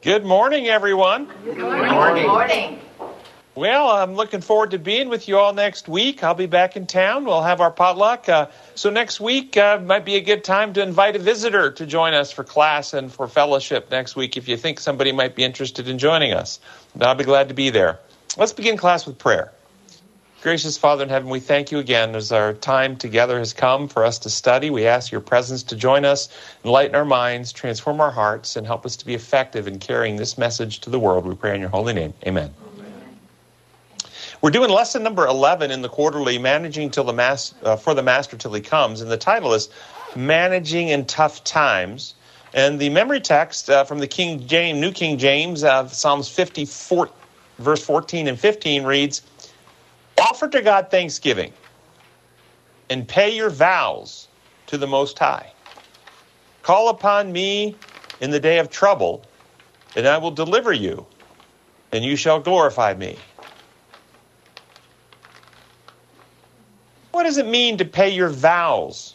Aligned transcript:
Good 0.00 0.24
morning, 0.24 0.68
everyone. 0.68 1.26
Good 1.44 1.58
morning. 1.58 2.22
Good 2.22 2.26
morning. 2.28 2.80
Well, 3.56 3.90
I'm 3.90 4.14
looking 4.14 4.40
forward 4.40 4.70
to 4.70 4.78
being 4.78 5.08
with 5.08 5.26
you 5.26 5.36
all 5.38 5.52
next 5.52 5.88
week. 5.88 6.22
I'll 6.22 6.34
be 6.34 6.46
back 6.46 6.76
in 6.76 6.86
town. 6.86 7.24
We'll 7.24 7.42
have 7.42 7.60
our 7.60 7.72
potluck. 7.72 8.28
Uh, 8.28 8.46
so 8.76 8.90
next 8.90 9.18
week 9.18 9.56
uh, 9.56 9.80
might 9.80 10.04
be 10.04 10.14
a 10.14 10.20
good 10.20 10.44
time 10.44 10.72
to 10.74 10.82
invite 10.82 11.16
a 11.16 11.18
visitor 11.18 11.72
to 11.72 11.84
join 11.84 12.14
us 12.14 12.30
for 12.30 12.44
class 12.44 12.94
and 12.94 13.12
for 13.12 13.26
fellowship 13.26 13.90
next 13.90 14.14
week 14.14 14.36
if 14.36 14.46
you 14.46 14.56
think 14.56 14.78
somebody 14.78 15.10
might 15.10 15.34
be 15.34 15.42
interested 15.42 15.88
in 15.88 15.98
joining 15.98 16.32
us. 16.32 16.60
I'll 17.00 17.16
be 17.16 17.24
glad 17.24 17.48
to 17.48 17.54
be 17.54 17.70
there. 17.70 17.98
Let's 18.36 18.52
begin 18.52 18.76
class 18.76 19.04
with 19.04 19.18
prayer. 19.18 19.52
Gracious 20.40 20.78
Father 20.78 21.02
in 21.02 21.08
heaven, 21.08 21.28
we 21.28 21.40
thank 21.40 21.72
you 21.72 21.80
again 21.80 22.14
as 22.14 22.30
our 22.30 22.52
time 22.52 22.96
together 22.96 23.40
has 23.40 23.52
come 23.52 23.88
for 23.88 24.04
us 24.04 24.20
to 24.20 24.30
study. 24.30 24.70
We 24.70 24.86
ask 24.86 25.10
your 25.10 25.20
presence 25.20 25.64
to 25.64 25.74
join 25.74 26.04
us, 26.04 26.28
enlighten 26.64 26.94
our 26.94 27.04
minds, 27.04 27.52
transform 27.52 28.00
our 28.00 28.12
hearts, 28.12 28.54
and 28.54 28.64
help 28.64 28.86
us 28.86 28.94
to 28.96 29.06
be 29.06 29.14
effective 29.14 29.66
in 29.66 29.80
carrying 29.80 30.14
this 30.14 30.38
message 30.38 30.78
to 30.80 30.90
the 30.90 31.00
world. 31.00 31.26
We 31.26 31.34
pray 31.34 31.56
in 31.56 31.60
your 31.60 31.70
holy 31.70 31.92
name. 31.92 32.14
Amen. 32.24 32.54
We're 34.40 34.52
doing 34.52 34.70
lesson 34.70 35.02
number 35.02 35.26
11 35.26 35.72
in 35.72 35.82
the 35.82 35.88
quarterly, 35.88 36.38
Managing 36.38 36.90
till 36.90 37.02
the 37.02 37.12
mas- 37.12 37.54
uh, 37.64 37.74
for 37.74 37.92
the 37.92 38.04
Master 38.04 38.36
Till 38.36 38.52
He 38.52 38.60
Comes, 38.60 39.00
and 39.00 39.10
the 39.10 39.16
title 39.16 39.54
is 39.54 39.68
Managing 40.14 40.86
in 40.86 41.04
Tough 41.06 41.42
Times. 41.42 42.14
And 42.54 42.78
the 42.78 42.90
memory 42.90 43.20
text 43.20 43.68
uh, 43.68 43.82
from 43.82 43.98
the 43.98 44.06
King 44.06 44.46
James, 44.46 44.80
New 44.80 44.92
King 44.92 45.18
James, 45.18 45.64
uh, 45.64 45.88
Psalms 45.88 46.28
54, 46.28 47.10
verse 47.58 47.84
14 47.84 48.28
and 48.28 48.38
15 48.38 48.84
reads, 48.84 49.22
Offer 50.20 50.48
to 50.48 50.62
God 50.62 50.90
thanksgiving 50.90 51.52
and 52.90 53.06
pay 53.06 53.34
your 53.34 53.50
vows 53.50 54.28
to 54.66 54.78
the 54.78 54.86
Most 54.86 55.18
High. 55.18 55.52
Call 56.62 56.88
upon 56.88 57.32
me 57.32 57.76
in 58.20 58.30
the 58.30 58.40
day 58.40 58.58
of 58.58 58.70
trouble, 58.70 59.22
and 59.96 60.06
I 60.06 60.18
will 60.18 60.30
deliver 60.30 60.72
you, 60.72 61.06
and 61.92 62.04
you 62.04 62.16
shall 62.16 62.40
glorify 62.40 62.94
me. 62.94 63.16
What 67.12 67.24
does 67.24 67.38
it 67.38 67.46
mean 67.46 67.78
to 67.78 67.84
pay 67.84 68.10
your 68.10 68.28
vows 68.28 69.14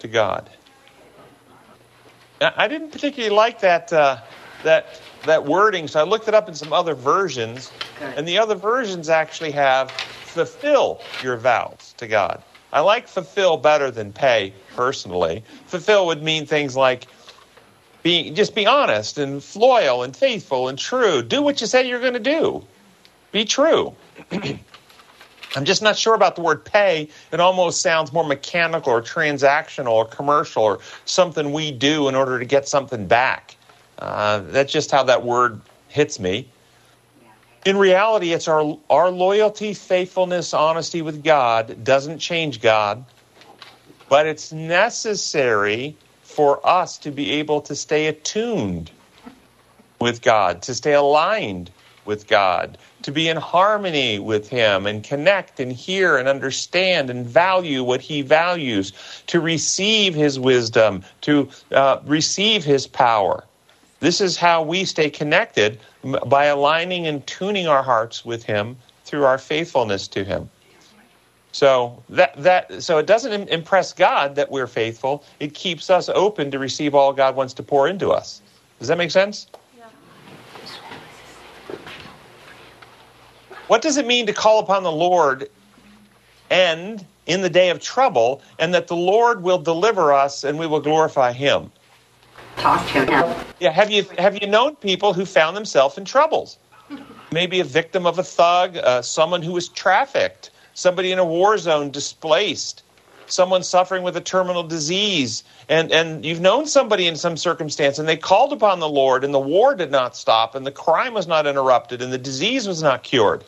to 0.00 0.08
God? 0.08 0.50
I 2.40 2.68
didn't 2.68 2.90
particularly 2.90 3.34
like 3.34 3.60
that 3.60 3.92
uh, 3.92 4.18
that 4.64 5.00
that 5.24 5.44
wording, 5.44 5.88
so 5.88 6.00
I 6.00 6.04
looked 6.04 6.28
it 6.28 6.34
up 6.34 6.48
in 6.48 6.54
some 6.54 6.72
other 6.72 6.94
versions, 6.94 7.70
and 8.00 8.26
the 8.26 8.38
other 8.38 8.54
versions 8.54 9.08
actually 9.08 9.50
have 9.52 9.90
fulfill 9.90 11.00
your 11.22 11.36
vows 11.36 11.94
to 11.98 12.06
God. 12.06 12.42
I 12.72 12.80
like 12.80 13.08
fulfill 13.08 13.56
better 13.56 13.90
than 13.90 14.12
pay 14.12 14.52
personally. 14.76 15.42
Fulfill 15.66 16.06
would 16.06 16.22
mean 16.22 16.46
things 16.46 16.76
like 16.76 17.06
be 18.02 18.30
just 18.30 18.54
be 18.54 18.66
honest 18.66 19.18
and 19.18 19.44
loyal 19.56 20.02
and 20.02 20.16
faithful 20.16 20.68
and 20.68 20.78
true. 20.78 21.22
Do 21.22 21.42
what 21.42 21.60
you 21.60 21.66
say 21.66 21.86
you're 21.86 22.00
going 22.00 22.14
to 22.14 22.20
do. 22.20 22.64
Be 23.32 23.44
true. 23.44 23.94
I'm 25.56 25.64
just 25.64 25.82
not 25.82 25.98
sure 25.98 26.14
about 26.14 26.36
the 26.36 26.42
word 26.42 26.64
pay. 26.64 27.08
It 27.32 27.40
almost 27.40 27.82
sounds 27.82 28.12
more 28.12 28.24
mechanical 28.24 28.92
or 28.92 29.02
transactional 29.02 29.90
or 29.90 30.04
commercial 30.04 30.62
or 30.62 30.78
something 31.06 31.52
we 31.52 31.72
do 31.72 32.08
in 32.08 32.14
order 32.14 32.38
to 32.38 32.44
get 32.44 32.68
something 32.68 33.06
back. 33.06 33.56
Uh, 34.00 34.38
that's 34.38 34.72
just 34.72 34.90
how 34.90 35.04
that 35.04 35.24
word 35.24 35.60
hits 35.88 36.18
me. 36.18 36.48
In 37.66 37.76
reality, 37.76 38.32
it's 38.32 38.48
our, 38.48 38.78
our 38.88 39.10
loyalty, 39.10 39.74
faithfulness, 39.74 40.54
honesty 40.54 41.02
with 41.02 41.22
God 41.22 41.84
doesn't 41.84 42.18
change 42.18 42.62
God, 42.62 43.04
but 44.08 44.26
it's 44.26 44.50
necessary 44.50 45.94
for 46.22 46.66
us 46.66 46.96
to 46.98 47.10
be 47.10 47.32
able 47.32 47.60
to 47.62 47.74
stay 47.74 48.06
attuned 48.06 48.90
with 50.00 50.22
God, 50.22 50.62
to 50.62 50.74
stay 50.74 50.94
aligned 50.94 51.70
with 52.06 52.26
God, 52.26 52.78
to 53.02 53.12
be 53.12 53.28
in 53.28 53.36
harmony 53.36 54.18
with 54.18 54.48
Him 54.48 54.86
and 54.86 55.04
connect 55.04 55.60
and 55.60 55.70
hear 55.70 56.16
and 56.16 56.28
understand 56.28 57.10
and 57.10 57.26
value 57.26 57.84
what 57.84 58.00
He 58.00 58.22
values, 58.22 58.94
to 59.26 59.38
receive 59.38 60.14
His 60.14 60.40
wisdom, 60.40 61.04
to 61.20 61.50
uh, 61.72 62.00
receive 62.06 62.64
His 62.64 62.86
power. 62.86 63.44
This 64.00 64.20
is 64.20 64.36
how 64.36 64.62
we 64.62 64.84
stay 64.86 65.10
connected 65.10 65.78
by 66.26 66.46
aligning 66.46 67.06
and 67.06 67.26
tuning 67.26 67.66
our 67.68 67.82
hearts 67.82 68.24
with 68.24 68.42
Him 68.42 68.76
through 69.04 69.24
our 69.24 69.38
faithfulness 69.38 70.08
to 70.08 70.24
Him. 70.24 70.48
So 71.52 72.02
that 72.08 72.34
that 72.42 72.82
so 72.82 72.98
it 72.98 73.06
doesn't 73.06 73.48
impress 73.48 73.92
God 73.92 74.36
that 74.36 74.50
we're 74.50 74.66
faithful. 74.66 75.24
It 75.40 75.52
keeps 75.52 75.90
us 75.90 76.08
open 76.08 76.50
to 76.52 76.58
receive 76.58 76.94
all 76.94 77.12
God 77.12 77.36
wants 77.36 77.54
to 77.54 77.62
pour 77.62 77.88
into 77.88 78.10
us. 78.10 78.40
Does 78.78 78.88
that 78.88 78.96
make 78.96 79.10
sense? 79.10 79.46
What 83.66 83.82
does 83.82 83.96
it 83.98 84.06
mean 84.06 84.26
to 84.26 84.32
call 84.32 84.60
upon 84.60 84.82
the 84.82 84.92
Lord 84.92 85.48
and 86.50 87.04
in 87.26 87.42
the 87.42 87.50
day 87.50 87.70
of 87.70 87.80
trouble, 87.80 88.42
and 88.58 88.74
that 88.74 88.88
the 88.88 88.96
Lord 88.96 89.42
will 89.42 89.58
deliver 89.58 90.12
us 90.12 90.42
and 90.42 90.58
we 90.58 90.66
will 90.66 90.80
glorify 90.80 91.32
Him? 91.32 91.70
Talk 92.60 92.86
to. 92.88 93.46
Yeah, 93.58 93.70
have 93.70 93.90
you 93.90 94.04
have 94.18 94.40
you 94.40 94.46
known 94.46 94.76
people 94.76 95.14
who 95.14 95.24
found 95.24 95.56
themselves 95.56 95.96
in 95.96 96.04
troubles? 96.04 96.58
Maybe 97.32 97.58
a 97.60 97.64
victim 97.64 98.04
of 98.06 98.18
a 98.18 98.22
thug, 98.22 98.76
uh, 98.76 99.00
someone 99.00 99.40
who 99.40 99.52
was 99.52 99.68
trafficked, 99.68 100.50
somebody 100.74 101.10
in 101.10 101.18
a 101.18 101.24
war 101.24 101.56
zone 101.56 101.90
displaced, 101.90 102.82
someone 103.26 103.62
suffering 103.62 104.02
with 104.02 104.14
a 104.14 104.20
terminal 104.20 104.62
disease, 104.62 105.42
and 105.70 105.90
and 105.90 106.22
you've 106.22 106.40
known 106.40 106.66
somebody 106.66 107.06
in 107.06 107.16
some 107.16 107.38
circumstance, 107.38 107.98
and 107.98 108.06
they 108.06 108.16
called 108.16 108.52
upon 108.52 108.78
the 108.78 108.88
Lord, 108.88 109.24
and 109.24 109.32
the 109.32 109.40
war 109.40 109.74
did 109.74 109.90
not 109.90 110.14
stop, 110.14 110.54
and 110.54 110.66
the 110.66 110.72
crime 110.72 111.14
was 111.14 111.26
not 111.26 111.46
interrupted, 111.46 112.02
and 112.02 112.12
the 112.12 112.18
disease 112.18 112.68
was 112.68 112.82
not 112.82 113.04
cured. 113.04 113.42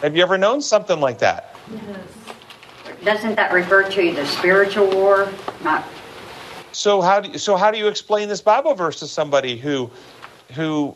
Have 0.00 0.16
you 0.16 0.22
ever 0.22 0.38
known 0.38 0.62
something 0.62 0.98
like 0.98 1.18
that? 1.18 1.54
Yes. 1.70 1.98
Doesn't 3.04 3.34
that 3.34 3.52
refer 3.52 3.82
to 3.90 4.12
the 4.12 4.24
spiritual 4.24 4.90
war? 4.90 5.30
Not 5.62 5.84
So 6.72 7.00
how 7.00 7.20
do 7.20 7.30
you, 7.30 7.38
so 7.38 7.56
how 7.56 7.70
do 7.70 7.78
you 7.78 7.88
explain 7.88 8.28
this 8.28 8.40
Bible 8.40 8.74
verse 8.74 8.98
to 9.00 9.06
somebody 9.06 9.56
who 9.56 9.90
who 10.54 10.94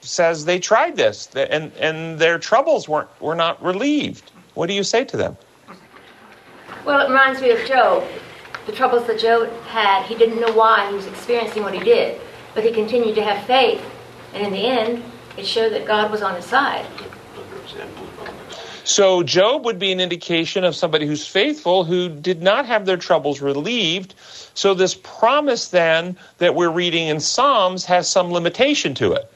says 0.00 0.44
they 0.44 0.58
tried 0.58 0.96
this 0.96 1.28
and 1.34 1.72
and 1.74 2.18
their 2.18 2.38
troubles 2.38 2.88
weren't 2.88 3.08
were 3.20 3.34
not 3.34 3.62
relieved? 3.62 4.30
What 4.54 4.66
do 4.68 4.74
you 4.74 4.84
say 4.84 5.04
to 5.04 5.16
them? 5.16 5.36
Well, 6.84 7.00
it 7.00 7.08
reminds 7.08 7.40
me 7.40 7.50
of 7.50 7.66
Job. 7.66 8.04
The 8.66 8.72
troubles 8.72 9.06
that 9.06 9.20
Job 9.20 9.52
had, 9.68 10.04
he 10.06 10.14
didn't 10.16 10.40
know 10.40 10.52
why 10.52 10.88
he 10.88 10.96
was 10.96 11.06
experiencing 11.06 11.62
what 11.62 11.72
he 11.72 11.80
did, 11.80 12.20
but 12.54 12.64
he 12.64 12.72
continued 12.72 13.14
to 13.14 13.22
have 13.22 13.44
faith, 13.46 13.84
and 14.34 14.44
in 14.44 14.52
the 14.52 14.66
end, 14.66 15.04
it 15.36 15.46
showed 15.46 15.72
that 15.72 15.86
God 15.86 16.10
was 16.10 16.22
on 16.22 16.34
his 16.34 16.44
side. 16.44 16.86
So 18.86 19.24
Job 19.24 19.64
would 19.64 19.80
be 19.80 19.90
an 19.90 19.98
indication 19.98 20.62
of 20.62 20.76
somebody 20.76 21.06
who's 21.06 21.26
faithful 21.26 21.82
who 21.82 22.08
did 22.08 22.40
not 22.40 22.66
have 22.66 22.86
their 22.86 22.96
troubles 22.96 23.40
relieved. 23.40 24.14
So 24.54 24.74
this 24.74 24.94
promise 24.94 25.66
then 25.66 26.16
that 26.38 26.54
we're 26.54 26.70
reading 26.70 27.08
in 27.08 27.18
Psalms 27.18 27.84
has 27.86 28.08
some 28.08 28.30
limitation 28.30 28.94
to 28.94 29.12
it. 29.14 29.28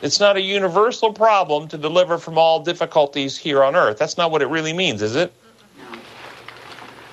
It's 0.00 0.20
not 0.20 0.38
a 0.38 0.40
universal 0.40 1.12
problem 1.12 1.68
to 1.68 1.76
deliver 1.76 2.16
from 2.16 2.38
all 2.38 2.60
difficulties 2.60 3.36
here 3.36 3.62
on 3.62 3.76
earth. 3.76 3.98
That's 3.98 4.16
not 4.16 4.30
what 4.30 4.40
it 4.40 4.46
really 4.46 4.72
means, 4.72 5.02
is 5.02 5.16
it? 5.16 5.34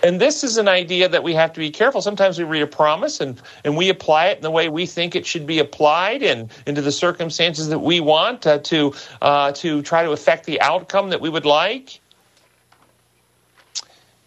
And 0.05 0.21
this 0.21 0.43
is 0.43 0.57
an 0.57 0.67
idea 0.67 1.09
that 1.09 1.23
we 1.23 1.33
have 1.33 1.51
to 1.53 1.59
be 1.59 1.71
careful. 1.71 1.99
Sometimes 1.99 2.38
we 2.38 2.43
read 2.43 2.61
a 2.61 2.67
promise 2.67 3.19
and, 3.19 3.41
and 3.63 3.75
we 3.75 3.89
apply 3.89 4.27
it 4.27 4.38
in 4.38 4.43
the 4.43 4.51
way 4.51 4.69
we 4.69 4.85
think 4.85 5.16
it 5.16 5.25
should 5.25 5.47
be 5.47 5.57
applied 5.57 6.21
and 6.21 6.51
into 6.67 6.83
the 6.83 6.91
circumstances 6.91 7.69
that 7.69 7.79
we 7.79 7.99
want 7.99 8.45
uh, 8.45 8.59
to, 8.59 8.93
uh, 9.23 9.51
to 9.53 9.81
try 9.81 10.03
to 10.03 10.11
affect 10.11 10.45
the 10.45 10.61
outcome 10.61 11.09
that 11.09 11.21
we 11.21 11.29
would 11.29 11.47
like. 11.47 11.99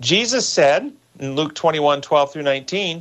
Jesus 0.01 0.49
said 0.49 0.93
in 1.21 1.37
Luke 1.37 1.55
21 1.55 2.01
12 2.01 2.33
through 2.33 2.43
19, 2.43 3.01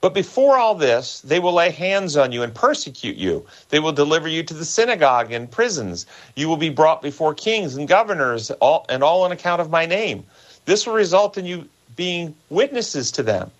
but 0.00 0.14
before 0.14 0.58
all 0.58 0.74
this, 0.74 1.20
they 1.20 1.38
will 1.38 1.52
lay 1.52 1.70
hands 1.70 2.16
on 2.16 2.32
you 2.32 2.42
and 2.42 2.52
persecute 2.52 3.16
you. 3.16 3.46
They 3.68 3.78
will 3.78 3.92
deliver 3.92 4.26
you 4.26 4.42
to 4.42 4.54
the 4.54 4.64
synagogue 4.64 5.30
and 5.30 5.48
prisons. 5.48 6.06
You 6.34 6.48
will 6.48 6.56
be 6.56 6.70
brought 6.70 7.02
before 7.02 7.34
kings 7.34 7.76
and 7.76 7.86
governors, 7.86 8.50
all, 8.50 8.84
and 8.88 9.04
all 9.04 9.22
on 9.22 9.30
account 9.30 9.60
of 9.60 9.70
my 9.70 9.86
name. 9.86 10.24
This 10.64 10.86
will 10.86 10.94
result 10.94 11.38
in 11.38 11.44
you 11.44 11.68
being 11.96 12.34
witnesses 12.50 13.12
to 13.12 13.22
them. 13.22 13.50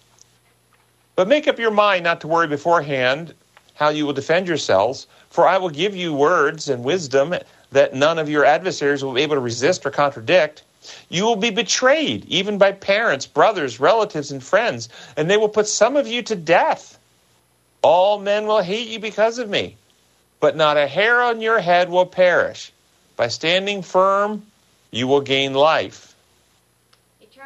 But 1.17 1.29
make 1.29 1.47
up 1.47 1.59
your 1.59 1.71
mind 1.71 2.05
not 2.05 2.23
to 2.23 2.29
worry 2.29 2.49
beforehand 2.49 3.35
how 3.75 3.89
you 3.89 4.07
will 4.07 4.13
defend 4.13 4.49
yourselves, 4.49 5.07
for 5.31 5.47
I 5.47 5.59
will 5.59 5.71
give 5.71 5.97
you 5.97 6.15
words 6.15 6.69
and 6.69 6.85
wisdom 6.85 7.35
that 7.73 7.95
none 7.95 8.19
of 8.19 8.29
your 8.29 8.45
adversaries 8.45 9.05
will 9.05 9.15
be 9.15 9.23
able 9.23 9.37
to 9.37 9.41
resist 9.41 9.85
or 9.85 9.91
contradict. 9.91 10.63
You 11.09 11.25
will 11.25 11.37
be 11.37 11.51
betrayed, 11.51 12.25
even 12.27 12.59
by 12.59 12.73
parents, 12.73 13.27
brothers, 13.27 13.81
relatives, 13.81 14.31
and 14.31 14.43
friends, 14.43 14.89
and 15.17 15.31
they 15.31 15.37
will 15.37 15.49
put 15.49 15.67
some 15.67 15.97
of 15.97 16.07
you 16.07 16.23
to 16.23 16.37
death. 16.37 16.99
All 17.83 18.19
men 18.19 18.47
will 18.47 18.63
hate 18.63 18.89
you 18.89 18.99
because 18.99 19.39
of 19.39 19.49
me, 19.49 19.77
but 20.41 20.57
not 20.57 20.77
a 20.77 20.87
hair 20.87 21.23
on 21.23 21.41
your 21.41 21.59
head 21.59 21.91
will 21.91 22.07
perish. 22.07 22.73
By 23.17 23.29
standing 23.29 23.83
firm, 23.83 24.45
you 24.91 25.07
will 25.07 25.21
gain 25.21 25.55
life. 25.55 26.14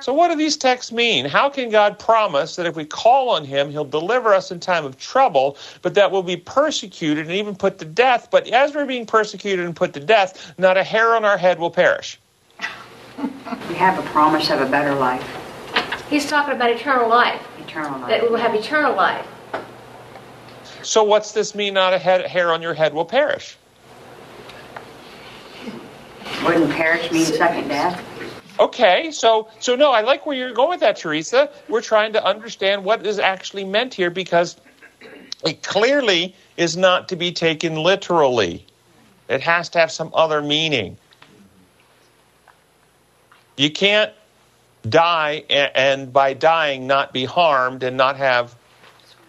So, 0.01 0.13
what 0.13 0.29
do 0.29 0.37
these 0.37 0.57
texts 0.57 0.93
mean? 0.93 1.25
How 1.25 1.49
can 1.51 1.71
God 1.71 1.99
promise 1.99 2.57
that 2.57 2.67
if 2.67 2.77
we 2.77 2.85
call 2.85 3.31
on 3.31 3.45
Him, 3.45 3.71
He'll 3.71 3.85
deliver 3.85 4.33
us 4.33 4.51
in 4.51 4.61
time 4.61 4.85
of 4.85 4.99
trouble, 4.99 5.57
but 5.83 5.95
that 5.95 6.11
we'll 6.11 6.23
be 6.23 6.37
persecuted 6.37 7.27
and 7.27 7.35
even 7.35 7.57
put 7.57 7.79
to 7.81 7.85
death? 7.85 8.29
But 8.31 8.47
as 8.49 8.75
we're 8.75 8.87
being 8.87 9.07
persecuted 9.07 9.65
and 9.65 9.75
put 9.75 9.93
to 9.95 10.01
death, 10.01 10.55
not 10.59 10.77
a 10.77 10.85
hair 10.85 11.15
on 11.17 11.25
our 11.25 11.37
head 11.37 11.59
will 11.59 11.71
perish. 11.71 12.19
We 13.69 13.75
have 13.75 13.99
a 13.99 14.09
promise 14.11 14.51
of 14.51 14.61
a 14.61 14.67
better 14.67 14.95
life, 14.95 15.27
He's 16.09 16.27
talking 16.27 16.55
about 16.55 16.71
eternal 16.71 17.09
life, 17.09 17.43
eternal 17.59 17.99
life. 18.01 18.09
that 18.09 18.23
we 18.23 18.29
will 18.29 18.39
have 18.39 18.55
eternal 18.55 18.95
life. 18.95 19.27
So, 20.83 21.03
what's 21.03 21.33
this 21.33 21.55
mean? 21.55 21.75
Not 21.75 21.93
a 21.93 21.99
head, 21.99 22.25
hair 22.27 22.53
on 22.53 22.63
your 22.63 22.73
head 22.73 22.95
will 22.95 23.05
perish. 23.05 23.57
Wouldn't 26.45 26.71
perish 26.71 27.11
mean 27.11 27.25
second 27.25 27.69
death? 27.69 28.03
Okay, 28.61 29.11
so 29.13 29.49
so 29.61 29.77
no, 29.77 29.93
I 29.93 30.01
like 30.01 30.27
where 30.27 30.37
you're 30.37 30.53
going 30.53 30.71
with 30.71 30.81
that, 30.81 30.97
Teresa. 30.97 31.51
We're 31.69 31.81
trying 31.81 32.13
to 32.15 32.25
understand 32.25 32.85
what 32.85 33.07
is 33.07 33.19
actually 33.19 33.65
meant 33.65 33.95
here 33.95 34.11
because 34.11 34.57
it 35.45 35.63
clearly 35.63 36.35
is 36.57 36.77
not 36.77 37.09
to 37.11 37.17
be 37.17 37.33
taken 37.33 37.77
literally. 37.77 38.67
It 39.29 39.41
has 39.43 39.69
to 39.71 39.79
have 39.79 39.93
some 39.93 40.11
other 40.15 40.43
meaning. 40.43 40.97
You 43.57 43.71
can't 43.71 44.13
die 44.89 45.45
and, 45.51 46.13
by 46.13 46.33
dying 46.33 46.87
not 46.87 47.13
be 47.13 47.25
harmed 47.25 47.83
and 47.83 47.97
not 47.97 48.17
have 48.17 48.57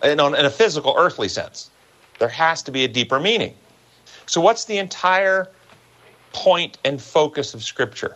in 0.03 0.19
a 0.19 0.49
physical 0.49 0.95
earthly 0.97 1.27
sense. 1.27 1.69
There 2.19 2.29
has 2.29 2.63
to 2.63 2.71
be 2.71 2.83
a 2.83 2.87
deeper 2.87 3.19
meaning. 3.19 3.53
So 4.25 4.41
what's 4.41 4.65
the 4.65 4.77
entire 4.77 5.49
point 6.31 6.77
and 6.85 7.01
focus 7.01 7.53
of 7.53 7.63
scripture? 7.63 8.15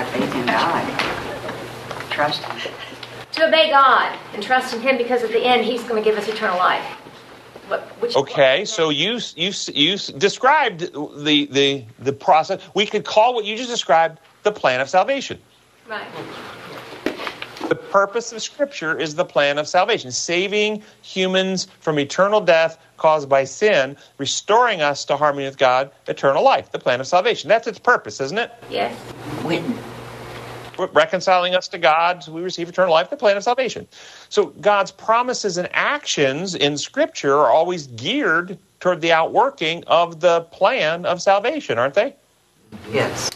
Have 0.00 0.08
faith 0.14 0.34
in 0.34 0.46
God. 0.46 2.10
Trust 2.10 2.42
Him. 2.42 2.72
To 3.32 3.48
obey 3.48 3.68
God 3.68 4.18
and 4.32 4.42
trust 4.42 4.72
in 4.72 4.80
Him 4.80 4.96
because 4.96 5.22
at 5.22 5.30
the 5.30 5.44
end 5.44 5.62
He's 5.62 5.82
going 5.82 6.02
to 6.02 6.10
give 6.10 6.18
us 6.18 6.26
eternal 6.26 6.56
life. 6.56 6.82
What, 7.68 7.82
which, 8.00 8.16
Okay, 8.16 8.64
so 8.64 8.88
you 8.88 9.20
you 9.36 9.52
you 9.74 9.98
described 9.98 10.90
the 11.22 11.48
the 11.50 11.84
the 11.98 12.14
process. 12.14 12.62
We 12.74 12.86
could 12.86 13.04
call 13.04 13.34
what 13.34 13.44
you 13.44 13.58
just 13.58 13.68
described 13.68 14.20
the 14.42 14.52
plan 14.52 14.80
of 14.80 14.88
salvation. 14.88 15.38
Right. 15.86 16.08
The 17.68 17.76
purpose 17.76 18.32
of 18.32 18.42
Scripture 18.42 18.98
is 18.98 19.14
the 19.14 19.24
plan 19.24 19.56
of 19.56 19.68
salvation, 19.68 20.10
saving 20.10 20.82
humans 21.02 21.68
from 21.78 22.00
eternal 22.00 22.40
death 22.40 22.78
caused 22.96 23.28
by 23.28 23.44
sin, 23.44 23.96
restoring 24.18 24.82
us 24.82 25.04
to 25.04 25.16
harmony 25.16 25.46
with 25.46 25.56
God, 25.56 25.90
eternal 26.08 26.42
life. 26.42 26.72
The 26.72 26.80
plan 26.80 27.00
of 27.00 27.06
salvation. 27.06 27.48
That's 27.48 27.68
its 27.68 27.78
purpose, 27.78 28.20
isn't 28.20 28.38
it? 28.38 28.52
Yes. 28.70 28.92
Witten. 29.42 29.76
Reconciling 30.88 31.54
us 31.54 31.68
to 31.68 31.78
God 31.78 32.22
so 32.22 32.32
we 32.32 32.40
receive 32.40 32.68
eternal 32.68 32.92
life, 32.92 33.10
the 33.10 33.16
plan 33.16 33.36
of 33.36 33.44
salvation. 33.44 33.86
So 34.28 34.46
God's 34.60 34.90
promises 34.90 35.56
and 35.56 35.68
actions 35.72 36.54
in 36.54 36.76
Scripture 36.78 37.34
are 37.34 37.50
always 37.50 37.86
geared 37.88 38.58
toward 38.80 39.00
the 39.00 39.12
outworking 39.12 39.84
of 39.86 40.20
the 40.20 40.42
plan 40.52 41.06
of 41.06 41.22
salvation, 41.22 41.78
aren't 41.78 41.94
they? 41.94 42.16
Yes. 42.92 43.30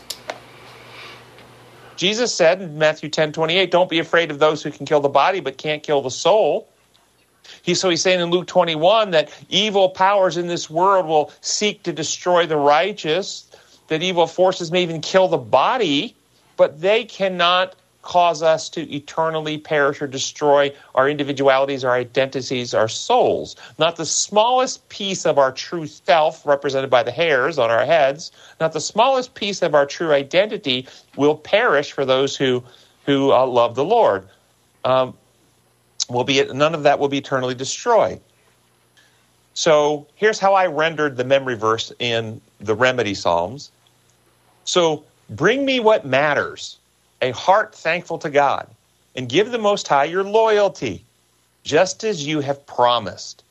Jesus 1.96 2.35
said 2.35 2.61
in 2.61 2.79
Matthew 2.79 3.08
10 3.08 3.32
28, 3.32 3.70
don't 3.70 3.88
be 3.88 3.99
afraid 3.99 4.31
of 4.31 4.38
those 4.38 4.62
who 4.62 4.70
can 4.70 4.87
kill 4.87 5.00
the 5.00 5.08
body 5.08 5.40
but 5.40 5.58
can't 5.58 5.82
kill 5.82 6.02
the 6.02 6.11
soul. 6.11 6.69
He, 7.62 7.75
so 7.75 7.90
he's 7.90 8.02
saying 8.02 8.20
in 8.20 8.31
Luke 8.31 8.47
21 8.47 9.11
that 9.12 9.31
evil 9.49 9.90
powers 9.90 10.37
in 10.37 10.47
this 10.47 10.69
world 10.69 11.06
will 11.06 11.32
seek 11.40 11.82
to 11.85 11.93
destroy 11.93 12.47
the 12.47 12.56
righteous, 12.56 13.50
that 13.88 14.02
evil 14.02 14.26
forces 14.26 14.73
may 14.73 14.82
even 14.82 15.00
kill 15.00 15.29
the 15.29 15.38
body, 15.38 16.17
but 16.56 16.81
they 16.81 17.05
cannot 17.05 17.75
cause 18.05 18.43
us 18.43 18.69
to 18.69 18.95
eternally 18.95 19.56
perish 19.59 20.01
or 20.01 20.06
destroy 20.06 20.71
our 20.95 21.09
individualities, 21.09 21.85
our 21.85 21.95
identities, 21.95 22.75
our 22.75 22.89
souls. 22.89 23.56
Not 23.79 23.97
the 23.97 24.05
smallest 24.05 24.87
piece 24.91 25.25
of 25.25 25.39
our 25.39 25.51
true 25.51 25.87
self, 25.87 26.47
represented 26.47 26.91
by 26.91 27.03
the 27.03 27.11
hairs 27.11 27.59
on 27.59 27.71
our 27.71 27.85
heads, 27.87 28.31
not 28.61 28.73
the 28.73 28.81
smallest 28.81 29.35
piece 29.35 29.62
of 29.62 29.75
our 29.75 29.87
true 29.87 30.12
identity 30.12 30.87
will 31.17 31.35
perish 31.35 31.93
for 31.93 32.05
those 32.05 32.37
who 32.37 32.62
who 33.07 33.33
uh, 33.33 33.47
love 33.47 33.75
the 33.75 33.85
Lord. 33.85 34.29
Um, 34.85 35.15
will 36.09 36.25
be 36.25 36.45
none 36.45 36.75
of 36.75 36.83
that 36.83 36.99
will 36.99 37.09
be 37.09 37.19
eternally 37.19 37.55
destroyed. 37.55 38.21
So 39.55 40.07
here's 40.17 40.39
how 40.39 40.55
I 40.55 40.67
rendered 40.67 41.17
the 41.17 41.25
memory 41.25 41.55
verse 41.55 41.93
in 41.99 42.41
the 42.61 42.75
remedy 42.75 43.15
psalms. 43.15 43.71
So 44.65 45.05
bring 45.31 45.65
me 45.65 45.81
what 45.81 46.06
matters, 46.06 46.79
a 47.23 47.31
heart 47.32 47.75
thankful 47.75 48.19
to 48.19 48.31
God, 48.31 48.69
and 49.17 49.29
give 49.29 49.50
the 49.50 49.59
Most 49.59 49.88
High 49.88 50.05
your 50.05 50.25
loyalty, 50.25 51.05
just 51.62 52.05
as 52.05 52.26
you 52.26 52.41
have 52.41 52.67
promised. 52.67 53.43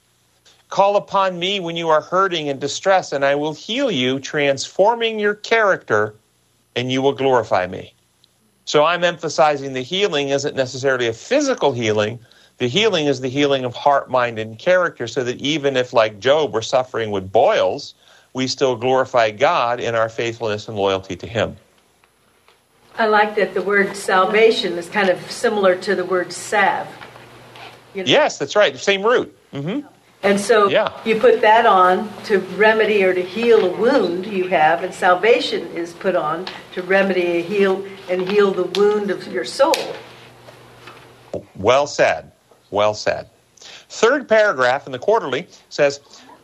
Call 0.69 0.95
upon 0.95 1.37
me 1.37 1.59
when 1.59 1.75
you 1.75 1.89
are 1.89 2.01
hurting 2.01 2.49
and 2.49 2.59
distressed, 2.59 3.13
and 3.13 3.23
I 3.23 3.35
will 3.35 3.53
heal 3.53 3.91
you, 3.91 4.19
transforming 4.19 5.19
your 5.19 5.35
character, 5.35 6.15
and 6.75 6.91
you 6.91 7.01
will 7.01 7.13
glorify 7.13 7.67
me. 7.67 7.93
So 8.65 8.83
I'm 8.83 9.03
emphasizing 9.03 9.73
the 9.73 9.81
healing 9.81 10.29
isn't 10.29 10.55
necessarily 10.55 11.07
a 11.07 11.13
physical 11.13 11.73
healing. 11.73 12.19
The 12.57 12.67
healing 12.67 13.07
is 13.07 13.21
the 13.21 13.29
healing 13.29 13.65
of 13.65 13.75
heart, 13.75 14.09
mind, 14.09 14.39
and 14.39 14.57
character, 14.57 15.05
so 15.05 15.23
that 15.23 15.41
even 15.41 15.75
if, 15.75 15.93
like 15.93 16.19
Job, 16.19 16.53
we're 16.53 16.61
suffering 16.61 17.11
with 17.11 17.31
boils, 17.31 17.93
we 18.33 18.47
still 18.47 18.75
glorify 18.75 19.31
God 19.31 19.79
in 19.79 19.95
our 19.95 20.09
faithfulness 20.09 20.67
and 20.67 20.77
loyalty 20.77 21.15
to 21.17 21.27
Him. 21.27 21.55
I 22.97 23.07
like 23.07 23.35
that 23.35 23.53
the 23.53 23.61
word 23.61 23.95
salvation 23.95 24.77
is 24.77 24.87
kind 24.87 25.09
of 25.09 25.31
similar 25.31 25.75
to 25.77 25.95
the 25.95 26.05
word 26.05 26.31
salve. 26.31 26.87
You 27.93 28.03
know? 28.03 28.09
Yes, 28.09 28.37
that's 28.37 28.55
right. 28.55 28.71
The 28.71 28.79
Same 28.79 29.03
root. 29.03 29.35
hmm 29.51 29.81
And 30.21 30.39
so 30.39 30.69
Yeah. 30.69 30.91
you 31.03 31.19
put 31.19 31.41
that 31.41 31.65
on 31.65 32.11
to 32.25 32.39
remedy 32.55 33.03
or 33.03 33.13
to 33.13 33.21
heal 33.21 33.65
a 33.65 33.69
wound 33.77 34.25
you 34.25 34.47
have, 34.47 34.83
and 34.83 34.93
salvation 34.93 35.67
is 35.75 35.93
put 35.93 36.15
on 36.15 36.45
to 36.73 36.81
remedy 36.83 37.37
a 37.37 37.41
heal 37.41 37.83
and 38.09 38.29
heal 38.29 38.51
the 38.51 38.63
wound 38.79 39.09
of 39.11 39.27
your 39.31 39.45
soul. 39.45 39.75
Well 41.55 41.87
said. 41.87 42.31
Well 42.69 42.93
said. 42.93 43.29
Third 43.89 44.29
paragraph 44.29 44.85
in 44.85 44.91
the 44.91 44.99
quarterly 44.99 45.47
says 45.69 45.99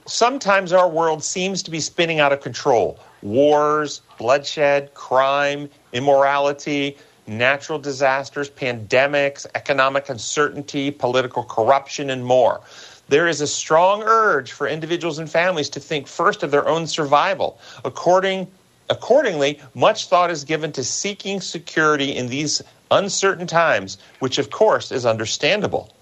Sometimes 0.06 0.74
our 0.74 0.90
world 0.90 1.24
seems 1.24 1.62
to 1.64 1.70
be 1.70 1.80
spinning 1.80 2.20
out 2.20 2.34
of 2.34 2.42
control. 2.42 3.00
Wars, 3.22 4.02
bloodshed, 4.18 4.94
crime, 4.94 5.70
immorality, 5.94 6.98
natural 7.28 7.80
disasters, 7.80 8.50
pandemics, 8.50 9.46
economic 9.56 10.10
uncertainty, 10.10 10.92
political 10.92 11.44
corruption, 11.44 12.10
and 12.10 12.26
more. 12.26 12.62
There 13.10 13.28
is 13.28 13.42
a 13.42 13.48
strong 13.48 14.04
urge 14.04 14.52
for 14.52 14.68
individuals 14.68 15.20
and 15.20 15.30
families 15.30 15.70
to 15.70 15.80
think 15.80 16.08
first 16.08 16.44
of 16.44 16.52
their 16.52 16.68
own 16.68 16.88
survival. 16.88 17.60
According, 17.86 18.48
accordingly, 18.90 19.60
much 19.74 20.08
thought 20.08 20.30
is 20.32 20.44
given 20.44 20.72
to 20.74 20.84
seeking 20.84 21.42
security 21.42 22.16
in 22.16 22.28
these 22.28 22.62
uncertain 22.92 23.48
times, 23.48 23.98
which 24.20 24.38
of 24.38 24.50
course 24.52 24.92
is 24.92 25.06
understandable. 25.06 25.94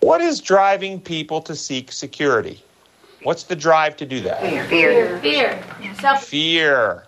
What 0.00 0.20
is 0.20 0.40
driving 0.40 1.00
people 1.00 1.40
to 1.42 1.54
seek 1.54 1.92
security? 1.92 2.62
What's 3.22 3.44
the 3.44 3.56
drive 3.56 3.96
to 3.98 4.06
do 4.06 4.20
that? 4.22 4.40
Fear. 4.40 4.64
Fear. 4.64 5.18
Fear. 5.20 5.64
Self. 6.00 6.24
Fear. 6.24 7.04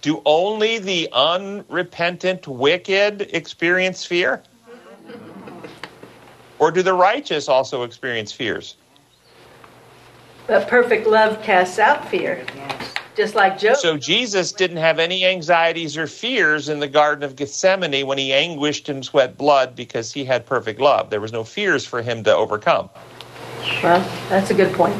Do 0.00 0.22
only 0.24 0.78
the 0.78 1.08
unrepentant 1.12 2.48
wicked 2.48 3.22
experience 3.32 4.04
fear? 4.04 4.42
Or 6.58 6.70
do 6.70 6.82
the 6.82 6.94
righteous 6.94 7.48
also 7.48 7.82
experience 7.82 8.32
fears? 8.32 8.76
But 10.46 10.68
perfect 10.68 11.06
love 11.06 11.40
casts 11.42 11.78
out 11.78 12.08
fear, 12.08 12.44
just 13.16 13.34
like 13.34 13.58
Job. 13.58 13.76
So 13.76 13.96
Jesus 13.96 14.52
didn't 14.52 14.78
have 14.78 14.98
any 14.98 15.24
anxieties 15.24 15.96
or 15.96 16.06
fears 16.06 16.68
in 16.68 16.80
the 16.80 16.88
Garden 16.88 17.22
of 17.22 17.36
Gethsemane 17.36 18.06
when 18.06 18.18
he 18.18 18.32
anguished 18.32 18.88
and 18.88 19.04
sweat 19.04 19.36
blood 19.36 19.76
because 19.76 20.12
he 20.12 20.24
had 20.24 20.46
perfect 20.46 20.80
love. 20.80 21.10
There 21.10 21.20
was 21.20 21.32
no 21.32 21.44
fears 21.44 21.84
for 21.86 22.02
him 22.02 22.24
to 22.24 22.34
overcome. 22.34 22.90
Well, 23.82 24.00
that's 24.28 24.50
a 24.50 24.54
good 24.54 24.72
point. 24.74 24.96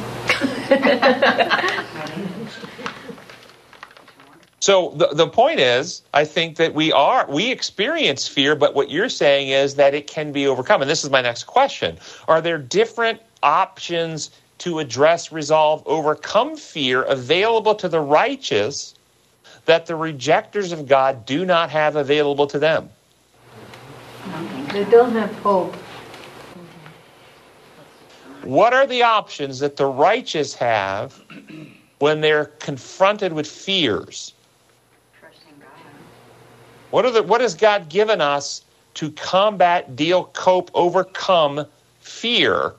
So 4.62 4.90
the, 4.90 5.09
the 5.09 5.26
point 5.26 5.59
is, 5.59 6.02
I 6.14 6.25
think 6.25 6.57
that 6.59 6.73
we 6.73 6.92
are 6.92 7.26
we 7.28 7.50
experience 7.50 8.28
fear, 8.28 8.54
but 8.54 8.76
what 8.76 8.92
you're 8.92 9.09
saying 9.09 9.49
is 9.49 9.75
that 9.75 9.92
it 9.92 10.07
can 10.07 10.31
be 10.31 10.47
overcome. 10.47 10.81
And 10.83 10.88
this 10.88 11.02
is 11.02 11.11
my 11.11 11.21
next 11.21 11.45
question. 11.49 11.99
Are 12.28 12.40
there 12.40 12.59
different 12.59 13.21
options 13.42 14.31
to 14.59 14.78
address, 14.78 15.33
resolve, 15.33 15.83
overcome 15.85 16.54
fear 16.54 17.02
available 17.02 17.75
to 17.75 17.88
the 17.88 17.99
righteous 17.99 18.95
that 19.64 19.87
the 19.87 19.97
rejectors 19.97 20.71
of 20.71 20.87
God 20.87 21.26
do 21.26 21.45
not 21.45 21.69
have 21.71 21.97
available 21.97 22.47
to 22.47 22.61
them? 22.61 22.88
They 24.73 24.85
don't 24.85 25.11
have 25.11 25.35
hope. 25.40 25.75
What 28.44 28.75
are 28.75 28.87
the 28.87 29.02
options 29.02 29.61
that 29.61 29.76
the 29.76 29.87
righteous 29.87 30.54
have 30.54 31.22
when 31.99 32.20
they're 32.20 32.46
confronted 32.46 33.32
with 33.32 33.46
fears? 33.46 34.34
Trust 35.20 35.38
in 35.49 35.58
God. 35.61 35.68
What, 36.90 37.04
are 37.04 37.11
the, 37.11 37.22
what 37.22 37.40
has 37.40 37.54
God 37.54 37.88
given 37.88 38.20
us 38.20 38.64
to 38.94 39.11
combat, 39.12 39.94
deal, 39.94 40.25
cope, 40.25 40.70
overcome 40.75 41.66
fear 42.00 42.75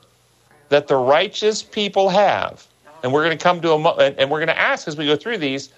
that 0.68 0.86
the 0.86 0.96
righteous 0.96 1.62
people 1.62 2.08
have? 2.10 2.66
And 3.02 3.12
we're 3.12 3.24
going 3.24 3.36
to 3.36 3.42
come 3.42 3.60
to 3.62 3.72
a, 3.72 4.12
and 4.18 4.30
we're 4.30 4.38
going 4.38 4.48
to 4.48 4.58
ask 4.58 4.86
as 4.88 4.96
we 4.96 5.06
go 5.06 5.16
through 5.16 5.38
these, 5.38 5.70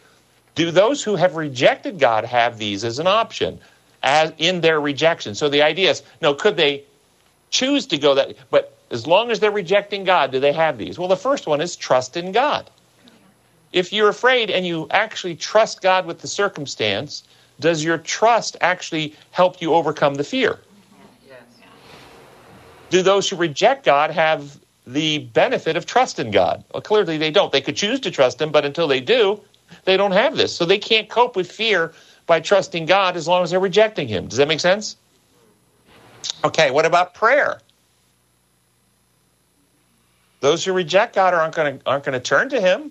do 0.54 0.70
those 0.70 1.02
who 1.02 1.16
have 1.16 1.36
rejected 1.36 1.98
God 1.98 2.24
have 2.24 2.58
these 2.58 2.84
as 2.84 2.98
an 2.98 3.06
option 3.06 3.60
as 4.02 4.32
in 4.38 4.60
their 4.60 4.80
rejection? 4.80 5.34
So 5.34 5.48
the 5.48 5.62
idea 5.62 5.90
is, 5.90 6.02
no, 6.20 6.34
could 6.34 6.56
they 6.56 6.84
choose 7.50 7.86
to 7.86 7.98
go 7.98 8.14
that, 8.14 8.36
but 8.50 8.75
as 8.90 9.06
long 9.06 9.30
as 9.30 9.40
they're 9.40 9.50
rejecting 9.50 10.04
God, 10.04 10.32
do 10.32 10.40
they 10.40 10.52
have 10.52 10.78
these? 10.78 10.98
Well, 10.98 11.08
the 11.08 11.16
first 11.16 11.46
one 11.46 11.60
is 11.60 11.76
trust 11.76 12.16
in 12.16 12.32
God. 12.32 12.70
If 13.72 13.92
you're 13.92 14.08
afraid 14.08 14.50
and 14.50 14.66
you 14.66 14.86
actually 14.90 15.34
trust 15.34 15.82
God 15.82 16.06
with 16.06 16.20
the 16.20 16.28
circumstance, 16.28 17.24
does 17.58 17.82
your 17.82 17.98
trust 17.98 18.56
actually 18.60 19.14
help 19.32 19.60
you 19.60 19.74
overcome 19.74 20.14
the 20.14 20.24
fear? 20.24 20.60
Yes. 21.26 21.40
Do 22.90 23.02
those 23.02 23.28
who 23.28 23.36
reject 23.36 23.84
God 23.84 24.10
have 24.10 24.58
the 24.86 25.18
benefit 25.18 25.76
of 25.76 25.84
trust 25.84 26.18
in 26.18 26.30
God? 26.30 26.64
Well, 26.72 26.80
clearly 26.80 27.18
they 27.18 27.30
don't. 27.30 27.50
They 27.50 27.60
could 27.60 27.76
choose 27.76 28.00
to 28.00 28.10
trust 28.10 28.40
Him, 28.40 28.52
but 28.52 28.64
until 28.64 28.86
they 28.86 29.00
do, 29.00 29.40
they 29.84 29.96
don't 29.96 30.12
have 30.12 30.36
this. 30.36 30.54
So 30.54 30.64
they 30.64 30.78
can't 30.78 31.08
cope 31.08 31.34
with 31.34 31.50
fear 31.50 31.92
by 32.26 32.40
trusting 32.40 32.86
God 32.86 33.16
as 33.16 33.26
long 33.26 33.42
as 33.42 33.50
they're 33.50 33.60
rejecting 33.60 34.06
Him. 34.06 34.28
Does 34.28 34.38
that 34.38 34.48
make 34.48 34.60
sense? 34.60 34.96
Okay, 36.44 36.70
what 36.70 36.86
about 36.86 37.14
prayer? 37.14 37.60
Those 40.40 40.64
who 40.64 40.72
reject 40.72 41.14
God 41.14 41.34
aren't 41.34 41.54
going 41.54 41.78
to 41.78 41.86
aren't 41.86 42.04
going 42.04 42.12
to 42.12 42.20
turn 42.20 42.48
to 42.50 42.60
Him. 42.60 42.90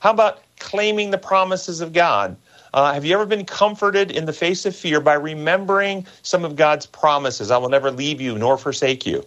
How 0.00 0.10
about 0.10 0.42
claiming 0.58 1.10
the 1.10 1.18
promises 1.18 1.80
of 1.80 1.92
God? 1.92 2.36
Uh, 2.74 2.92
have 2.92 3.04
you 3.04 3.14
ever 3.14 3.26
been 3.26 3.44
comforted 3.44 4.10
in 4.10 4.26
the 4.26 4.32
face 4.32 4.66
of 4.66 4.76
fear 4.76 5.00
by 5.00 5.14
remembering 5.14 6.06
some 6.22 6.44
of 6.44 6.54
God's 6.54 6.86
promises? 6.86 7.50
I 7.50 7.56
will 7.56 7.70
never 7.70 7.90
leave 7.90 8.20
you 8.20 8.38
nor 8.38 8.58
forsake 8.58 9.06
you. 9.06 9.24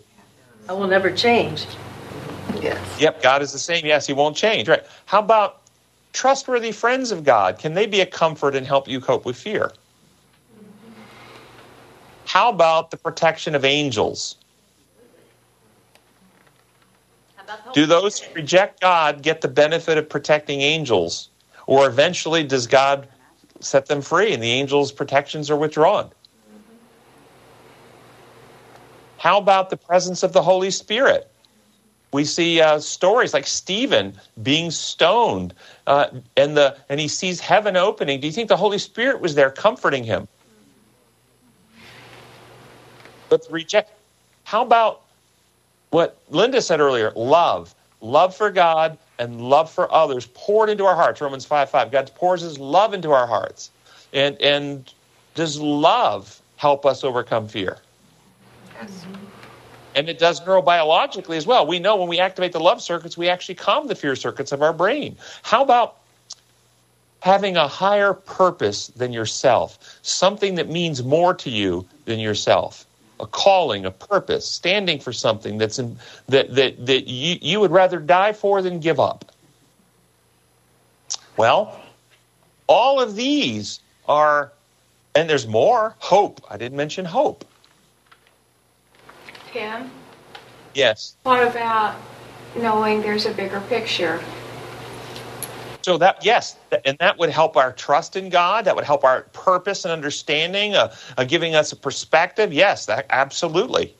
I 0.69 0.73
will 0.73 0.87
never 0.87 1.11
change. 1.11 1.65
Yes. 2.61 2.79
Yep, 2.99 3.21
God 3.23 3.41
is 3.41 3.51
the 3.51 3.59
same. 3.59 3.85
Yes, 3.85 4.05
He 4.05 4.13
won't 4.13 4.37
change. 4.37 4.69
Right. 4.69 4.85
How 5.05 5.19
about 5.19 5.61
trustworthy 6.13 6.71
friends 6.71 7.11
of 7.11 7.23
God? 7.23 7.57
Can 7.57 7.73
they 7.73 7.87
be 7.87 8.01
a 8.01 8.05
comfort 8.05 8.55
and 8.55 8.65
help 8.65 8.87
you 8.87 9.01
cope 9.01 9.25
with 9.25 9.35
fear? 9.35 9.71
How 12.25 12.49
about 12.49 12.91
the 12.91 12.97
protection 12.97 13.55
of 13.55 13.65
angels? 13.65 14.37
How 17.35 17.43
about 17.43 17.59
hope? 17.59 17.60
Do 17.73 17.85
those 17.85 18.19
who 18.19 18.33
reject 18.33 18.81
God 18.81 19.21
get 19.21 19.41
the 19.41 19.47
benefit 19.47 19.97
of 19.97 20.09
protecting 20.09 20.61
angels? 20.61 21.29
Or 21.67 21.87
eventually 21.87 22.43
does 22.43 22.67
God 22.67 23.07
set 23.59 23.85
them 23.85 24.01
free 24.01 24.33
and 24.33 24.41
the 24.43 24.51
angels' 24.51 24.91
protections 24.91 25.49
are 25.49 25.55
withdrawn? 25.57 26.11
How 29.17 29.37
about 29.37 29.69
the 29.69 29.77
presence 29.77 30.23
of 30.23 30.33
the 30.33 30.41
Holy 30.41 30.71
Spirit? 30.71 31.31
We 32.13 32.25
see 32.25 32.59
uh, 32.59 32.79
stories 32.79 33.33
like 33.33 33.47
Stephen 33.47 34.19
being 34.41 34.71
stoned, 34.71 35.53
uh, 35.87 36.07
and 36.35 36.57
the 36.57 36.77
and 36.89 36.99
he 36.99 37.07
sees 37.07 37.39
heaven 37.39 37.77
opening. 37.77 38.19
Do 38.19 38.27
you 38.27 38.33
think 38.33 38.49
the 38.49 38.57
Holy 38.57 38.79
Spirit 38.79 39.21
was 39.21 39.35
there 39.35 39.49
comforting 39.49 40.03
him? 40.03 40.27
But 43.29 43.47
reject. 43.49 43.91
How 44.43 44.61
about 44.63 45.00
what 45.91 46.17
Linda 46.29 46.61
said 46.61 46.79
earlier? 46.79 47.11
Love, 47.15 47.75
love 48.01 48.35
for 48.35 48.49
God 48.49 48.97
and 49.19 49.41
love 49.41 49.69
for 49.69 49.91
others 49.93 50.27
poured 50.33 50.69
into 50.69 50.85
our 50.85 50.95
hearts. 50.95 51.21
Romans 51.21 51.45
five 51.45 51.69
five. 51.69 51.91
God 51.91 52.11
pours 52.15 52.41
His 52.41 52.57
love 52.57 52.93
into 52.93 53.11
our 53.11 53.27
hearts, 53.27 53.69
and 54.13 54.41
and 54.41 54.91
does 55.35 55.59
love 55.59 56.41
help 56.55 56.85
us 56.85 57.03
overcome 57.03 57.47
fear? 57.47 57.77
Yes. 58.81 59.05
And 59.93 60.07
it 60.07 60.19
does 60.19 60.39
neurobiologically 60.41 61.35
as 61.35 61.45
well. 61.45 61.67
We 61.67 61.79
know 61.79 61.97
when 61.97 62.07
we 62.07 62.19
activate 62.19 62.53
the 62.53 62.59
love 62.59 62.81
circuits, 62.81 63.17
we 63.17 63.27
actually 63.27 63.55
calm 63.55 63.87
the 63.87 63.95
fear 63.95 64.15
circuits 64.15 64.51
of 64.51 64.61
our 64.61 64.71
brain. 64.71 65.17
How 65.43 65.61
about 65.61 65.97
having 67.21 67.57
a 67.57 67.67
higher 67.67 68.13
purpose 68.13 68.87
than 68.87 69.11
yourself? 69.11 69.99
Something 70.01 70.55
that 70.55 70.69
means 70.69 71.03
more 71.03 71.33
to 71.33 71.49
you 71.49 71.85
than 72.05 72.19
yourself. 72.19 72.85
A 73.21 73.27
calling, 73.27 73.85
a 73.85 73.91
purpose, 73.91 74.47
standing 74.47 74.99
for 74.99 75.13
something 75.13 75.57
that's 75.59 75.77
in, 75.79 75.97
that 76.27 76.53
that 76.55 76.85
that 76.85 77.07
you, 77.07 77.37
you 77.41 77.59
would 77.59 77.71
rather 77.71 77.99
die 77.99 78.33
for 78.33 78.61
than 78.61 78.79
give 78.79 78.99
up. 78.99 79.31
Well, 81.37 81.79
all 82.67 82.99
of 82.99 83.15
these 83.15 83.79
are 84.07 84.51
and 85.15 85.29
there's 85.29 85.47
more. 85.47 85.95
Hope. 85.99 86.41
I 86.49 86.57
didn't 86.57 86.77
mention 86.77 87.05
hope. 87.05 87.45
Tim, 89.51 89.91
Yes. 90.73 91.15
what 91.23 91.45
about 91.45 91.95
knowing 92.55 93.01
there's 93.01 93.25
a 93.25 93.33
bigger 93.33 93.59
picture? 93.61 94.21
So 95.83 95.97
that 95.97 96.23
yes, 96.23 96.57
and 96.85 96.97
that 96.99 97.17
would 97.17 97.29
help 97.29 97.57
our 97.57 97.71
trust 97.71 98.15
in 98.15 98.29
God. 98.29 98.65
That 98.65 98.75
would 98.75 98.85
help 98.85 99.03
our 99.03 99.23
purpose 99.33 99.83
and 99.85 99.91
understanding, 99.91 100.75
uh, 100.75 100.93
uh, 101.17 101.23
giving 101.23 101.55
us 101.55 101.71
a 101.71 101.75
perspective. 101.75 102.53
Yes, 102.53 102.85
that 102.85 103.07
absolutely. 103.09 103.95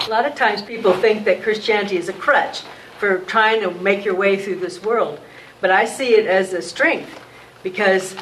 A 0.00 0.08
lot 0.08 0.26
of 0.26 0.34
times 0.34 0.60
people 0.60 0.92
think 0.92 1.24
that 1.24 1.42
Christianity 1.42 1.96
is 1.96 2.08
a 2.08 2.12
crutch 2.12 2.62
for 2.98 3.20
trying 3.20 3.60
to 3.62 3.70
make 3.70 4.04
your 4.04 4.14
way 4.14 4.36
through 4.36 4.60
this 4.60 4.82
world. 4.82 5.18
But 5.60 5.70
I 5.70 5.86
see 5.86 6.14
it 6.14 6.26
as 6.26 6.52
a 6.52 6.62
strength 6.62 7.20
because 7.62 8.14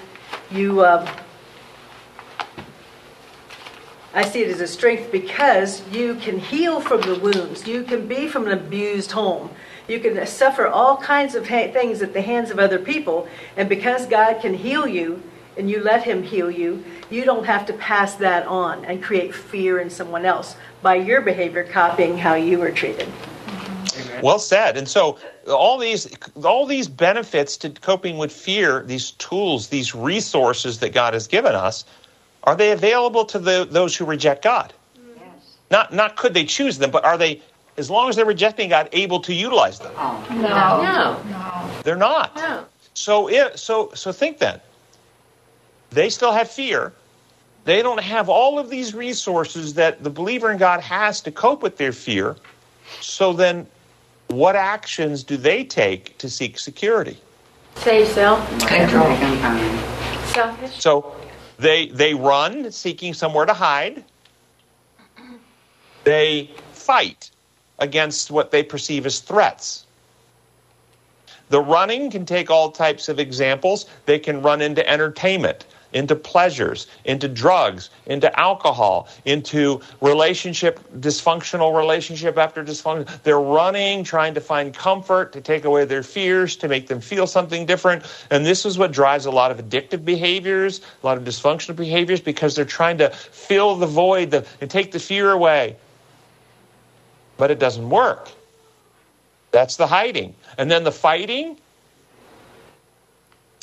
you. 0.51 0.85
Um, 0.85 1.09
I 4.17 4.25
see 4.25 4.43
it 4.43 4.49
as 4.49 4.61
a 4.61 4.69
strength 4.69 5.11
because 5.11 5.83
you 5.89 6.15
can 6.15 6.39
heal 6.39 6.81
from 6.81 7.01
the 7.01 7.19
wounds. 7.19 7.67
You 7.67 7.83
can 7.83 8.07
be 8.07 8.29
from 8.29 8.47
an 8.47 8.53
abused 8.53 9.11
home. 9.11 9.51
You 9.89 10.01
can 10.01 10.27
suffer 10.27 10.67
all 10.67 10.97
kinds 10.97 11.35
of 11.35 11.49
ha- 11.49 11.71
things 11.71 12.01
at 12.03 12.13
the 12.15 12.23
hands 12.23 12.51
of 12.51 12.59
other 12.59 12.79
people. 12.79 13.29
And 13.57 13.69
because 13.69 14.07
God 14.07 14.41
can 14.41 14.55
heal 14.55 14.87
you 14.87 15.23
and 15.57 15.71
you 15.71 15.83
let 15.83 16.03
Him 16.03 16.23
heal 16.23 16.51
you, 16.51 16.85
you 17.11 17.25
don't 17.25 17.45
have 17.45 17.67
to 17.67 17.73
pass 17.75 18.15
that 18.17 18.47
on 18.47 18.85
and 18.87 19.03
create 19.03 19.35
fear 19.35 19.79
in 19.79 19.91
someone 19.91 20.25
else 20.25 20.57
by 20.83 20.97
your 20.97 21.21
behavior 21.21 21.65
copying 21.65 22.19
how 22.19 22.35
you 22.35 22.59
were 22.59 22.73
treated. 22.73 23.09
Well 24.23 24.39
said. 24.39 24.77
And 24.77 24.89
so 24.89 25.19
all 25.47 25.79
these 25.79 26.09
all 26.43 26.67
these 26.67 26.89
benefits 26.89 27.57
to 27.59 27.71
coping 27.71 28.17
with 28.17 28.33
fear, 28.33 28.83
these 28.83 29.13
tools, 29.13 29.69
these 29.69 29.95
resources 29.95 30.81
that 30.81 30.93
God 30.93 31.15
has 31.15 31.27
given 31.27 31.55
us, 31.55 31.85
are 32.45 32.57
they 32.57 32.73
available 32.73 33.25
to 33.27 33.39
the, 33.39 33.67
those 33.71 33.97
who 33.97 34.05
reject 34.05 34.43
God? 34.43 34.73
Yes. 35.17 35.57
Not 35.71 35.93
not 35.93 36.17
could 36.17 36.35
they 36.35 36.45
choose 36.45 36.79
them, 36.79 36.91
but 36.91 37.05
are 37.05 37.19
they 37.19 37.43
as 37.77 37.91
long 37.91 38.09
as 38.09 38.17
they're 38.17 38.25
rejecting 38.25 38.69
God 38.69 38.89
able 38.93 39.21
to 39.21 39.35
utilize 39.35 39.79
them? 39.79 39.93
Oh, 39.97 40.27
No. 40.31 40.39
No. 40.83 41.23
No. 41.31 41.83
They're 41.83 41.97
not. 41.97 42.35
No. 42.37 42.65
So 42.95 43.29
it, 43.29 43.59
so 43.59 43.91
so 43.95 44.13
think 44.13 44.39
then. 44.39 44.61
They 45.91 46.09
still 46.09 46.33
have 46.33 46.51
fear. 46.51 46.93
They 47.65 47.83
don't 47.83 48.01
have 48.01 48.29
all 48.29 48.59
of 48.59 48.69
these 48.69 48.95
resources 48.95 49.75
that 49.75 50.03
the 50.05 50.11
believer 50.11 50.51
in 50.51 50.59
God 50.59 50.81
has 50.81 51.21
to 51.23 51.31
cope 51.33 51.63
with 51.63 51.77
their 51.77 51.93
fear. 51.93 52.37
So 53.01 53.33
then 53.33 53.67
what 54.29 54.55
actions 54.57 55.25
do 55.25 55.37
they 55.37 55.65
take 55.65 56.17
to 56.19 56.29
seek 56.29 56.59
security? 56.59 57.17
Save 57.77 58.09
self. 58.09 58.49
Control. 58.67 59.17
Selfish. 60.27 60.81
So 60.81 61.15
they 61.59 61.89
they 61.89 62.15
run 62.15 62.71
seeking 62.71 63.15
somewhere 63.15 63.47
to 63.47 63.55
hide. 63.55 64.05
They 66.05 66.51
fight 66.73 67.31
against 67.79 68.31
what 68.31 68.51
they 68.51 68.63
perceive 68.63 69.07
as 69.07 69.21
threats. 69.21 69.85
The 71.51 71.61
running 71.61 72.11
can 72.11 72.25
take 72.25 72.51
all 72.51 72.71
types 72.71 73.09
of 73.09 73.19
examples. 73.19 73.87
They 74.07 74.19
can 74.19 74.43
run 74.43 74.63
into 74.63 74.89
entertainment, 74.89 75.67
into 75.93 76.17
pleasures, 76.17 76.87
into 77.05 77.29
drugs, 77.29 77.91
into 78.07 78.41
alcohol, 78.41 79.09
into 79.27 79.81
relationship, 80.01 80.81
dysfunctional 80.99 81.77
relationship 81.77 82.39
after 82.39 82.65
dysfunction. 82.65 83.23
They're 83.23 83.39
running, 83.39 84.05
trying 84.05 84.35
to 84.35 84.41
find 84.41 84.75
comfort, 84.75 85.33
to 85.35 85.41
take 85.41 85.65
away 85.65 85.85
their 85.85 86.03
fears, 86.03 86.57
to 86.57 86.69
make 86.69 86.89
them 86.89 87.01
feel 87.01 87.27
something 87.27 87.67
different. 87.67 88.05
And 88.31 88.47
this 88.47 88.65
is 88.65 88.79
what 88.79 88.91
drives 88.91 89.27
a 89.27 89.31
lot 89.31 89.51
of 89.51 89.59
addictive 89.59 90.05
behaviors, 90.05 90.81
a 91.03 91.07
lot 91.07 91.19
of 91.19 91.25
dysfunctional 91.25 91.77
behaviors, 91.77 92.21
because 92.21 92.57
they're 92.57 92.65
trying 92.65 92.99
to 92.99 93.11
fill 93.11 93.77
the 93.77 93.87
void 93.87 94.31
the, 94.31 94.47
and 94.61 94.71
take 94.71 94.93
the 94.93 94.99
fear 94.99 95.31
away. 95.31 95.77
But 97.37 97.51
it 97.51 97.59
doesn't 97.59 97.89
work. 97.91 98.31
That's 99.51 99.77
the 99.77 99.87
hiding. 99.87 100.35
And 100.59 100.71
then 100.71 100.85
the 100.85 100.93
fighting. 100.93 101.59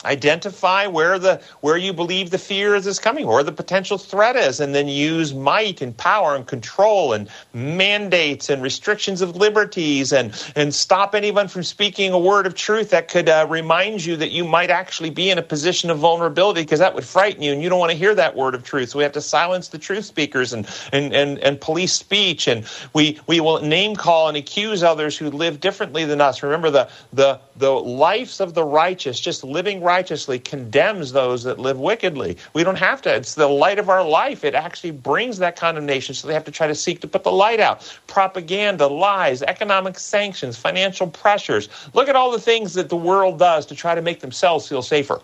Identify 0.06 0.88
where 0.88 1.20
the 1.20 1.42
where 1.62 1.78
you 1.78 1.94
believe 1.94 2.30
the 2.32 2.38
fear 2.38 2.76
is, 2.76 3.00
coming 3.00 3.26
or 3.26 3.44
the 3.44 3.52
potential 3.52 3.98
threat 3.98 4.36
is 4.36 4.60
and 4.60 4.76
then 4.76 4.88
use 4.88 5.34
might 5.34 5.82
and 5.82 5.96
power 5.96 6.36
and 6.36 6.48
control 6.48 7.14
and 7.14 7.30
mandates 7.54 8.50
and 8.50 8.62
restrictions 8.62 9.22
of 9.22 9.36
liberties 9.36 10.12
and 10.12 10.34
and 10.56 10.74
stop 10.74 11.16
anyone 11.16 11.48
from 11.48 11.64
speaking 11.64 12.12
a 12.12 12.20
word 12.20 12.46
of 12.46 12.56
truth 12.56 12.90
that 12.90 13.08
could 13.08 13.30
uh, 13.30 13.46
remind 13.50 14.04
you 14.04 14.16
that 14.16 14.32
you 14.32 14.44
might 14.44 14.70
actually 14.70 15.10
be 15.10 15.30
in 15.30 15.38
a 15.38 15.42
position 15.42 15.90
of 15.90 15.98
vulnerability 15.98 16.62
because 16.62 16.80
that 16.80 16.94
would 16.94 17.06
frighten 17.06 17.42
you 17.42 17.52
and 17.52 17.62
you 17.62 17.70
don't 17.70 17.80
want 17.80 17.92
to 17.92 17.98
hear 17.98 18.16
that 18.16 18.36
word 18.36 18.56
of 18.56 18.64
truth. 18.64 18.90
So 18.90 18.98
we 18.98 19.04
have 19.04 19.14
to 19.14 19.22
silence 19.22 19.70
the 19.70 19.78
truth 19.78 20.06
speakers 20.06 20.54
and 20.54 20.68
and 20.92 21.14
and, 21.14 21.40
and 21.40 21.60
police 21.62 21.94
speech 21.94 22.48
and 22.48 22.66
we 22.94 23.20
we 23.28 23.40
will 23.40 23.62
name 23.62 23.96
call 23.96 24.28
and 24.28 24.38
accuse 24.38 24.84
others 24.84 25.18
who 25.18 25.30
live 25.30 25.60
differently 25.60 26.06
than 26.06 26.22
us. 26.22 26.44
Remember 26.44 26.70
the 26.70 26.90
the 27.14 27.40
the 27.58 27.72
lives 27.72 28.40
of 28.40 28.54
the 28.54 28.64
righteous 28.64 29.20
just 29.20 29.44
living 29.44 29.82
righteously 29.92 30.40
condemns 30.40 31.12
those 31.12 31.44
that 31.44 31.60
live 31.60 31.78
wickedly. 31.78 32.38
We 32.54 32.64
don't 32.64 32.78
have 32.78 33.02
to. 33.02 33.14
It's 33.14 33.36
the 33.36 33.48
light 33.48 33.78
of 33.78 33.90
our 33.90 34.08
life. 34.08 34.46
It 34.46 34.56
actually 34.56 34.92
brings 34.92 35.38
that 35.40 35.58
condemnation. 35.58 36.16
So 36.16 36.30
they 36.30 36.34
have 36.34 36.46
to 36.46 36.52
try 36.52 36.68
to 36.68 36.76
seek 36.76 37.02
to 37.02 37.10
put 37.10 37.26
the 37.26 37.32
light 37.32 37.60
out. 37.60 37.78
Propaganda, 38.08 38.88
lies, 38.88 39.42
economic 39.42 40.00
sanctions, 40.00 40.56
financial 40.58 41.08
pressures. 41.08 41.68
Look 41.94 42.08
at 42.08 42.16
all 42.16 42.32
the 42.32 42.40
things 42.40 42.74
that 42.76 42.88
the 42.88 42.96
world 42.96 43.38
does 43.38 43.66
to 43.66 43.76
try 43.76 43.94
to 43.94 44.02
make 44.02 44.22
themselves 44.22 44.66
feel 44.70 44.82
safer. 44.82 45.20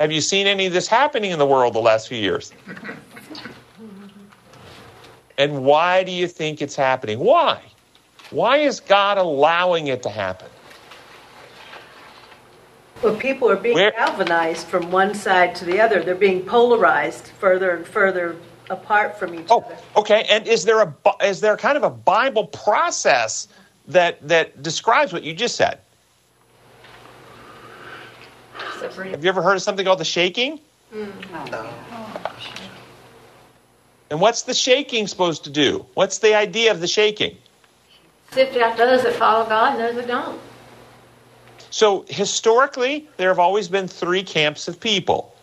Have 0.00 0.10
you 0.10 0.20
seen 0.20 0.48
any 0.48 0.66
of 0.66 0.72
this 0.72 0.88
happening 0.88 1.30
in 1.30 1.38
the 1.38 1.46
world 1.46 1.72
the 1.72 1.78
last 1.78 2.08
few 2.08 2.18
years? 2.18 2.52
And 5.38 5.62
why 5.64 6.02
do 6.02 6.10
you 6.10 6.26
think 6.26 6.62
it's 6.62 6.74
happening? 6.74 7.20
Why? 7.20 7.62
Why 8.30 8.56
is 8.56 8.80
God 8.80 9.18
allowing 9.18 9.86
it 9.86 10.02
to 10.02 10.10
happen? 10.10 10.48
Well, 13.02 13.16
people 13.16 13.50
are 13.50 13.56
being 13.56 13.74
Where- 13.76 13.92
galvanized 13.92 14.66
from 14.66 14.90
one 14.90 15.14
side 15.14 15.54
to 15.56 15.64
the 15.64 15.80
other. 15.80 16.02
They're 16.02 16.14
being 16.14 16.44
polarized 16.44 17.28
further 17.38 17.70
and 17.70 17.86
further 17.86 18.36
apart 18.68 19.18
from 19.18 19.34
each 19.34 19.46
Oh, 19.50 19.60
other. 19.62 19.76
okay. 19.96 20.26
And 20.28 20.46
is 20.46 20.64
there 20.64 20.80
a 20.80 20.94
is 21.24 21.40
there 21.40 21.56
kind 21.56 21.76
of 21.76 21.82
a 21.82 21.90
Bible 21.90 22.46
process 22.46 23.48
that 23.88 24.26
that 24.28 24.62
describes 24.62 25.12
what 25.12 25.22
you 25.22 25.32
just 25.32 25.56
said? 25.56 25.78
Have 28.80 29.24
you 29.24 29.28
ever 29.28 29.42
heard 29.42 29.56
of 29.56 29.62
something 29.62 29.84
called 29.84 30.00
the 30.00 30.04
shaking? 30.04 30.58
Mm, 30.94 31.50
no. 31.50 31.70
And 34.10 34.20
what's 34.20 34.42
the 34.42 34.54
shaking 34.54 35.06
supposed 35.06 35.44
to 35.44 35.50
do? 35.50 35.86
What's 35.94 36.18
the 36.18 36.34
idea 36.34 36.70
of 36.70 36.80
the 36.80 36.86
shaking? 36.88 37.36
Sift 38.32 38.56
out 38.56 38.76
those 38.76 39.02
that 39.04 39.14
follow 39.14 39.46
God 39.48 39.74
and 39.74 39.80
those 39.80 39.94
that 39.96 40.06
don't. 40.08 40.40
So 41.70 42.04
historically, 42.08 43.08
there 43.16 43.28
have 43.28 43.38
always 43.38 43.68
been 43.68 43.88
three 43.88 44.22
camps 44.22 44.68
of 44.68 44.78
people. 44.78 45.34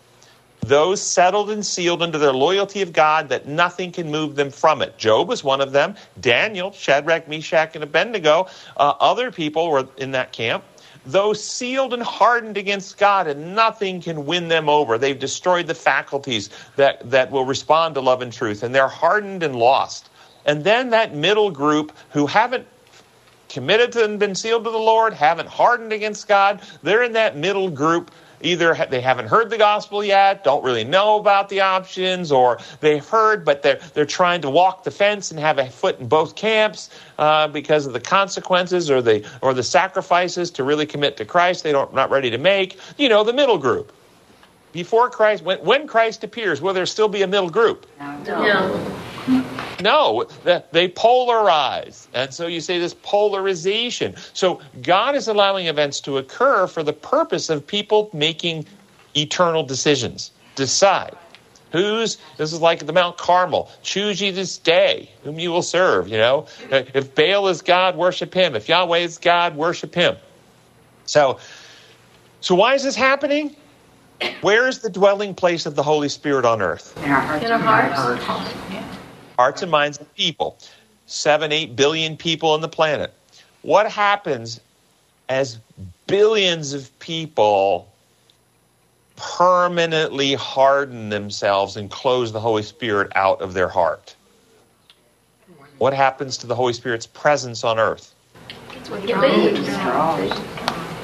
Those 0.60 1.00
settled 1.00 1.50
and 1.50 1.64
sealed 1.64 2.02
into 2.02 2.18
their 2.18 2.32
loyalty 2.32 2.82
of 2.82 2.92
God 2.92 3.30
that 3.30 3.46
nothing 3.46 3.90
can 3.92 4.10
move 4.10 4.36
them 4.36 4.50
from 4.50 4.82
it. 4.82 4.98
Job 4.98 5.28
was 5.28 5.42
one 5.42 5.60
of 5.60 5.72
them. 5.72 5.94
Daniel, 6.20 6.72
Shadrach, 6.72 7.28
Meshach, 7.28 7.74
and 7.74 7.82
Abednego, 7.82 8.48
uh, 8.76 8.94
other 9.00 9.30
people 9.30 9.70
were 9.70 9.88
in 9.96 10.10
that 10.12 10.32
camp. 10.32 10.64
Those 11.06 11.42
sealed 11.42 11.94
and 11.94 12.02
hardened 12.02 12.58
against 12.58 12.98
God, 12.98 13.28
and 13.28 13.54
nothing 13.54 14.02
can 14.02 14.26
win 14.26 14.48
them 14.48 14.68
over. 14.68 14.98
They've 14.98 15.18
destroyed 15.18 15.66
the 15.66 15.74
faculties 15.74 16.50
that, 16.76 17.08
that 17.10 17.30
will 17.30 17.46
respond 17.46 17.94
to 17.94 18.02
love 18.02 18.20
and 18.20 18.30
truth, 18.30 18.62
and 18.62 18.74
they're 18.74 18.88
hardened 18.88 19.42
and 19.42 19.56
lost. 19.56 20.10
And 20.44 20.64
then 20.64 20.90
that 20.90 21.14
middle 21.14 21.50
group 21.50 21.92
who 22.10 22.26
haven't 22.26 22.66
committed 23.48 23.92
to 23.92 24.04
and 24.04 24.18
been 24.18 24.34
sealed 24.34 24.64
to 24.64 24.70
the 24.70 24.78
Lord, 24.78 25.12
haven't 25.12 25.48
hardened 25.48 25.92
against 25.92 26.28
God. 26.28 26.60
They're 26.82 27.02
in 27.02 27.12
that 27.12 27.36
middle 27.36 27.70
group. 27.70 28.10
Either 28.40 28.76
they 28.88 29.00
haven't 29.00 29.26
heard 29.26 29.50
the 29.50 29.58
gospel 29.58 30.04
yet, 30.04 30.44
don't 30.44 30.62
really 30.62 30.84
know 30.84 31.18
about 31.18 31.48
the 31.48 31.60
options, 31.60 32.30
or 32.30 32.58
they've 32.80 33.04
heard 33.04 33.44
but 33.44 33.62
they're 33.62 33.80
they're 33.94 34.06
trying 34.06 34.40
to 34.42 34.50
walk 34.50 34.84
the 34.84 34.92
fence 34.92 35.32
and 35.32 35.40
have 35.40 35.58
a 35.58 35.68
foot 35.68 35.98
in 35.98 36.06
both 36.06 36.36
camps 36.36 36.88
uh, 37.18 37.48
because 37.48 37.84
of 37.86 37.92
the 37.92 38.00
consequences 38.00 38.92
or 38.92 39.02
the 39.02 39.28
or 39.42 39.54
the 39.54 39.64
sacrifices 39.64 40.52
to 40.52 40.62
really 40.62 40.86
commit 40.86 41.16
to 41.16 41.24
Christ. 41.24 41.64
They 41.64 41.72
don't 41.72 41.92
not 41.92 42.10
ready 42.10 42.30
to 42.30 42.38
make. 42.38 42.78
You 42.96 43.08
know 43.08 43.24
the 43.24 43.32
middle 43.32 43.58
group. 43.58 43.92
Before 44.70 45.10
Christ, 45.10 45.42
when, 45.42 45.58
when 45.64 45.88
Christ 45.88 46.22
appears, 46.22 46.60
will 46.60 46.74
there 46.74 46.86
still 46.86 47.08
be 47.08 47.22
a 47.22 47.26
middle 47.26 47.50
group? 47.50 47.86
No. 47.98 48.18
No, 48.24 49.07
th- 50.44 50.64
they 50.72 50.88
polarize. 50.88 52.08
And 52.14 52.32
so 52.32 52.46
you 52.46 52.60
say 52.60 52.78
this 52.78 52.94
polarization. 52.94 54.14
So 54.32 54.60
God 54.82 55.14
is 55.14 55.28
allowing 55.28 55.66
events 55.66 56.00
to 56.00 56.18
occur 56.18 56.66
for 56.66 56.82
the 56.82 56.92
purpose 56.92 57.50
of 57.50 57.66
people 57.66 58.10
making 58.12 58.66
eternal 59.16 59.62
decisions. 59.62 60.32
Decide. 60.54 61.16
Who's, 61.72 62.16
this 62.38 62.52
is 62.52 62.60
like 62.60 62.86
the 62.86 62.92
Mount 62.92 63.18
Carmel. 63.18 63.70
Choose 63.82 64.20
ye 64.20 64.30
this 64.30 64.56
day 64.56 65.10
whom 65.22 65.38
you 65.38 65.50
will 65.50 65.62
serve, 65.62 66.08
you 66.08 66.16
know. 66.16 66.46
If 66.70 67.14
Baal 67.14 67.48
is 67.48 67.60
God, 67.60 67.96
worship 67.96 68.32
him. 68.32 68.54
If 68.54 68.68
Yahweh 68.68 68.98
is 68.98 69.18
God, 69.18 69.54
worship 69.54 69.94
him. 69.94 70.16
So, 71.04 71.38
so 72.40 72.54
why 72.54 72.74
is 72.74 72.84
this 72.84 72.96
happening? 72.96 73.54
Where 74.40 74.66
is 74.66 74.80
the 74.80 74.90
dwelling 74.90 75.34
place 75.34 75.66
of 75.66 75.74
the 75.74 75.82
Holy 75.82 76.08
Spirit 76.08 76.44
on 76.44 76.62
earth? 76.62 76.96
In 77.04 77.10
our 77.10 77.20
hearts. 77.20 77.44
In 77.44 77.52
our 77.52 77.58
hearts. 77.58 78.97
Hearts 79.38 79.62
and 79.62 79.70
minds 79.70 79.98
of 80.00 80.14
people. 80.16 80.58
Seven, 81.06 81.52
eight 81.52 81.76
billion 81.76 82.16
people 82.16 82.50
on 82.50 82.60
the 82.60 82.68
planet. 82.68 83.14
What 83.62 83.90
happens 83.90 84.60
as 85.28 85.58
billions 86.06 86.72
of 86.74 86.96
people 86.98 87.90
permanently 89.16 90.34
harden 90.34 91.08
themselves 91.08 91.76
and 91.76 91.90
close 91.90 92.32
the 92.32 92.40
Holy 92.40 92.62
Spirit 92.64 93.12
out 93.14 93.40
of 93.40 93.54
their 93.54 93.68
heart? 93.68 94.16
What 95.78 95.94
happens 95.94 96.36
to 96.38 96.46
the 96.46 96.56
Holy 96.56 96.72
Spirit's 96.72 97.06
presence 97.06 97.62
on 97.62 97.78
earth? 97.78 98.14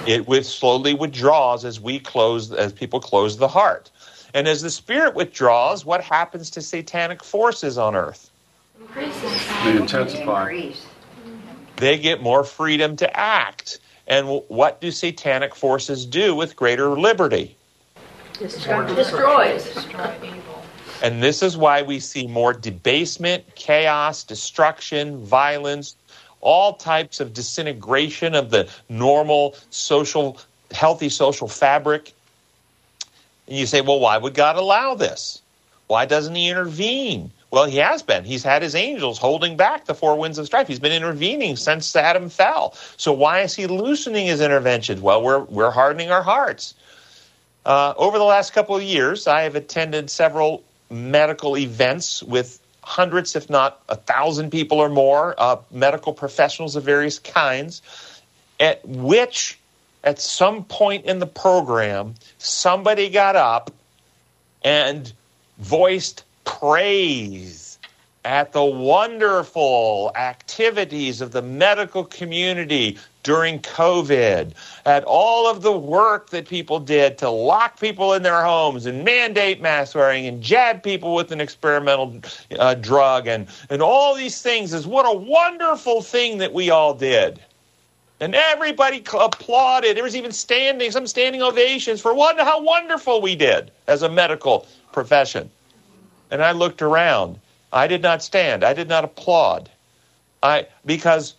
It 0.06 0.26
with 0.26 0.44
slowly 0.44 0.92
withdraws 0.92 1.64
as 1.64 1.80
we 1.80 2.00
close, 2.00 2.52
as 2.52 2.72
people 2.72 2.98
close 2.98 3.36
the 3.36 3.48
heart. 3.48 3.90
And 4.34 4.48
as 4.48 4.62
the 4.62 4.70
Spirit 4.70 5.14
withdraws, 5.14 5.84
what 5.84 6.02
happens 6.02 6.50
to 6.50 6.60
satanic 6.60 7.22
forces 7.22 7.78
on 7.78 7.94
earth? 7.94 8.30
Increases. 8.80 9.46
They 9.62 9.76
intensify. 9.76 10.72
They 11.76 11.98
get 11.98 12.20
more 12.20 12.42
freedom 12.42 12.96
to 12.96 13.16
act. 13.16 13.78
And 14.08 14.42
what 14.48 14.80
do 14.80 14.90
satanic 14.90 15.54
forces 15.54 16.04
do 16.04 16.34
with 16.34 16.56
greater 16.56 16.90
liberty? 16.90 17.56
Destroys. 18.38 19.86
Evil. 20.22 20.64
And 21.02 21.22
this 21.22 21.42
is 21.42 21.56
why 21.56 21.82
we 21.82 22.00
see 22.00 22.26
more 22.26 22.52
debasement, 22.52 23.54
chaos, 23.54 24.24
destruction, 24.24 25.24
violence, 25.24 25.96
all 26.40 26.74
types 26.74 27.20
of 27.20 27.32
disintegration 27.32 28.34
of 28.34 28.50
the 28.50 28.68
normal 28.88 29.54
social, 29.70 30.38
healthy 30.72 31.08
social 31.08 31.46
fabric. 31.46 32.12
And 33.46 33.56
you 33.56 33.66
say, 33.66 33.80
well, 33.80 34.00
why 34.00 34.16
would 34.16 34.34
God 34.34 34.56
allow 34.56 34.94
this? 34.94 35.42
Why 35.86 36.06
doesn't 36.06 36.34
He 36.34 36.48
intervene? 36.48 37.30
Well, 37.50 37.66
He 37.66 37.78
has 37.78 38.02
been. 38.02 38.24
He's 38.24 38.42
had 38.42 38.62
His 38.62 38.74
angels 38.74 39.18
holding 39.18 39.56
back 39.56 39.84
the 39.84 39.94
four 39.94 40.18
winds 40.18 40.38
of 40.38 40.46
strife. 40.46 40.66
He's 40.66 40.80
been 40.80 40.92
intervening 40.92 41.56
since 41.56 41.94
Adam 41.94 42.28
fell. 42.28 42.74
So 42.96 43.12
why 43.12 43.40
is 43.40 43.54
He 43.54 43.66
loosening 43.66 44.26
His 44.26 44.40
interventions? 44.40 45.00
Well, 45.00 45.22
we're, 45.22 45.40
we're 45.40 45.70
hardening 45.70 46.10
our 46.10 46.22
hearts. 46.22 46.74
Uh, 47.66 47.94
over 47.96 48.18
the 48.18 48.24
last 48.24 48.52
couple 48.52 48.76
of 48.76 48.82
years, 48.82 49.26
I 49.26 49.42
have 49.42 49.56
attended 49.56 50.10
several 50.10 50.62
medical 50.90 51.56
events 51.56 52.22
with 52.22 52.60
hundreds, 52.82 53.34
if 53.34 53.48
not 53.48 53.82
a 53.88 53.96
thousand 53.96 54.50
people 54.50 54.78
or 54.78 54.90
more, 54.90 55.34
uh, 55.38 55.56
medical 55.70 56.12
professionals 56.12 56.76
of 56.76 56.84
various 56.84 57.18
kinds, 57.18 57.80
at 58.60 58.86
which, 58.86 59.58
at 60.04 60.20
some 60.20 60.64
point 60.64 61.04
in 61.06 61.18
the 61.18 61.26
program, 61.26 62.14
somebody 62.38 63.08
got 63.08 63.36
up 63.36 63.70
and 64.62 65.12
voiced 65.58 66.24
praise 66.44 67.78
at 68.24 68.52
the 68.52 68.64
wonderful 68.64 70.12
activities 70.14 71.20
of 71.20 71.32
the 71.32 71.42
medical 71.42 72.04
community 72.04 72.98
during 73.22 73.58
COVID, 73.60 74.52
at 74.84 75.02
all 75.04 75.50
of 75.50 75.62
the 75.62 75.72
work 75.72 76.28
that 76.30 76.46
people 76.46 76.78
did 76.78 77.16
to 77.18 77.30
lock 77.30 77.80
people 77.80 78.12
in 78.12 78.22
their 78.22 78.42
homes 78.42 78.84
and 78.84 79.02
mandate 79.02 79.62
mask 79.62 79.94
wearing 79.94 80.26
and 80.26 80.42
jab 80.42 80.82
people 80.82 81.14
with 81.14 81.32
an 81.32 81.40
experimental 81.40 82.20
uh, 82.58 82.74
drug 82.74 83.26
and, 83.26 83.48
and 83.70 83.80
all 83.80 84.14
these 84.14 84.42
things 84.42 84.74
is 84.74 84.86
what 84.86 85.06
a 85.06 85.16
wonderful 85.16 86.02
thing 86.02 86.36
that 86.36 86.52
we 86.52 86.68
all 86.68 86.92
did. 86.92 87.40
And 88.24 88.34
everybody 88.34 89.04
applauded. 89.20 89.98
There 89.98 90.02
was 90.02 90.16
even 90.16 90.32
standing, 90.32 90.90
some 90.90 91.06
standing 91.06 91.42
ovations 91.42 92.00
for 92.00 92.14
what, 92.14 92.40
how 92.40 92.62
wonderful 92.62 93.20
we 93.20 93.36
did 93.36 93.70
as 93.86 94.00
a 94.00 94.08
medical 94.08 94.66
profession. 94.92 95.50
And 96.30 96.42
I 96.42 96.52
looked 96.52 96.80
around. 96.80 97.38
I 97.70 97.86
did 97.86 98.00
not 98.00 98.22
stand. 98.22 98.64
I 98.64 98.72
did 98.72 98.88
not 98.88 99.04
applaud. 99.04 99.68
I 100.42 100.66
because 100.86 101.34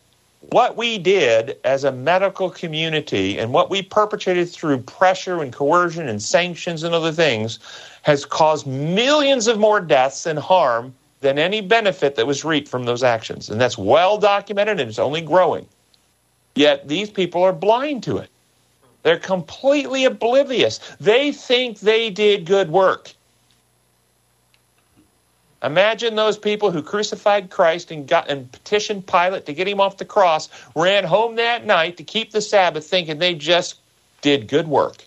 what 0.51 0.77
we 0.77 0.99
did 0.99 1.57
as 1.63 1.85
a 1.85 1.91
medical 1.91 2.51
community 2.51 3.39
and 3.39 3.51
what 3.51 3.71
we 3.71 3.81
perpetrated 3.81 4.47
through 4.47 4.77
pressure 4.81 5.41
and 5.41 5.51
coercion 5.51 6.07
and 6.07 6.21
sanctions 6.21 6.83
and 6.83 6.93
other 6.93 7.11
things 7.11 7.57
has 8.03 8.25
caused 8.25 8.67
millions 8.67 9.47
of 9.47 9.57
more 9.57 9.81
deaths 9.81 10.27
and 10.27 10.37
harm 10.37 10.93
than 11.21 11.39
any 11.39 11.61
benefit 11.61 12.13
that 12.15 12.27
was 12.27 12.45
reaped 12.45 12.67
from 12.67 12.85
those 12.85 13.01
actions. 13.01 13.49
And 13.49 13.59
that's 13.59 13.75
well 13.75 14.19
documented 14.19 14.79
and 14.79 14.87
it's 14.87 14.99
only 14.99 15.21
growing. 15.21 15.67
Yet 16.55 16.87
these 16.87 17.09
people 17.09 17.43
are 17.43 17.53
blind 17.53 18.03
to 18.03 18.17
it. 18.17 18.29
They're 19.03 19.19
completely 19.19 20.05
oblivious. 20.05 20.79
They 20.99 21.31
think 21.31 21.79
they 21.79 22.09
did 22.09 22.45
good 22.45 22.71
work. 22.71 23.13
Imagine 25.61 26.15
those 26.15 26.37
people 26.37 26.71
who 26.71 26.81
crucified 26.81 27.49
Christ 27.49 27.91
and 27.91 28.07
got 28.07 28.29
and 28.29 28.51
petitioned 28.51 29.05
Pilate 29.05 29.45
to 29.45 29.53
get 29.53 29.67
him 29.67 29.81
off 29.81 29.97
the 29.97 30.05
cross, 30.05 30.49
ran 30.75 31.03
home 31.03 31.35
that 31.35 31.65
night 31.65 31.97
to 31.97 32.03
keep 32.03 32.31
the 32.31 32.41
Sabbath, 32.41 32.85
thinking 32.85 33.19
they 33.19 33.35
just 33.35 33.79
did 34.21 34.47
good 34.47 34.67
work. 34.67 35.05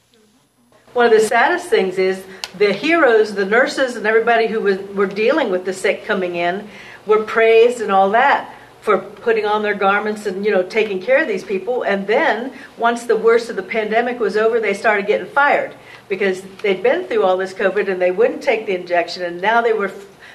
One 0.94 1.06
of 1.06 1.12
the 1.12 1.20
saddest 1.20 1.68
things 1.68 1.98
is 1.98 2.24
the 2.56 2.72
heroes, 2.72 3.34
the 3.34 3.44
nurses, 3.44 3.96
and 3.96 4.06
everybody 4.06 4.46
who 4.46 4.60
was, 4.60 4.78
were 4.94 5.06
dealing 5.06 5.50
with 5.50 5.64
the 5.64 5.72
sick 5.72 6.04
coming 6.04 6.36
in 6.36 6.68
were 7.06 7.22
praised 7.22 7.80
and 7.80 7.90
all 7.90 8.10
that 8.10 8.52
for 8.80 8.98
putting 8.98 9.44
on 9.44 9.62
their 9.62 9.74
garments 9.74 10.26
and 10.26 10.44
you 10.44 10.50
know 10.50 10.62
taking 10.62 11.00
care 11.00 11.20
of 11.22 11.28
these 11.28 11.44
people. 11.44 11.82
And 11.82 12.06
then 12.06 12.52
once 12.76 13.04
the 13.04 13.16
worst 13.16 13.50
of 13.50 13.56
the 13.56 13.62
pandemic 13.62 14.18
was 14.20 14.36
over, 14.36 14.60
they 14.60 14.74
started 14.74 15.06
getting 15.06 15.26
fired 15.26 15.74
because 16.08 16.42
they'd 16.62 16.82
been 16.82 17.06
through 17.06 17.24
all 17.24 17.36
this 17.36 17.52
COVID 17.54 17.88
and 17.88 18.00
they 18.00 18.10
wouldn't 18.10 18.42
take 18.42 18.66
the 18.66 18.74
injection, 18.74 19.22
and 19.22 19.40
now 19.40 19.60
they 19.60 19.72
were 19.72 19.92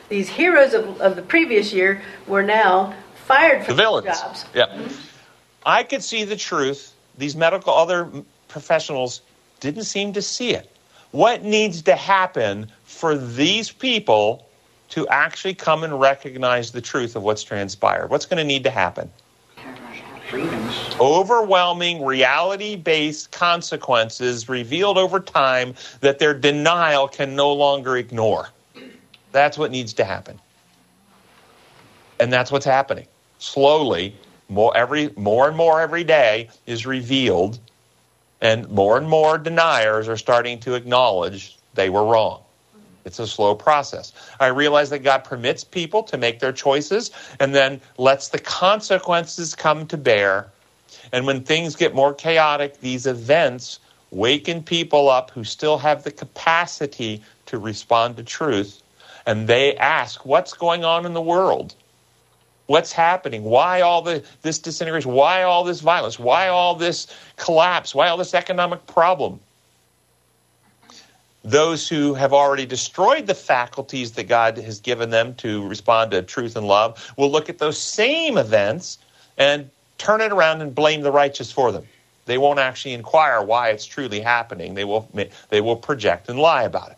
these 0.10 0.30
heroes 0.30 0.74
of, 0.74 1.02
of 1.02 1.16
the 1.16 1.22
previous 1.22 1.74
year 1.74 2.02
were 2.28 2.44
now 2.44 2.94
fired 3.26 3.66
from 3.66 3.78
the 3.78 3.82
villains. 3.84 4.06
their 4.06 4.14
jobs. 4.14 4.46
Yeah. 4.54 4.88
I 5.66 5.84
could 5.84 6.04
see 6.04 6.24
the 6.26 6.36
truth. 6.36 6.94
These 7.18 7.36
medical 7.36 7.74
other 7.74 8.10
professionals 8.48 9.22
didn't 9.60 9.84
seem 9.84 10.14
to 10.14 10.22
see 10.22 10.54
it. 10.54 10.70
What 11.12 11.44
needs 11.44 11.84
to 11.84 11.96
happen 11.96 12.72
for 12.84 13.18
these 13.18 13.72
people 13.72 14.48
to 14.94 15.08
actually 15.08 15.56
come 15.56 15.84
and 15.84 16.00
recognize 16.00 16.70
the 16.70 16.80
truth 16.80 17.16
of 17.16 17.24
what's 17.24 17.42
transpired? 17.42 18.12
What's 18.12 18.28
going 18.28 18.38
to 18.38 18.44
need 18.44 18.64
to 18.64 18.70
happen? 18.70 19.10
Overwhelming 21.00 22.06
reality 22.06 22.76
based 22.76 23.32
consequences 23.32 24.48
revealed 24.48 25.00
over 25.00 25.20
time 25.20 25.74
that 26.02 26.20
their 26.20 26.36
denial 26.36 27.08
can 27.08 27.36
no 27.36 27.52
longer 27.52 27.98
ignore. 27.98 28.50
That's 29.32 29.58
what 29.58 29.72
needs 29.72 29.94
to 29.94 30.04
happen. 30.04 30.40
And 32.20 32.32
that's 32.32 32.52
what's 32.52 32.66
happening. 32.66 33.08
Slowly, 33.40 34.16
more 34.48 34.78
every 34.78 35.10
more 35.18 35.48
and 35.48 35.58
more 35.58 35.82
every 35.82 36.04
day 36.04 36.50
is 36.68 36.86
revealed 36.86 37.58
and 38.42 38.70
more 38.70 38.96
and 38.98 39.10
more 39.10 39.40
deniers 39.40 40.08
are 40.08 40.18
starting 40.18 40.60
to 40.60 40.76
acknowledge 40.76 41.58
they 41.74 41.90
were 41.90 42.06
wrong. 42.06 42.44
It's 43.06 43.20
a 43.20 43.28
slow 43.28 43.56
process. 43.56 44.14
I 44.40 44.48
realize 44.48 44.90
that 44.92 45.00
God 45.00 45.24
permits 45.24 45.64
people 45.64 46.04
to 46.04 46.18
make 46.18 46.40
their 46.40 46.54
choices 46.54 47.12
and 47.40 47.54
then 47.54 47.82
lets 47.98 48.30
the 48.30 48.40
consequences 48.40 49.56
come 49.56 49.88
to 49.88 49.98
bear. 49.98 50.48
And 51.12 51.26
when 51.26 51.44
things 51.44 51.76
get 51.76 51.94
more 51.94 52.14
chaotic, 52.14 52.80
these 52.80 53.06
events 53.06 53.80
waken 54.12 54.64
people 54.64 55.10
up 55.10 55.32
who 55.32 55.44
still 55.44 55.78
have 55.78 56.04
the 56.04 56.12
capacity 56.12 57.22
to 57.48 57.58
respond 57.58 58.18
to 58.18 58.24
truth. 58.24 58.82
And 59.26 59.48
they 59.48 59.76
ask, 59.78 60.26
What's 60.26 60.54
going 60.54 60.84
on 60.86 61.06
in 61.06 61.14
the 61.14 61.22
world? 61.22 61.76
What's 62.68 62.94
happening? 62.94 63.44
Why 63.44 63.82
all 63.82 64.02
the, 64.02 64.24
this 64.42 64.60
disintegration? 64.60 65.12
Why 65.12 65.44
all 65.44 65.64
this 65.64 65.82
violence? 65.82 66.18
Why 66.18 66.48
all 66.48 66.76
this 66.76 67.08
collapse? 67.36 67.94
Why 67.94 68.08
all 68.08 68.18
this 68.18 68.34
economic 68.34 68.88
problem? 68.88 69.42
Those 71.44 71.90
who 71.90 72.14
have 72.14 72.32
already 72.32 72.66
destroyed 72.66 73.28
the 73.28 73.36
faculties 73.36 74.14
that 74.14 74.30
God 74.30 74.58
has 74.58 74.80
given 74.80 75.10
them 75.10 75.36
to 75.36 75.68
respond 75.68 76.12
to 76.12 76.22
truth 76.22 76.56
and 76.56 76.66
love 76.66 77.14
will 77.18 77.30
look 77.30 77.50
at 77.50 77.58
those 77.58 77.78
same 77.78 78.38
events 78.38 78.98
and 79.38 79.70
turn 79.98 80.22
it 80.22 80.32
around 80.32 80.62
and 80.62 80.74
blame 80.74 81.02
the 81.02 81.12
righteous 81.12 81.52
for 81.52 81.72
them. 81.72 81.86
They 82.26 82.38
won't 82.38 82.60
actually 82.60 82.94
inquire 82.94 83.44
why 83.44 83.70
it's 83.70 83.86
truly 83.86 84.22
happening. 84.22 84.74
They 84.74 84.86
will, 84.86 85.10
they 85.50 85.60
will 85.60 85.76
project 85.76 86.30
and 86.30 86.40
lie 86.40 86.64
about 86.64 86.92
it. 86.92 86.98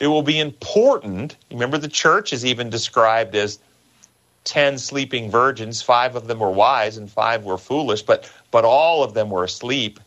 It 0.00 0.08
will 0.08 0.22
be 0.22 0.38
important. 0.38 1.36
Remember, 1.50 1.78
the 1.78 1.88
church 1.88 2.34
is 2.34 2.44
even 2.44 2.68
described 2.68 3.34
as 3.34 3.58
ten 4.44 4.78
sleeping 4.78 5.30
virgins. 5.30 5.80
Five 5.80 6.16
of 6.16 6.26
them 6.26 6.38
were 6.38 6.50
wise 6.50 6.98
and 6.98 7.10
five 7.10 7.44
were 7.44 7.58
foolish, 7.58 8.02
but, 8.02 8.30
but 8.50 8.64
all 8.64 9.02
of 9.02 9.14
them 9.14 9.30
were 9.30 9.44
asleep. 9.44 9.98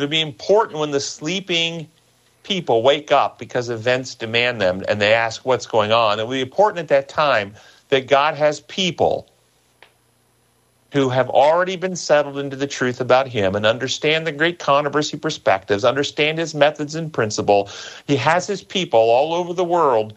It'll 0.00 0.10
be 0.10 0.20
important 0.22 0.78
when 0.78 0.92
the 0.92 1.00
sleeping 1.00 1.86
people 2.42 2.82
wake 2.82 3.12
up 3.12 3.38
because 3.38 3.68
events 3.68 4.14
demand 4.14 4.58
them 4.58 4.82
and 4.88 4.98
they 4.98 5.12
ask 5.12 5.44
what's 5.44 5.66
going 5.66 5.92
on. 5.92 6.18
It 6.18 6.24
will 6.24 6.32
be 6.32 6.40
important 6.40 6.78
at 6.78 6.88
that 6.88 7.08
time 7.10 7.54
that 7.90 8.08
God 8.08 8.34
has 8.34 8.60
people 8.60 9.28
who 10.94 11.10
have 11.10 11.28
already 11.28 11.76
been 11.76 11.96
settled 11.96 12.38
into 12.38 12.56
the 12.56 12.66
truth 12.66 12.98
about 12.98 13.28
him 13.28 13.54
and 13.54 13.66
understand 13.66 14.26
the 14.26 14.32
great 14.32 14.58
controversy 14.58 15.18
perspectives, 15.18 15.84
understand 15.84 16.38
his 16.38 16.54
methods 16.54 16.94
and 16.94 17.12
principle. 17.12 17.68
He 18.06 18.16
has 18.16 18.46
his 18.46 18.62
people 18.62 18.98
all 18.98 19.34
over 19.34 19.52
the 19.52 19.64
world 19.64 20.14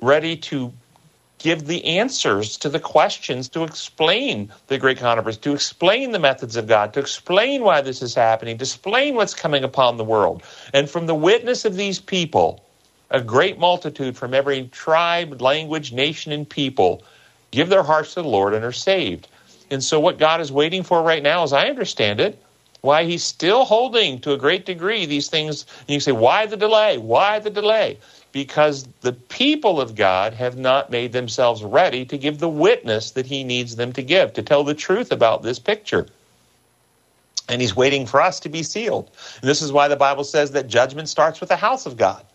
ready 0.00 0.36
to 0.36 0.72
give 1.44 1.66
the 1.66 1.84
answers 1.84 2.56
to 2.56 2.70
the 2.70 2.80
questions, 2.80 3.50
to 3.50 3.64
explain 3.64 4.50
the 4.68 4.78
great 4.78 4.96
controversy, 4.96 5.38
to 5.38 5.52
explain 5.52 6.10
the 6.10 6.18
methods 6.18 6.56
of 6.56 6.66
God, 6.66 6.94
to 6.94 7.00
explain 7.00 7.62
why 7.62 7.82
this 7.82 8.00
is 8.00 8.14
happening, 8.14 8.56
to 8.56 8.62
explain 8.62 9.14
what's 9.14 9.34
coming 9.34 9.62
upon 9.62 9.98
the 9.98 10.04
world. 10.04 10.42
And 10.72 10.88
from 10.88 11.04
the 11.04 11.14
witness 11.14 11.66
of 11.66 11.76
these 11.76 12.00
people, 12.00 12.64
a 13.10 13.20
great 13.20 13.58
multitude 13.58 14.16
from 14.16 14.32
every 14.32 14.68
tribe, 14.68 15.42
language, 15.42 15.92
nation, 15.92 16.32
and 16.32 16.48
people 16.48 17.04
give 17.50 17.68
their 17.68 17.82
hearts 17.82 18.14
to 18.14 18.22
the 18.22 18.28
Lord 18.28 18.54
and 18.54 18.64
are 18.64 18.72
saved. 18.72 19.28
And 19.70 19.84
so, 19.84 20.00
what 20.00 20.16
God 20.16 20.40
is 20.40 20.50
waiting 20.50 20.82
for 20.82 21.02
right 21.02 21.22
now, 21.22 21.42
as 21.42 21.52
I 21.52 21.68
understand 21.68 22.20
it, 22.20 22.42
why 22.80 23.04
He's 23.04 23.22
still 23.22 23.66
holding 23.66 24.18
to 24.20 24.32
a 24.32 24.38
great 24.38 24.64
degree 24.64 25.04
these 25.04 25.28
things. 25.28 25.66
And 25.80 25.90
you 25.90 26.00
say, 26.00 26.12
why 26.12 26.46
the 26.46 26.56
delay? 26.56 26.96
Why 26.96 27.38
the 27.38 27.50
delay? 27.50 27.98
Because 28.34 28.88
the 29.02 29.12
people 29.12 29.80
of 29.80 29.94
God 29.94 30.34
have 30.34 30.58
not 30.58 30.90
made 30.90 31.12
themselves 31.12 31.62
ready 31.62 32.04
to 32.06 32.18
give 32.18 32.40
the 32.40 32.48
witness 32.48 33.12
that 33.12 33.26
He 33.26 33.44
needs 33.44 33.76
them 33.76 33.92
to 33.92 34.02
give, 34.02 34.32
to 34.32 34.42
tell 34.42 34.64
the 34.64 34.74
truth 34.74 35.12
about 35.12 35.44
this 35.44 35.60
picture. 35.60 36.08
And 37.48 37.62
He's 37.62 37.76
waiting 37.76 38.06
for 38.06 38.20
us 38.20 38.40
to 38.40 38.48
be 38.48 38.64
sealed. 38.64 39.12
And 39.40 39.48
this 39.48 39.62
is 39.62 39.72
why 39.72 39.86
the 39.86 39.94
Bible 39.94 40.24
says 40.24 40.50
that 40.50 40.66
judgment 40.66 41.08
starts 41.08 41.38
with 41.38 41.48
the 41.48 41.56
house 41.56 41.86
of 41.86 41.96
God. 41.96 42.26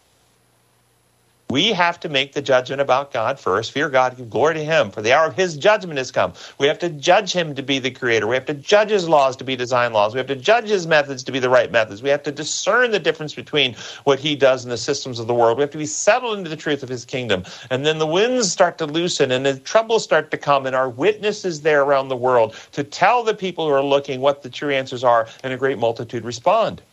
We 1.51 1.69
have 1.69 1.99
to 2.01 2.09
make 2.09 2.33
the 2.33 2.43
judgment 2.43 2.79
about 2.79 3.12
God 3.12 3.39
first. 3.39 3.71
Fear 3.71 3.89
God, 3.89 4.15
give 4.15 4.29
glory 4.29 4.53
to 4.53 4.63
Him, 4.63 4.91
for 4.91 5.01
the 5.01 5.13
hour 5.13 5.25
of 5.25 5.33
His 5.33 5.57
judgment 5.57 5.97
has 5.97 6.12
come. 6.12 6.33
We 6.59 6.67
have 6.67 6.77
to 6.77 6.89
judge 6.89 7.33
Him 7.33 7.55
to 7.55 7.63
be 7.63 7.79
the 7.79 7.89
Creator. 7.89 8.27
We 8.27 8.35
have 8.35 8.45
to 8.45 8.53
judge 8.53 8.91
His 8.91 9.09
laws 9.09 9.35
to 9.38 9.43
be 9.43 9.55
design 9.55 9.91
laws. 9.91 10.13
We 10.13 10.19
have 10.19 10.27
to 10.27 10.35
judge 10.35 10.67
His 10.67 10.85
methods 10.85 11.23
to 11.23 11.31
be 11.31 11.39
the 11.39 11.49
right 11.49 11.71
methods. 11.71 12.03
We 12.03 12.09
have 12.09 12.21
to 12.23 12.31
discern 12.31 12.91
the 12.91 12.99
difference 12.99 13.33
between 13.33 13.75
what 14.03 14.19
He 14.19 14.35
does 14.35 14.63
and 14.63 14.71
the 14.71 14.77
systems 14.77 15.17
of 15.17 15.25
the 15.25 15.33
world. 15.33 15.57
We 15.57 15.62
have 15.62 15.71
to 15.71 15.79
be 15.79 15.88
settled 15.88 16.38
into 16.38 16.51
the 16.51 16.55
truth 16.55 16.83
of 16.83 16.89
His 16.89 17.03
kingdom. 17.03 17.43
And 17.71 17.83
then 17.83 17.97
the 17.97 18.05
winds 18.05 18.51
start 18.51 18.77
to 18.77 18.85
loosen 18.85 19.31
and 19.31 19.43
the 19.43 19.57
troubles 19.57 20.03
start 20.03 20.29
to 20.29 20.38
come, 20.38 20.67
and 20.67 20.75
our 20.75 20.88
witness 20.88 21.45
is 21.45 21.62
there 21.63 21.81
around 21.81 22.09
the 22.09 22.15
world 22.15 22.55
to 22.73 22.83
tell 22.83 23.23
the 23.23 23.33
people 23.33 23.67
who 23.67 23.73
are 23.73 23.83
looking 23.83 24.21
what 24.21 24.43
the 24.43 24.51
true 24.51 24.69
answers 24.69 25.03
are, 25.03 25.27
and 25.43 25.51
a 25.51 25.57
great 25.57 25.79
multitude 25.79 26.25
respond. 26.25 26.83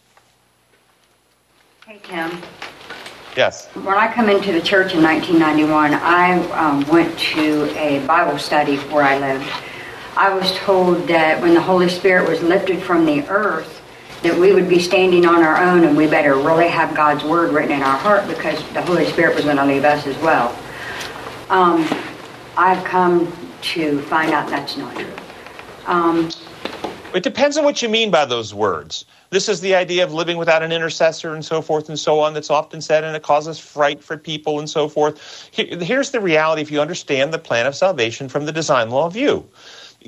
Hey, 1.87 2.01
Tim. 2.03 2.31
Yes. 3.37 3.66
When 3.75 3.88
I 3.88 4.12
come 4.12 4.31
into 4.31 4.51
the 4.51 4.62
church 4.62 4.94
in 4.94 5.03
1991, 5.03 5.92
I 5.94 6.40
um, 6.53 6.87
went 6.88 7.18
to 7.18 7.64
a 7.79 8.05
Bible 8.07 8.38
study 8.38 8.79
where 8.79 9.05
I 9.05 9.18
lived. 9.18 9.46
I 10.16 10.35
was 10.35 10.55
told 10.57 11.07
that 11.09 11.42
when 11.42 11.53
the 11.53 11.61
Holy 11.61 11.90
Spirit 11.90 12.27
was 12.27 12.42
lifted 12.42 12.83
from 12.83 13.05
the 13.05 13.29
earth, 13.29 13.83
that 14.22 14.35
we 14.38 14.55
would 14.55 14.68
be 14.68 14.79
standing 14.79 15.27
on 15.27 15.42
our 15.42 15.62
own 15.62 15.85
and 15.85 15.94
we 15.94 16.07
better 16.07 16.35
really 16.37 16.68
have 16.68 16.96
God's 16.96 17.22
Word 17.25 17.53
written 17.53 17.72
in 17.72 17.83
our 17.83 17.99
heart 17.99 18.27
because 18.27 18.59
the 18.72 18.81
Holy 18.81 19.05
Spirit 19.05 19.37
was 19.37 19.44
going 19.44 19.59
to 19.59 19.66
leave 19.66 19.85
us 19.85 20.07
as 20.07 20.16
well. 20.22 20.57
Um, 21.51 21.87
I've 22.57 22.83
come 22.85 23.31
to 23.75 24.01
find 24.03 24.33
out 24.33 24.49
that's 24.49 24.79
not 24.79 24.94
true. 24.96 25.12
Um, 25.87 26.31
It 27.14 27.22
depends 27.22 27.59
on 27.59 27.64
what 27.64 27.83
you 27.83 27.90
mean 27.90 28.11
by 28.11 28.25
those 28.25 28.55
words. 28.55 29.05
This 29.31 29.49
is 29.49 29.61
the 29.61 29.75
idea 29.75 30.05
of 30.05 30.12
living 30.12 30.37
without 30.37 30.62
an 30.62 30.73
intercessor 30.73 31.35
and 31.35 31.45
so 31.45 31.61
forth 31.61 31.89
and 31.89 31.99
so 31.99 32.21
on 32.21 32.35
that's 32.35 32.51
often 32.51 32.81
said, 32.81 33.05
and 33.05 33.17
it 33.17 33.23
causes 33.23 33.59
fright 33.59 34.03
for 34.03 34.17
people 34.17 34.59
and 34.59 34.71
so 34.71 34.89
forth. 34.89 35.51
Here's 35.53 36.11
the 36.11 36.21
reality 36.21 36.62
if 36.62 36.71
you 36.71 36.81
understand 36.81 37.33
the 37.33 37.39
plan 37.39 37.67
of 37.67 37.75
salvation 37.75 38.29
from 38.29 38.47
the 38.47 38.53
design 38.53 38.91
law 38.91 39.09
view. 39.09 39.49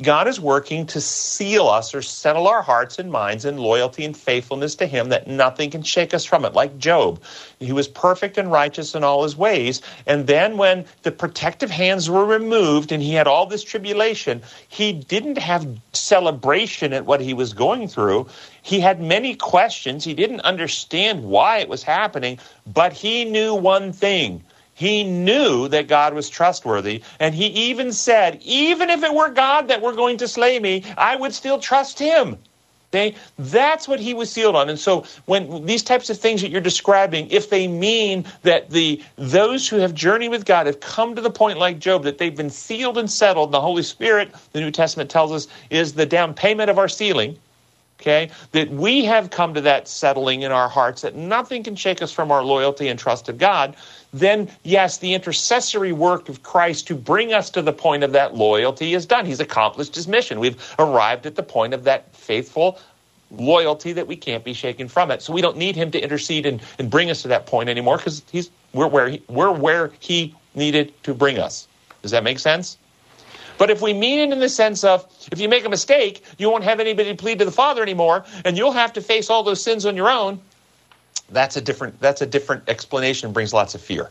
God 0.02 0.28
is 0.28 0.40
working 0.40 0.86
to 0.86 1.00
seal 1.00 1.66
us 1.68 1.94
or 1.94 2.02
settle 2.02 2.48
our 2.48 2.62
hearts 2.62 2.98
and 2.98 3.10
minds 3.10 3.44
in 3.44 3.56
loyalty 3.56 4.04
and 4.04 4.16
faithfulness 4.16 4.74
to 4.76 4.86
Him 4.86 5.08
that 5.10 5.26
nothing 5.26 5.70
can 5.70 5.82
shake 5.82 6.14
us 6.14 6.24
from 6.24 6.44
it, 6.44 6.54
like 6.54 6.78
Job. 6.78 7.22
He 7.58 7.72
was 7.72 7.88
perfect 7.88 8.38
and 8.38 8.52
righteous 8.52 8.94
in 8.94 9.04
all 9.04 9.22
his 9.22 9.36
ways. 9.36 9.82
And 10.06 10.26
then 10.26 10.56
when 10.56 10.84
the 11.02 11.12
protective 11.12 11.70
hands 11.70 12.08
were 12.08 12.24
removed 12.24 12.92
and 12.92 13.02
he 13.02 13.14
had 13.14 13.26
all 13.26 13.46
this 13.46 13.64
tribulation, 13.64 14.42
he 14.68 14.92
didn't 14.92 15.38
have 15.38 15.66
celebration 15.92 16.92
at 16.92 17.06
what 17.06 17.20
he 17.20 17.34
was 17.34 17.52
going 17.52 17.88
through. 17.88 18.28
He 18.62 18.80
had 18.80 19.00
many 19.00 19.34
questions. 19.34 20.04
He 20.04 20.14
didn't 20.14 20.40
understand 20.40 21.24
why 21.24 21.58
it 21.58 21.68
was 21.68 21.82
happening, 21.82 22.38
but 22.66 22.92
he 22.92 23.24
knew 23.24 23.54
one 23.54 23.92
thing 23.92 24.44
he 24.78 25.02
knew 25.02 25.66
that 25.66 25.88
God 25.88 26.14
was 26.14 26.30
trustworthy, 26.30 27.02
and 27.18 27.34
he 27.34 27.46
even 27.46 27.92
said, 27.92 28.40
even 28.44 28.90
if 28.90 29.02
it 29.02 29.12
were 29.12 29.28
God 29.28 29.66
that 29.66 29.82
were 29.82 29.92
going 29.92 30.18
to 30.18 30.28
slay 30.28 30.60
me, 30.60 30.84
I 30.96 31.16
would 31.16 31.34
still 31.34 31.58
trust 31.58 31.98
him. 31.98 32.38
Okay? 32.90 33.16
That's 33.40 33.88
what 33.88 33.98
he 33.98 34.14
was 34.14 34.30
sealed 34.30 34.54
on. 34.54 34.68
And 34.68 34.78
so 34.78 35.04
when 35.26 35.66
these 35.66 35.82
types 35.82 36.10
of 36.10 36.18
things 36.20 36.42
that 36.42 36.50
you're 36.50 36.60
describing, 36.60 37.28
if 37.32 37.50
they 37.50 37.66
mean 37.66 38.24
that 38.42 38.70
the 38.70 39.02
those 39.16 39.68
who 39.68 39.78
have 39.78 39.94
journeyed 39.94 40.30
with 40.30 40.44
God 40.44 40.66
have 40.66 40.78
come 40.78 41.16
to 41.16 41.22
the 41.22 41.28
point 41.28 41.58
like 41.58 41.80
Job, 41.80 42.04
that 42.04 42.18
they've 42.18 42.36
been 42.36 42.48
sealed 42.48 42.98
and 42.98 43.10
settled, 43.10 43.50
the 43.50 43.60
Holy 43.60 43.82
Spirit, 43.82 44.32
the 44.52 44.60
New 44.60 44.70
Testament 44.70 45.10
tells 45.10 45.32
us, 45.32 45.48
is 45.70 45.94
the 45.94 46.06
down 46.06 46.34
payment 46.34 46.70
of 46.70 46.78
our 46.78 46.88
sealing. 46.88 47.36
Okay? 48.00 48.30
That 48.52 48.70
we 48.70 49.04
have 49.04 49.30
come 49.30 49.54
to 49.54 49.60
that 49.62 49.88
settling 49.88 50.42
in 50.42 50.52
our 50.52 50.68
hearts 50.68 51.02
that 51.02 51.14
nothing 51.16 51.62
can 51.62 51.76
shake 51.76 52.00
us 52.00 52.12
from 52.12 52.30
our 52.30 52.42
loyalty 52.44 52.88
and 52.88 52.98
trust 52.98 53.28
of 53.28 53.38
God 53.38 53.76
then 54.12 54.50
yes, 54.62 54.98
the 54.98 55.14
intercessory 55.14 55.92
work 55.92 56.28
of 56.28 56.42
Christ 56.42 56.86
to 56.88 56.94
bring 56.94 57.32
us 57.32 57.50
to 57.50 57.62
the 57.62 57.72
point 57.72 58.02
of 58.04 58.12
that 58.12 58.34
loyalty 58.34 58.94
is 58.94 59.04
done. 59.04 59.26
He's 59.26 59.40
accomplished 59.40 59.94
his 59.94 60.08
mission. 60.08 60.40
We've 60.40 60.74
arrived 60.78 61.26
at 61.26 61.34
the 61.34 61.42
point 61.42 61.74
of 61.74 61.84
that 61.84 62.14
faithful 62.14 62.78
loyalty 63.30 63.92
that 63.92 64.06
we 64.06 64.16
can't 64.16 64.44
be 64.44 64.54
shaken 64.54 64.88
from 64.88 65.10
it. 65.10 65.20
So 65.20 65.32
we 65.32 65.42
don't 65.42 65.58
need 65.58 65.76
him 65.76 65.90
to 65.90 66.00
intercede 66.00 66.46
and, 66.46 66.62
and 66.78 66.90
bring 66.90 67.10
us 67.10 67.20
to 67.22 67.28
that 67.28 67.46
point 67.46 67.68
anymore 67.68 67.98
because 67.98 68.22
he's 68.30 68.50
we're 68.72 68.88
where 68.88 69.08
he, 69.08 69.22
we're 69.28 69.52
where 69.52 69.92
he 69.98 70.34
needed 70.54 70.92
to 71.02 71.12
bring 71.12 71.38
us. 71.38 71.68
Does 72.00 72.10
that 72.12 72.24
make 72.24 72.38
sense? 72.38 72.78
But 73.58 73.70
if 73.70 73.82
we 73.82 73.92
mean 73.92 74.20
it 74.20 74.32
in 74.32 74.38
the 74.38 74.48
sense 74.48 74.84
of 74.84 75.04
if 75.32 75.40
you 75.40 75.48
make 75.48 75.64
a 75.64 75.68
mistake, 75.68 76.24
you 76.38 76.48
won't 76.48 76.64
have 76.64 76.80
anybody 76.80 77.10
to 77.10 77.16
plead 77.16 77.40
to 77.40 77.44
the 77.44 77.50
Father 77.50 77.82
anymore, 77.82 78.24
and 78.44 78.56
you'll 78.56 78.72
have 78.72 78.92
to 78.94 79.00
face 79.00 79.28
all 79.28 79.42
those 79.42 79.62
sins 79.62 79.84
on 79.84 79.96
your 79.96 80.08
own, 80.08 80.40
that's 81.30 81.56
a 81.56 81.60
different 81.60 82.00
that's 82.00 82.22
a 82.22 82.26
different 82.26 82.68
explanation 82.68 83.32
brings 83.32 83.52
lots 83.52 83.74
of 83.74 83.82
fear. 83.82 84.08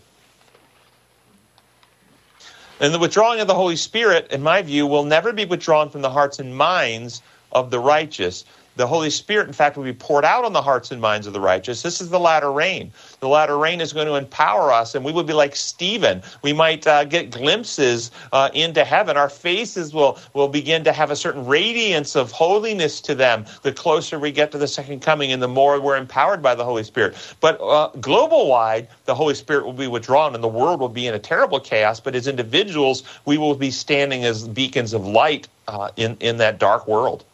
And 2.80 2.94
the 2.94 3.00
withdrawing 3.00 3.40
of 3.40 3.48
the 3.48 3.56
Holy 3.56 3.76
Spirit, 3.76 4.32
in 4.32 4.44
my 4.44 4.62
view, 4.62 4.86
will 4.86 5.04
never 5.04 5.34
be 5.34 5.46
withdrawn 5.46 5.90
from 5.90 6.02
the 6.02 6.12
hearts 6.12 6.38
and 6.38 6.56
minds 6.56 7.24
of 7.52 7.72
the 7.72 7.80
righteous 7.80 8.46
the 8.78 8.88
Holy 8.88 9.10
Spirit, 9.10 9.48
in 9.48 9.54
fact, 9.54 9.76
will 9.76 9.84
be 9.84 9.94
poured 9.94 10.24
out 10.24 10.46
on 10.46 10.54
the 10.54 10.62
hearts 10.62 10.92
and 10.92 11.02
minds 11.02 11.26
of 11.26 11.34
the 11.34 11.40
righteous. 11.42 11.82
This 11.82 12.00
is 12.00 12.10
the 12.10 12.20
latter 12.20 12.52
rain. 12.52 12.92
The 13.20 13.28
latter 13.28 13.58
rain 13.58 13.82
is 13.82 13.92
going 13.92 14.06
to 14.06 14.16
empower 14.16 14.72
us, 14.72 14.94
and 14.94 15.04
we 15.04 15.12
will 15.12 15.24
be 15.24 15.34
like 15.34 15.56
Stephen. 15.56 16.22
We 16.44 16.54
might 16.54 16.86
uh, 16.86 17.04
get 17.06 17.32
glimpses 17.32 18.12
uh, 18.32 18.50
into 18.54 18.86
heaven. 18.86 19.18
Our 19.18 19.30
faces 19.30 19.94
will, 19.94 20.20
will 20.34 20.48
begin 20.48 20.84
to 20.84 20.94
have 20.94 21.10
a 21.10 21.16
certain 21.16 21.46
radiance 21.46 22.16
of 22.16 22.32
holiness 22.32 23.02
to 23.02 23.16
them 23.16 23.46
the 23.64 23.72
closer 23.72 24.20
we 24.20 24.32
get 24.32 24.52
to 24.52 24.60
the 24.60 24.68
second 24.68 25.02
coming 25.02 25.32
and 25.32 25.42
the 25.42 25.48
more 25.48 25.82
we're 25.82 25.98
empowered 25.98 26.44
by 26.44 26.54
the 26.54 26.64
Holy 26.64 26.84
Spirit. 26.84 27.16
But 27.42 27.60
uh, 27.60 27.90
global 28.00 28.48
wide, 28.48 28.88
the 29.06 29.16
Holy 29.16 29.34
Spirit 29.34 29.66
will 29.66 29.74
be 29.74 29.88
withdrawn, 29.88 30.36
and 30.36 30.44
the 30.44 30.48
world 30.48 30.80
will 30.80 30.88
be 30.90 31.08
in 31.08 31.16
a 31.16 31.20
terrible 31.20 31.60
chaos. 31.60 32.00
But 32.00 32.14
as 32.14 32.28
individuals, 32.28 33.04
we 33.26 33.40
will 33.40 33.56
be 33.56 33.72
standing 33.72 34.24
as 34.24 34.48
beacons 34.48 34.94
of 34.94 35.08
light 35.08 35.48
uh, 35.68 35.90
in, 35.96 36.16
in 36.20 36.38
that 36.38 36.60
dark 36.60 36.88
world. 36.88 37.26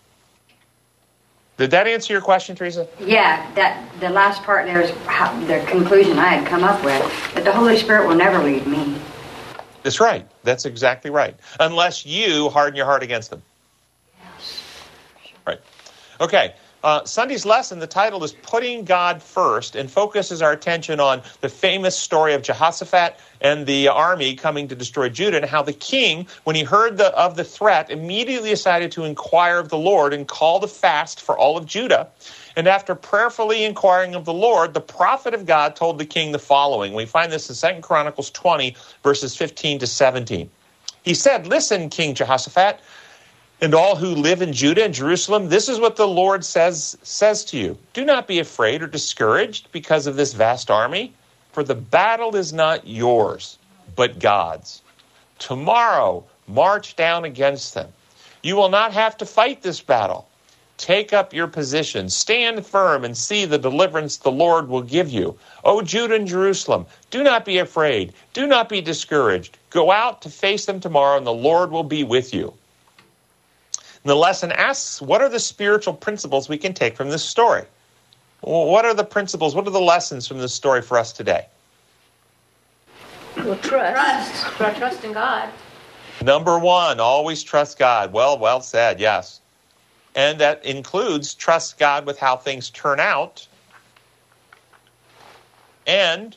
Did 1.58 1.72
that 1.72 1.88
answer 1.88 2.14
your 2.14 2.22
question, 2.22 2.56
Teresa? 2.56 2.88
Yeah, 3.00 3.52
that 3.54 3.88
the 4.00 4.10
last 4.10 4.42
part 4.44 4.66
there 4.66 4.82
is 4.82 4.90
how, 5.06 5.38
the 5.46 5.64
conclusion 5.68 6.18
I 6.18 6.28
had 6.28 6.48
come 6.48 6.64
up 6.64 6.84
with. 6.84 7.02
That 7.36 7.44
the 7.44 7.52
Holy 7.52 7.78
Spirit 7.78 8.08
will 8.08 8.16
never 8.16 8.44
leave 8.44 8.66
me. 8.66 8.98
That's 9.84 10.00
right. 10.00 10.26
That's 10.44 10.66
exactly 10.66 11.12
right. 11.12 11.36
Unless 11.60 12.06
you 12.06 12.50
harden 12.50 12.76
your 12.76 12.86
heart 12.86 13.04
against 13.04 13.30
them. 13.30 13.44
Yes. 14.20 14.64
Right. 15.46 15.60
Okay. 16.20 16.56
Uh, 16.84 17.06
Sunday's 17.06 17.46
lesson, 17.46 17.80
the 17.80 17.88
title 17.88 18.26
is 18.26 18.34
Putting 18.34 18.84
God 18.84 19.24
First, 19.24 19.78
and 19.78 19.90
focuses 19.90 20.42
our 20.42 20.52
attention 20.52 21.00
on 21.00 21.22
the 21.40 21.48
famous 21.48 21.98
story 21.98 22.34
of 22.34 22.42
Jehoshaphat 22.42 23.18
and 23.40 23.66
the 23.66 23.88
army 23.88 24.36
coming 24.36 24.68
to 24.68 24.76
destroy 24.76 25.08
Judah, 25.08 25.38
and 25.38 25.46
how 25.46 25.62
the 25.64 25.72
king, 25.72 26.28
when 26.44 26.58
he 26.58 26.64
heard 26.64 26.98
the, 26.98 27.18
of 27.18 27.38
the 27.38 27.46
threat, 27.46 27.90
immediately 27.90 28.50
decided 28.50 28.92
to 28.92 29.06
inquire 29.06 29.60
of 29.60 29.70
the 29.70 29.78
Lord 29.78 30.14
and 30.14 30.28
called 30.28 30.66
a 30.66 30.68
fast 30.68 31.22
for 31.22 31.38
all 31.38 31.56
of 31.56 31.66
Judah. 31.66 32.10
And 32.58 32.68
after 32.68 32.96
prayerfully 32.96 33.64
inquiring 33.64 34.14
of 34.14 34.26
the 34.26 34.34
Lord, 34.34 34.74
the 34.74 34.82
prophet 34.82 35.34
of 35.34 35.46
God 35.46 35.78
told 35.78 36.00
the 36.00 36.06
king 36.06 36.34
the 36.34 36.40
following. 36.40 36.94
We 36.94 37.06
find 37.06 37.32
this 37.32 37.48
in 37.48 37.56
Second 37.56 37.84
Chronicles 37.84 38.30
20, 38.32 38.76
verses 39.04 39.38
15 39.38 39.80
to 39.80 39.88
17. 39.88 40.50
He 41.04 41.14
said, 41.14 41.48
Listen, 41.48 41.90
King 41.90 42.14
Jehoshaphat, 42.14 42.80
and 43.64 43.74
all 43.74 43.96
who 43.96 44.08
live 44.08 44.42
in 44.42 44.52
Judah 44.52 44.84
and 44.84 44.94
Jerusalem, 44.94 45.48
this 45.48 45.70
is 45.70 45.80
what 45.80 45.96
the 45.96 46.06
Lord 46.06 46.44
says 46.44 46.98
says 47.02 47.46
to 47.46 47.58
you. 47.58 47.78
Do 47.94 48.04
not 48.04 48.28
be 48.28 48.40
afraid 48.40 48.84
or 48.84 48.88
discouraged 48.88 49.72
because 49.72 50.06
of 50.06 50.18
this 50.18 50.34
vast 50.34 50.70
army, 50.70 51.14
for 51.54 51.64
the 51.64 51.74
battle 51.74 52.36
is 52.36 52.52
not 52.52 52.86
yours, 52.86 53.58
but 53.96 54.20
God's. 54.20 54.82
Tomorrow 55.40 56.26
march 56.46 56.98
down 56.98 57.24
against 57.24 57.74
them. 57.74 57.88
You 58.42 58.58
will 58.58 58.68
not 58.68 58.92
have 58.92 59.16
to 59.20 59.26
fight 59.26 59.62
this 59.62 59.80
battle. 59.80 60.28
Take 60.76 61.14
up 61.14 61.34
your 61.34 61.48
position, 61.48 62.10
stand 62.10 62.66
firm, 62.66 63.06
and 63.06 63.16
see 63.18 63.46
the 63.46 63.58
deliverance 63.58 64.18
the 64.18 64.30
Lord 64.30 64.68
will 64.68 64.82
give 64.82 65.10
you. 65.10 65.40
O 65.64 65.82
Judah 65.82 66.16
and 66.16 66.28
Jerusalem, 66.28 66.86
do 67.12 67.24
not 67.24 67.46
be 67.46 67.60
afraid, 67.60 68.12
do 68.34 68.46
not 68.46 68.68
be 68.68 68.82
discouraged. 68.82 69.58
Go 69.70 69.90
out 69.90 70.22
to 70.24 70.30
face 70.30 70.66
them 70.66 70.82
tomorrow, 70.82 71.16
and 71.16 71.26
the 71.26 71.32
Lord 71.32 71.72
will 71.72 71.86
be 71.86 72.04
with 72.04 72.34
you. 72.34 72.54
And 74.04 74.10
the 74.10 74.16
lesson 74.16 74.52
asks, 74.52 75.02
what 75.02 75.22
are 75.22 75.30
the 75.30 75.40
spiritual 75.40 75.94
principles 75.94 76.50
we 76.50 76.58
can 76.58 76.74
take 76.74 76.98
from 76.98 77.10
this 77.10 77.24
story? 77.24 77.64
what 78.42 78.84
are 78.84 78.94
the 78.94 79.06
principles? 79.06 79.56
What 79.56 79.66
are 79.68 79.72
the 79.72 79.80
lessons 79.80 80.28
from 80.28 80.40
this 80.40 80.54
story 80.54 80.82
for 80.82 80.98
us 80.98 81.14
today? 81.14 81.46
Well, 83.38 83.58
trust. 83.60 84.46
Trust. 84.58 84.78
Trust 84.78 85.04
in 85.06 85.14
God. 85.14 85.50
Number 86.22 86.60
one, 86.60 87.00
always 87.00 87.42
trust 87.42 87.80
God. 87.80 88.12
Well, 88.12 88.38
well 88.38 88.60
said, 88.60 89.00
yes. 89.00 89.40
And 90.16 90.40
that 90.42 90.66
includes 90.66 91.34
trust 91.34 91.80
God 91.80 92.06
with 92.06 92.20
how 92.20 92.36
things 92.36 92.70
turn 92.70 93.00
out. 93.00 93.48
And 95.88 96.36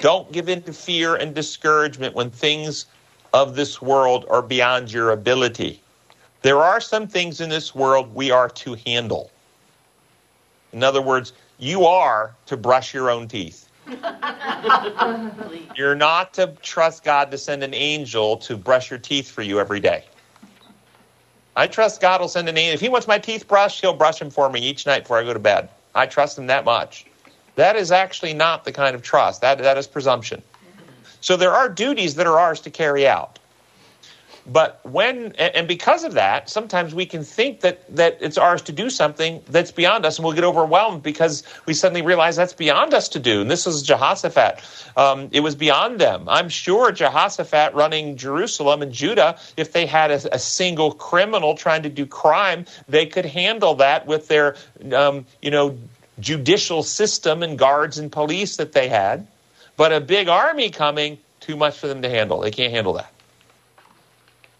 don't 0.00 0.30
give 0.32 0.48
in 0.48 0.62
to 0.64 0.72
fear 0.72 1.14
and 1.14 1.36
discouragement 1.36 2.16
when 2.16 2.30
things 2.30 2.86
of 3.32 3.54
this 3.54 3.80
world 3.80 4.26
are 4.28 4.42
beyond 4.42 4.92
your 4.92 5.10
ability. 5.10 5.80
There 6.44 6.62
are 6.62 6.78
some 6.78 7.08
things 7.08 7.40
in 7.40 7.48
this 7.48 7.74
world 7.74 8.14
we 8.14 8.30
are 8.30 8.50
to 8.50 8.74
handle. 8.84 9.30
In 10.74 10.82
other 10.82 11.00
words, 11.00 11.32
you 11.56 11.86
are 11.86 12.34
to 12.44 12.58
brush 12.58 12.92
your 12.92 13.08
own 13.08 13.28
teeth. 13.28 13.66
You're 15.74 15.94
not 15.94 16.34
to 16.34 16.54
trust 16.60 17.02
God 17.02 17.30
to 17.30 17.38
send 17.38 17.62
an 17.62 17.72
angel 17.72 18.36
to 18.36 18.58
brush 18.58 18.90
your 18.90 18.98
teeth 18.98 19.30
for 19.30 19.40
you 19.40 19.58
every 19.58 19.80
day. 19.80 20.04
I 21.56 21.66
trust 21.66 22.02
God 22.02 22.20
will 22.20 22.28
send 22.28 22.46
an 22.50 22.58
angel. 22.58 22.74
If 22.74 22.80
He 22.82 22.90
wants 22.90 23.08
my 23.08 23.18
teeth 23.18 23.48
brushed, 23.48 23.80
He'll 23.80 23.94
brush 23.94 24.18
them 24.18 24.28
for 24.28 24.50
me 24.50 24.60
each 24.60 24.84
night 24.84 25.04
before 25.04 25.16
I 25.16 25.24
go 25.24 25.32
to 25.32 25.38
bed. 25.38 25.70
I 25.94 26.04
trust 26.04 26.36
Him 26.36 26.48
that 26.48 26.66
much. 26.66 27.06
That 27.54 27.74
is 27.74 27.90
actually 27.90 28.34
not 28.34 28.64
the 28.64 28.72
kind 28.72 28.94
of 28.94 29.00
trust. 29.00 29.40
That, 29.40 29.56
that 29.56 29.78
is 29.78 29.86
presumption. 29.86 30.42
So 31.22 31.38
there 31.38 31.52
are 31.52 31.70
duties 31.70 32.16
that 32.16 32.26
are 32.26 32.38
ours 32.38 32.60
to 32.60 32.70
carry 32.70 33.08
out. 33.08 33.38
But 34.46 34.80
when, 34.82 35.32
and 35.36 35.66
because 35.66 36.04
of 36.04 36.12
that, 36.14 36.50
sometimes 36.50 36.94
we 36.94 37.06
can 37.06 37.24
think 37.24 37.60
that, 37.60 37.96
that 37.96 38.18
it's 38.20 38.36
ours 38.36 38.60
to 38.62 38.72
do 38.72 38.90
something 38.90 39.42
that's 39.48 39.72
beyond 39.72 40.04
us, 40.04 40.18
and 40.18 40.24
we'll 40.24 40.34
get 40.34 40.44
overwhelmed 40.44 41.02
because 41.02 41.44
we 41.64 41.72
suddenly 41.72 42.02
realize 42.02 42.36
that's 42.36 42.52
beyond 42.52 42.92
us 42.92 43.08
to 43.10 43.18
do. 43.18 43.40
And 43.40 43.50
this 43.50 43.66
is 43.66 43.82
Jehoshaphat. 43.82 44.62
Um, 44.98 45.30
it 45.32 45.40
was 45.40 45.54
beyond 45.54 45.98
them. 45.98 46.28
I'm 46.28 46.50
sure 46.50 46.92
Jehoshaphat 46.92 47.72
running 47.72 48.18
Jerusalem 48.18 48.82
and 48.82 48.92
Judah, 48.92 49.38
if 49.56 49.72
they 49.72 49.86
had 49.86 50.10
a, 50.10 50.34
a 50.34 50.38
single 50.38 50.92
criminal 50.92 51.54
trying 51.54 51.84
to 51.84 51.88
do 51.88 52.04
crime, 52.04 52.66
they 52.86 53.06
could 53.06 53.24
handle 53.24 53.76
that 53.76 54.06
with 54.06 54.28
their, 54.28 54.56
um, 54.92 55.24
you 55.40 55.50
know, 55.50 55.78
judicial 56.20 56.82
system 56.82 57.42
and 57.42 57.58
guards 57.58 57.96
and 57.96 58.12
police 58.12 58.56
that 58.58 58.72
they 58.72 58.90
had. 58.90 59.26
But 59.78 59.92
a 59.92 60.00
big 60.00 60.28
army 60.28 60.68
coming, 60.68 61.18
too 61.40 61.56
much 61.56 61.78
for 61.78 61.86
them 61.86 62.02
to 62.02 62.10
handle. 62.10 62.40
They 62.40 62.50
can't 62.50 62.72
handle 62.72 62.92
that. 62.92 63.13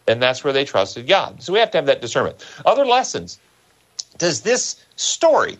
And 0.06 0.22
that's 0.22 0.44
where 0.44 0.52
they 0.52 0.64
trusted 0.64 1.06
God. 1.06 1.42
So 1.42 1.52
we 1.52 1.58
have 1.58 1.70
to 1.72 1.78
have 1.78 1.86
that 1.86 2.00
discernment. 2.00 2.44
Other 2.66 2.84
lessons. 2.84 3.38
Does 4.18 4.42
this 4.42 4.84
story, 4.96 5.58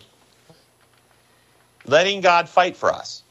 letting 1.85 2.21
God 2.21 2.47
fight 2.47 2.77
for 2.77 2.91
us, 2.91 3.23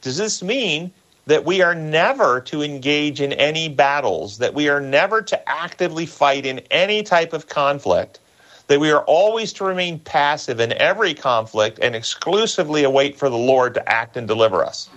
does 0.00 0.16
this 0.16 0.42
mean 0.42 0.92
that 1.26 1.44
we 1.44 1.62
are 1.62 1.74
never 1.74 2.40
to 2.40 2.62
engage 2.62 3.20
in 3.20 3.32
any 3.34 3.68
battles, 3.68 4.38
that 4.38 4.54
we 4.54 4.68
are 4.68 4.80
never 4.80 5.22
to 5.22 5.48
actively 5.48 6.06
fight 6.06 6.44
in 6.46 6.58
any 6.70 7.02
type 7.02 7.32
of 7.32 7.48
conflict, 7.48 8.18
that 8.66 8.80
we 8.80 8.90
are 8.90 9.04
always 9.04 9.52
to 9.52 9.64
remain 9.64 9.98
passive 10.00 10.58
in 10.60 10.72
every 10.72 11.14
conflict 11.14 11.78
and 11.80 11.94
exclusively 11.94 12.84
await 12.84 13.16
for 13.16 13.28
the 13.28 13.36
Lord 13.36 13.74
to 13.74 13.88
act 13.88 14.16
and 14.16 14.26
deliver 14.26 14.64
us? 14.64 14.88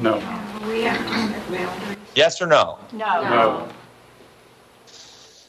No. 0.00 0.22
Yes 2.14 2.40
or 2.40 2.46
no? 2.46 2.78
No. 3.22 3.68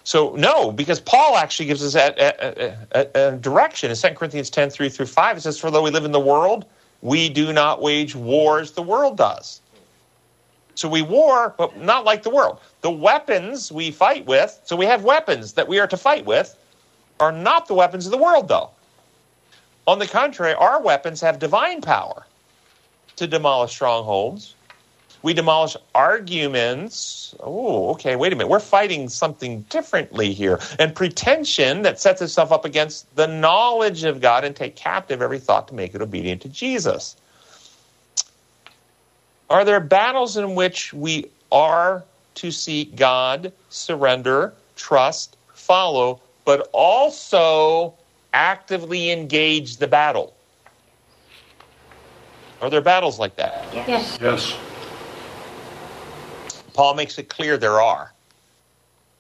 So 0.05 0.35
no, 0.35 0.71
because 0.71 0.99
Paul 0.99 1.35
actually 1.35 1.65
gives 1.65 1.83
us 1.83 1.95
a, 1.95 2.13
a, 2.19 2.99
a, 3.01 3.29
a 3.29 3.31
direction 3.37 3.89
in 3.89 3.97
2 3.97 4.09
Corinthians 4.09 4.51
10, 4.51 4.69
3 4.69 4.87
through 4.87 5.07
5. 5.07 5.37
It 5.37 5.41
says, 5.41 5.59
For 5.59 5.71
though 5.71 5.81
we 5.81 5.89
live 5.89 6.05
in 6.05 6.11
the 6.11 6.19
world, 6.19 6.65
we 7.01 7.27
do 7.27 7.51
not 7.51 7.81
wage 7.81 8.15
war 8.15 8.59
as 8.59 8.71
the 8.71 8.83
world 8.83 9.17
does. 9.17 9.61
So 10.75 10.87
we 10.87 11.01
war, 11.01 11.55
but 11.57 11.77
not 11.81 12.05
like 12.05 12.21
the 12.21 12.29
world. 12.29 12.59
The 12.81 12.91
weapons 12.91 13.71
we 13.71 13.89
fight 13.89 14.25
with, 14.27 14.59
so 14.63 14.75
we 14.75 14.85
have 14.85 15.03
weapons 15.03 15.53
that 15.53 15.67
we 15.67 15.79
are 15.79 15.87
to 15.87 15.97
fight 15.97 16.25
with, 16.25 16.55
are 17.19 17.31
not 17.31 17.67
the 17.67 17.73
weapons 17.73 18.05
of 18.05 18.11
the 18.11 18.17
world, 18.17 18.47
though. 18.47 18.69
On 19.87 19.97
the 19.97 20.07
contrary, 20.07 20.53
our 20.53 20.81
weapons 20.81 21.19
have 21.21 21.39
divine 21.39 21.81
power 21.81 22.25
to 23.15 23.25
demolish 23.25 23.71
strongholds. 23.71 24.53
We 25.25 25.33
demolish 25.33 25.75
arguments. 25.95 27.33
Oh, 27.39 27.89
okay, 27.93 28.15
wait 28.15 28.31
a 28.31 28.35
minute. 28.35 28.47
We're 28.47 28.59
fighting 28.59 29.09
something 29.09 29.61
differently 29.71 30.33
here. 30.33 30.59
And 30.77 30.93
pretension 30.93 31.81
that 31.81 31.99
sets 31.99 32.21
itself 32.21 32.51
up 32.51 32.63
against 32.63 33.15
the 33.15 33.25
knowledge 33.25 34.03
of 34.03 34.21
God 34.21 34.43
and 34.45 34.55
take 34.55 34.75
captive 34.75 35.23
every 35.23 35.39
thought 35.39 35.67
to 35.69 35.73
make 35.73 35.95
it 35.95 36.01
obedient 36.03 36.43
to 36.43 36.49
Jesus. 36.49 37.15
Are 39.49 39.65
there 39.65 39.79
battles 39.79 40.37
in 40.37 40.53
which 40.53 40.93
we 40.93 41.31
are 41.51 42.03
to 42.35 42.51
seek 42.51 42.95
God, 42.95 43.51
surrender, 43.69 44.53
trust, 44.75 45.37
follow, 45.55 46.21
but 46.45 46.69
also 46.71 47.95
actively 48.31 49.09
engage 49.09 49.77
the 49.77 49.87
battle? 49.87 50.35
Are 52.61 52.69
there 52.69 52.81
battles 52.81 53.17
like 53.17 53.37
that? 53.37 53.65
Yes. 53.73 54.19
Yes. 54.21 54.55
Paul 56.75 56.93
makes 56.93 57.17
it 57.17 57.29
clear 57.29 57.57
there 57.57 57.81
are. 57.81 58.11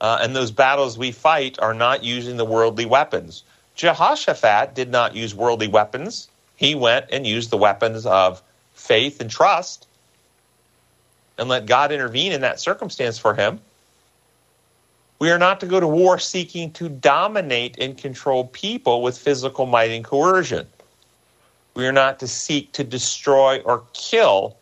Uh, 0.01 0.19
and 0.21 0.35
those 0.35 0.51
battles 0.51 0.97
we 0.97 1.11
fight 1.11 1.57
are 1.59 1.73
not 1.73 2.03
using 2.03 2.35
the 2.35 2.45
worldly 2.45 2.85
weapons. 2.85 3.43
Jehoshaphat 3.75 4.75
did 4.75 4.91
not 4.91 5.15
use 5.15 5.33
worldly 5.33 5.69
weapons. 5.69 6.27
He 6.57 6.75
went 6.75 7.05
and 7.11 7.25
used 7.25 7.49
the 7.49 7.57
weapons 7.57 8.05
of 8.05 8.41
faith 8.73 9.21
and 9.21 9.31
trust 9.31 9.87
and 11.37 11.49
let 11.49 11.65
God 11.65 11.91
intervene 11.91 12.33
in 12.33 12.41
that 12.41 12.59
circumstance 12.59 13.17
for 13.17 13.33
him. 13.33 13.59
We 15.19 15.31
are 15.31 15.39
not 15.39 15.61
to 15.61 15.65
go 15.65 15.79
to 15.79 15.87
war 15.87 16.19
seeking 16.19 16.71
to 16.73 16.89
dominate 16.89 17.77
and 17.79 17.97
control 17.97 18.47
people 18.47 19.01
with 19.01 19.17
physical 19.17 19.65
might 19.65 19.91
and 19.91 20.03
coercion. 20.03 20.67
We 21.73 21.87
are 21.87 21.93
not 21.93 22.19
to 22.19 22.27
seek 22.27 22.73
to 22.73 22.83
destroy 22.83 23.59
or 23.59 23.83
kill 23.93 24.57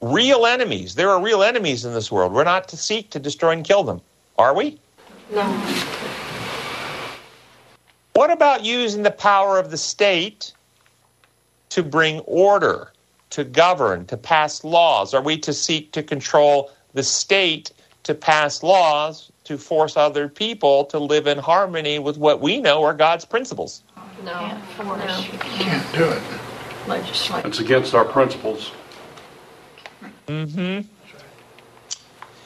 real 0.00 0.46
enemies. 0.46 0.94
There 0.94 1.10
are 1.10 1.20
real 1.20 1.42
enemies 1.42 1.84
in 1.84 1.94
this 1.94 2.10
world. 2.10 2.32
We're 2.32 2.44
not 2.44 2.68
to 2.68 2.76
seek 2.76 3.10
to 3.10 3.18
destroy 3.18 3.50
and 3.50 3.64
kill 3.64 3.84
them, 3.84 4.00
are 4.38 4.54
we? 4.54 4.78
No. 5.32 5.44
What 8.14 8.30
about 8.30 8.64
using 8.64 9.02
the 9.02 9.10
power 9.10 9.58
of 9.58 9.70
the 9.70 9.76
state 9.76 10.52
to 11.70 11.82
bring 11.82 12.20
order, 12.20 12.92
to 13.30 13.44
govern, 13.44 14.06
to 14.06 14.16
pass 14.16 14.64
laws? 14.64 15.14
Are 15.14 15.22
we 15.22 15.38
to 15.38 15.52
seek 15.52 15.92
to 15.92 16.02
control 16.02 16.70
the 16.94 17.02
state 17.02 17.72
to 18.04 18.14
pass 18.14 18.62
laws 18.62 19.30
to 19.44 19.58
force 19.58 19.96
other 19.96 20.28
people 20.28 20.84
to 20.86 20.98
live 20.98 21.26
in 21.26 21.38
harmony 21.38 21.98
with 21.98 22.18
what 22.18 22.40
we 22.40 22.60
know 22.60 22.82
are 22.84 22.94
God's 22.94 23.24
principles? 23.24 23.82
No. 24.24 24.32
Can't 24.32 24.78
No. 24.78 25.22
Can't 25.40 25.94
do 25.94 26.04
it. 26.08 26.22
legislate. 26.86 27.44
It's 27.44 27.60
against 27.60 27.94
our 27.94 28.04
principles. 28.04 28.72
Mm-hmm. 30.28 30.86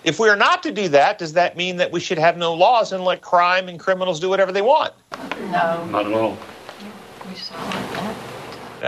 If 0.05 0.19
we 0.19 0.29
are 0.29 0.37
not 0.37 0.63
to 0.65 0.73
do 0.73 0.89
that, 0.89 1.19
does 1.19 1.33
that 1.35 1.57
mean 1.57 1.77
that 1.77 1.93
we 1.93 2.01
should 2.01 2.19
have 2.19 2.37
no 2.37 2.55
laws 2.55 2.93
and 2.93 3.05
let 3.05 3.23
crime 3.23 3.69
and 3.69 3.79
criminals 3.79 4.19
do 4.19 4.29
whatever 4.29 4.51
they 4.51 4.63
want? 4.63 4.95
No, 5.51 5.85
Not 5.87 6.07
at 6.07 6.13
all. 6.13 6.37
we 7.29 7.35
saw 7.37 7.55
that. 7.55 8.17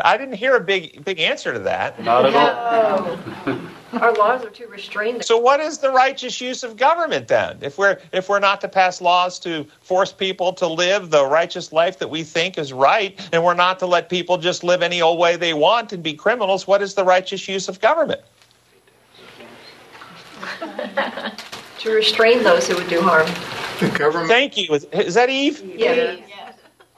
I 0.04 0.16
didn't 0.16 0.34
hear 0.34 0.56
a 0.56 0.60
big 0.60 1.04
big 1.04 1.20
answer 1.20 1.52
to 1.52 1.60
that. 1.60 2.02
Not 2.02 2.26
at 2.26 2.34
all. 2.34 3.16
No. 3.46 3.60
Our 4.00 4.12
laws 4.14 4.44
are 4.44 4.50
too 4.50 4.66
restrained. 4.66 5.24
So 5.24 5.38
what 5.38 5.60
is 5.60 5.78
the 5.78 5.90
righteous 5.90 6.40
use 6.40 6.64
of 6.64 6.76
government 6.76 7.28
then? 7.28 7.58
If 7.60 7.78
we're 7.78 8.00
if 8.12 8.28
we're 8.28 8.40
not 8.40 8.60
to 8.62 8.68
pass 8.68 9.00
laws 9.00 9.38
to 9.40 9.64
force 9.82 10.12
people 10.12 10.52
to 10.54 10.66
live 10.66 11.10
the 11.10 11.24
righteous 11.24 11.72
life 11.72 12.00
that 12.00 12.10
we 12.10 12.24
think 12.24 12.58
is 12.58 12.72
right 12.72 13.16
and 13.32 13.44
we're 13.44 13.54
not 13.54 13.78
to 13.80 13.86
let 13.86 14.08
people 14.08 14.36
just 14.36 14.64
live 14.64 14.82
any 14.82 15.00
old 15.00 15.20
way 15.20 15.36
they 15.36 15.54
want 15.54 15.92
and 15.92 16.02
be 16.02 16.14
criminals, 16.14 16.66
what 16.66 16.82
is 16.82 16.94
the 16.94 17.04
righteous 17.04 17.46
use 17.46 17.68
of 17.68 17.80
government? 17.80 18.20
To 21.80 21.90
restrain 21.90 22.42
those 22.42 22.66
who 22.66 22.76
would 22.76 22.88
do 22.88 23.02
harm. 23.02 23.26
The 23.78 23.94
government, 23.98 24.30
Thank 24.30 24.56
you. 24.56 24.72
Is, 24.72 24.84
is 24.92 25.14
that 25.14 25.28
Eve? 25.28 25.60
Yeah. 25.76 26.16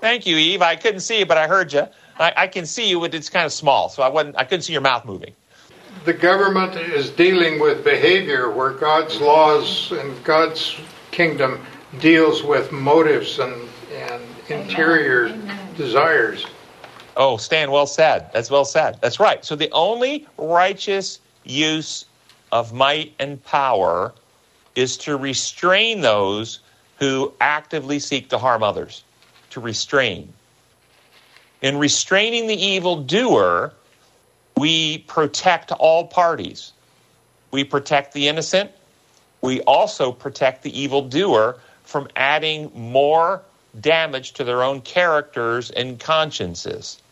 Thank 0.00 0.26
you, 0.26 0.37
Eve. 0.37 0.62
I 0.62 0.76
couldn't 0.76 1.00
see 1.00 1.18
you, 1.18 1.26
but 1.26 1.37
I 1.37 1.48
heard 1.48 1.72
you. 1.72 1.88
I, 2.20 2.32
I 2.37 2.46
can 2.46 2.66
see 2.66 2.88
you, 2.88 3.00
but 3.00 3.12
it's 3.12 3.28
kind 3.28 3.44
of 3.44 3.52
small, 3.52 3.88
so 3.88 4.04
I 4.04 4.09
wasn't. 4.09 4.37
I 4.38 4.44
couldn't 4.44 4.62
see 4.62 4.72
your 4.72 4.82
mouth 4.82 5.04
moving. 5.04 5.35
the 6.04 6.12
government 6.12 6.76
is 6.76 7.11
dealing 7.11 7.59
with 7.59 7.82
behavior 7.82 8.48
where 8.50 8.70
God's 8.70 9.20
laws 9.20 9.90
and 9.90 10.22
God's 10.22 10.76
kingdom 11.11 11.61
deals 11.98 12.44
with 12.44 12.70
motives 12.70 13.40
and, 13.40 13.54
and 13.92 14.22
interior 14.48 15.37
desires. 15.76 16.46
Oh, 17.16 17.38
Stan, 17.38 17.70
well 17.72 17.87
said. 17.87 18.30
That's 18.32 18.50
well 18.50 18.64
said. 18.64 18.98
That's 19.00 19.18
right. 19.18 19.44
So 19.44 19.56
the 19.56 19.70
only 19.72 20.28
righteous 20.38 21.18
use 21.44 22.04
of 22.57 22.73
might 22.73 23.12
and 23.19 23.45
power 23.45 24.14
is 24.75 24.97
to 24.97 25.14
restrain 25.14 26.01
those 26.01 26.61
who 26.99 27.31
actively 27.38 27.99
seek 27.99 28.31
to 28.31 28.38
harm 28.38 28.62
others. 28.62 29.05
To 29.51 29.61
restrain. 29.61 30.33
In 31.61 31.77
restraining 31.77 32.47
the 32.47 32.55
evildoer, 32.55 33.75
we 34.57 34.99
protect 34.99 35.71
all 35.73 36.07
parties. 36.07 36.73
We 37.51 37.62
protect 37.62 38.14
the 38.14 38.27
innocent. 38.27 38.71
We 39.42 39.61
also 39.62 40.11
protect 40.11 40.62
the 40.62 40.81
evildoer 40.81 41.59
from 41.85 42.09
adding 42.16 42.71
more 42.75 43.42
damage 43.79 44.33
to 44.33 44.45
their 44.45 44.62
own 44.62 44.81
characters 44.81 45.71
and 45.71 46.01
consciences. 46.01 47.03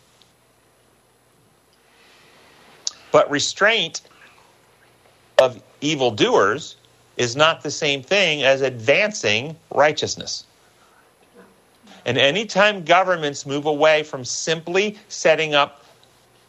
But 3.12 3.30
restraint 3.30 4.00
of 5.38 5.62
evildoers 5.80 6.76
is 7.16 7.36
not 7.36 7.62
the 7.62 7.70
same 7.70 8.02
thing 8.02 8.42
as 8.42 8.60
advancing 8.60 9.56
righteousness. 9.72 10.44
And 12.06 12.18
anytime 12.18 12.84
governments 12.84 13.46
move 13.46 13.66
away 13.66 14.02
from 14.02 14.24
simply 14.24 14.98
setting 15.08 15.54
up 15.54 15.84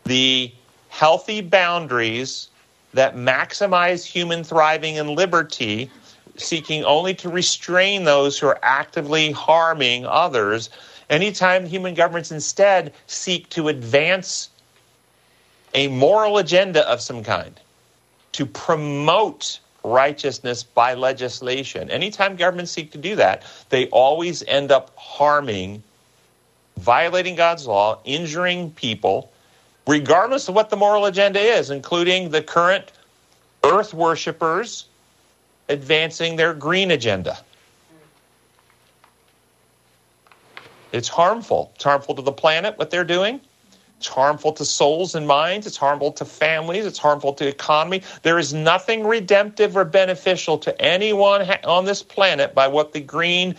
the 0.03 0.51
healthy 0.89 1.41
boundaries 1.41 2.49
that 2.93 3.15
maximize 3.15 4.05
human 4.05 4.43
thriving 4.43 4.97
and 4.97 5.11
liberty, 5.11 5.89
seeking 6.37 6.83
only 6.83 7.13
to 7.15 7.29
restrain 7.29 8.03
those 8.03 8.37
who 8.39 8.47
are 8.47 8.59
actively 8.63 9.31
harming 9.31 10.05
others, 10.05 10.69
anytime 11.09 11.65
human 11.65 11.93
governments 11.93 12.31
instead 12.31 12.93
seek 13.07 13.49
to 13.49 13.67
advance 13.67 14.49
a 15.73 15.87
moral 15.89 16.37
agenda 16.37 16.89
of 16.89 17.01
some 17.01 17.23
kind, 17.23 17.59
to 18.35 18.45
promote 18.45 19.59
righteousness 19.83 20.63
by 20.63 20.93
legislation. 20.93 21.89
Anytime 21.89 22.35
governments 22.35 22.71
seek 22.71 22.91
to 22.91 22.97
do 22.97 23.15
that, 23.15 23.43
they 23.69 23.87
always 23.89 24.43
end 24.43 24.71
up 24.71 24.91
harming, 24.97 25.83
violating 26.77 27.35
God's 27.35 27.65
law, 27.65 27.99
injuring 28.03 28.71
people, 28.71 29.31
regardless 29.87 30.49
of 30.49 30.55
what 30.55 30.69
the 30.69 30.75
moral 30.75 31.05
agenda 31.05 31.39
is, 31.39 31.69
including 31.69 32.29
the 32.29 32.41
current 32.41 32.91
earth 33.63 33.93
worshippers 33.93 34.85
advancing 35.69 36.35
their 36.35 36.53
green 36.53 36.91
agenda. 36.91 37.37
It's 40.91 41.07
harmful. 41.07 41.71
It's 41.75 41.83
harmful 41.83 42.15
to 42.15 42.21
the 42.21 42.31
planet, 42.31 42.77
what 42.77 42.89
they're 42.89 43.03
doing. 43.03 43.39
It's 43.99 44.07
harmful 44.07 44.53
to 44.53 44.65
souls 44.65 45.15
and 45.15 45.27
minds. 45.27 45.67
It's 45.67 45.77
harmful 45.77 46.11
to 46.13 46.25
families. 46.25 46.85
It's 46.85 46.99
harmful 46.99 47.33
to 47.33 47.45
the 47.45 47.49
economy. 47.49 48.03
There 48.23 48.39
is 48.39 48.53
nothing 48.53 49.05
redemptive 49.07 49.77
or 49.77 49.85
beneficial 49.85 50.57
to 50.59 50.81
anyone 50.81 51.49
on 51.65 51.85
this 51.85 52.03
planet 52.03 52.53
by 52.55 52.67
what 52.67 52.93
the 52.93 53.01
green 53.01 53.55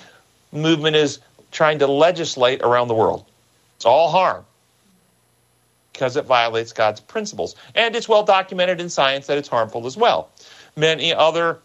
movement 0.52 0.96
is 0.96 1.20
trying 1.52 1.80
to 1.80 1.86
legislate 1.86 2.62
around 2.62 2.88
the 2.88 2.94
world. 2.94 3.24
It's 3.76 3.86
all 3.86 4.10
harm. 4.10 4.44
because 5.92 6.16
it 6.16 6.26
violates 6.26 6.72
God's 6.72 7.00
principles. 7.00 7.56
And 7.74 7.96
it's 7.96 8.08
well 8.08 8.24
documented 8.24 8.80
in 8.80 8.90
science 8.90 9.26
that 9.28 9.38
it's 9.38 9.48
harmful 9.48 9.86
as 9.86 9.96
well. 9.96 10.30
Many 10.76 11.14
other 11.14 11.60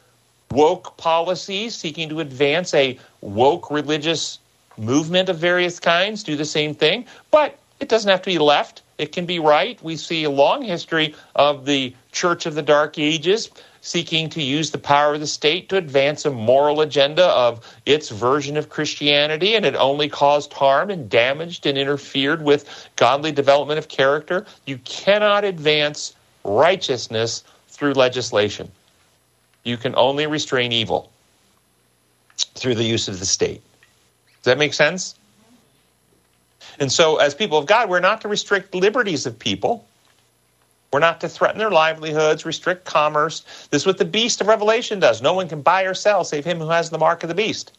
woke 0.51 0.97
policies 0.97 1.75
seeking 1.75 2.09
to 2.09 2.21
advance 2.21 2.73
a 2.73 2.99
woke 3.21 3.71
religious 3.71 4.39
movement 4.77 5.29
of 5.29 5.37
various 5.37 5.79
kinds 5.79 6.23
do 6.23 6.37
the 6.37 6.45
same 6.45 6.75
thing, 6.75 7.05
but 7.31 7.59
it 7.81 7.89
doesn't 7.89 8.09
have 8.09 8.21
to 8.21 8.29
be 8.29 8.39
left. 8.39 8.83
It 8.97 9.11
can 9.11 9.25
be 9.25 9.39
right. 9.39 9.81
We 9.83 9.97
see 9.97 10.23
a 10.23 10.29
long 10.29 10.61
history 10.61 11.15
of 11.35 11.65
the 11.65 11.93
Church 12.11 12.45
of 12.45 12.53
the 12.53 12.61
Dark 12.61 12.99
Ages 12.99 13.49
seeking 13.81 14.29
to 14.29 14.43
use 14.43 14.69
the 14.69 14.77
power 14.77 15.15
of 15.15 15.19
the 15.19 15.27
state 15.27 15.67
to 15.69 15.77
advance 15.77 16.23
a 16.23 16.29
moral 16.29 16.81
agenda 16.81 17.25
of 17.25 17.65
its 17.87 18.09
version 18.09 18.55
of 18.55 18.69
Christianity, 18.69 19.55
and 19.55 19.65
it 19.65 19.75
only 19.75 20.07
caused 20.07 20.53
harm 20.53 20.91
and 20.91 21.09
damaged 21.09 21.65
and 21.65 21.79
interfered 21.79 22.43
with 22.43 22.89
godly 22.95 23.31
development 23.31 23.79
of 23.79 23.87
character. 23.87 24.45
You 24.67 24.77
cannot 24.79 25.43
advance 25.43 26.13
righteousness 26.43 27.43
through 27.69 27.93
legislation. 27.93 28.71
You 29.63 29.77
can 29.77 29.95
only 29.95 30.27
restrain 30.27 30.71
evil 30.71 31.11
through 32.53 32.75
the 32.75 32.83
use 32.83 33.07
of 33.07 33.19
the 33.19 33.25
state. 33.25 33.63
Does 34.43 34.45
that 34.45 34.59
make 34.59 34.75
sense? 34.75 35.15
And 36.81 36.91
so, 36.91 37.17
as 37.17 37.35
people 37.35 37.59
of 37.59 37.67
God, 37.67 37.89
we're 37.89 37.99
not 37.99 38.21
to 38.21 38.27
restrict 38.27 38.73
liberties 38.73 39.27
of 39.27 39.37
people. 39.37 39.87
We're 40.91 40.99
not 40.99 41.21
to 41.21 41.29
threaten 41.29 41.59
their 41.59 41.69
livelihoods, 41.69 42.43
restrict 42.43 42.85
commerce. 42.85 43.41
This 43.69 43.83
is 43.83 43.85
what 43.85 43.99
the 43.99 44.03
beast 44.03 44.41
of 44.41 44.47
Revelation 44.47 44.99
does. 44.99 45.21
No 45.21 45.33
one 45.33 45.47
can 45.47 45.61
buy 45.61 45.83
or 45.83 45.93
sell 45.93 46.23
save 46.23 46.43
him 46.43 46.57
who 46.57 46.69
has 46.69 46.89
the 46.89 46.97
mark 46.97 47.21
of 47.21 47.29
the 47.29 47.35
beast. 47.35 47.77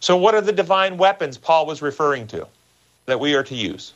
So, 0.00 0.18
what 0.18 0.34
are 0.34 0.42
the 0.42 0.52
divine 0.52 0.98
weapons 0.98 1.38
Paul 1.38 1.64
was 1.64 1.80
referring 1.80 2.26
to 2.26 2.46
that 3.06 3.18
we 3.18 3.34
are 3.34 3.42
to 3.44 3.54
use? 3.54 3.94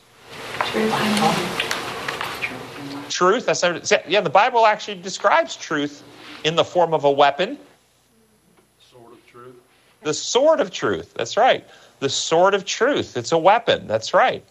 Truth. 3.09 3.45
That's 3.45 3.93
yeah. 4.07 4.21
The 4.21 4.29
Bible 4.31 4.65
actually 4.65 4.99
describes 5.01 5.55
truth 5.55 6.03
in 6.43 6.55
the 6.55 6.63
form 6.63 6.95
of 6.95 7.03
a 7.03 7.11
weapon. 7.11 7.59
Sword 8.79 9.13
of 9.13 9.27
truth. 9.27 9.55
The 10.01 10.15
sword 10.15 10.59
of 10.59 10.71
truth. 10.71 11.13
That's 11.13 11.37
right. 11.37 11.63
The 11.99 12.09
sword 12.09 12.53
of 12.53 12.65
truth. 12.65 13.17
It's 13.17 13.31
a 13.31 13.37
weapon. 13.37 13.87
That's 13.87 14.13
right. 14.13 14.43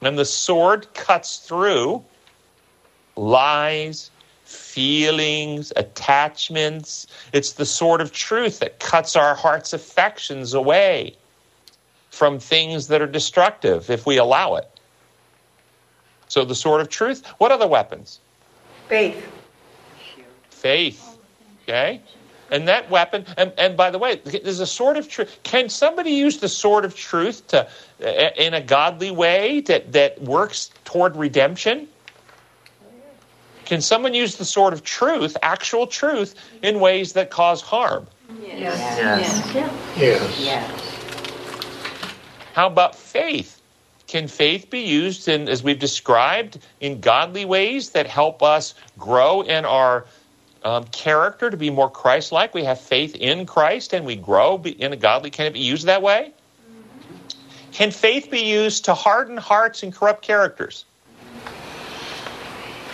And 0.00 0.18
the 0.18 0.24
sword 0.24 0.92
cuts 0.94 1.38
through 1.38 2.04
lies, 3.16 4.10
feelings, 4.44 5.72
attachments. 5.76 7.06
It's 7.32 7.52
the 7.52 7.66
sword 7.66 8.00
of 8.00 8.12
truth 8.12 8.60
that 8.60 8.78
cuts 8.78 9.16
our 9.16 9.34
heart's 9.34 9.72
affections 9.72 10.54
away 10.54 11.16
from 12.10 12.38
things 12.38 12.88
that 12.88 13.02
are 13.02 13.06
destructive 13.06 13.90
if 13.90 14.06
we 14.06 14.16
allow 14.16 14.54
it. 14.54 14.68
So, 16.28 16.44
the 16.44 16.54
sword 16.54 16.80
of 16.80 16.88
truth. 16.88 17.24
What 17.38 17.52
other 17.52 17.68
weapons? 17.68 18.20
Faith. 18.88 19.30
Faith. 20.50 21.18
Okay? 21.62 22.00
And 22.50 22.68
that 22.68 22.90
weapon, 22.90 23.26
and, 23.36 23.52
and 23.58 23.76
by 23.76 23.90
the 23.90 23.98
way, 23.98 24.16
there's 24.16 24.60
a 24.60 24.66
sword 24.66 24.96
of 24.96 25.08
truth. 25.08 25.36
Can 25.42 25.68
somebody 25.68 26.12
use 26.12 26.38
the 26.38 26.48
sword 26.48 26.84
of 26.84 26.94
truth 26.94 27.46
to, 27.48 27.66
uh, 28.00 28.06
in 28.36 28.54
a 28.54 28.60
godly 28.60 29.10
way 29.10 29.60
that, 29.62 29.92
that 29.92 30.22
works 30.22 30.70
toward 30.84 31.16
redemption? 31.16 31.88
Can 33.64 33.80
someone 33.80 34.14
use 34.14 34.36
the 34.36 34.44
sword 34.44 34.72
of 34.72 34.84
truth, 34.84 35.36
actual 35.42 35.88
truth, 35.88 36.36
in 36.62 36.78
ways 36.78 37.14
that 37.14 37.30
cause 37.30 37.60
harm? 37.60 38.06
Yes. 38.40 38.78
Yes. 39.54 39.54
Yes. 39.96 40.40
Yes. 40.40 40.96
How 42.54 42.68
about 42.68 42.94
faith? 42.94 43.60
Can 44.06 44.28
faith 44.28 44.70
be 44.70 44.82
used 44.82 45.26
in, 45.26 45.48
as 45.48 45.64
we've 45.64 45.80
described, 45.80 46.58
in 46.80 47.00
godly 47.00 47.44
ways 47.44 47.90
that 47.90 48.06
help 48.06 48.40
us 48.40 48.74
grow 48.96 49.40
in 49.42 49.64
our 49.64 50.06
um, 50.66 50.84
character 50.88 51.48
to 51.48 51.56
be 51.56 51.70
more 51.70 51.88
Christ-like? 51.88 52.52
We 52.52 52.64
have 52.64 52.80
faith 52.80 53.14
in 53.14 53.46
Christ 53.46 53.92
and 53.92 54.04
we 54.04 54.16
grow 54.16 54.60
in 54.64 54.92
a 54.92 54.96
godly. 54.96 55.30
Can 55.30 55.46
it 55.46 55.52
be 55.52 55.60
used 55.60 55.86
that 55.86 56.02
way? 56.02 56.32
Can 57.70 57.92
faith 57.92 58.30
be 58.30 58.40
used 58.40 58.84
to 58.86 58.94
harden 58.94 59.36
hearts 59.36 59.84
and 59.84 59.94
corrupt 59.94 60.22
characters? 60.22 60.84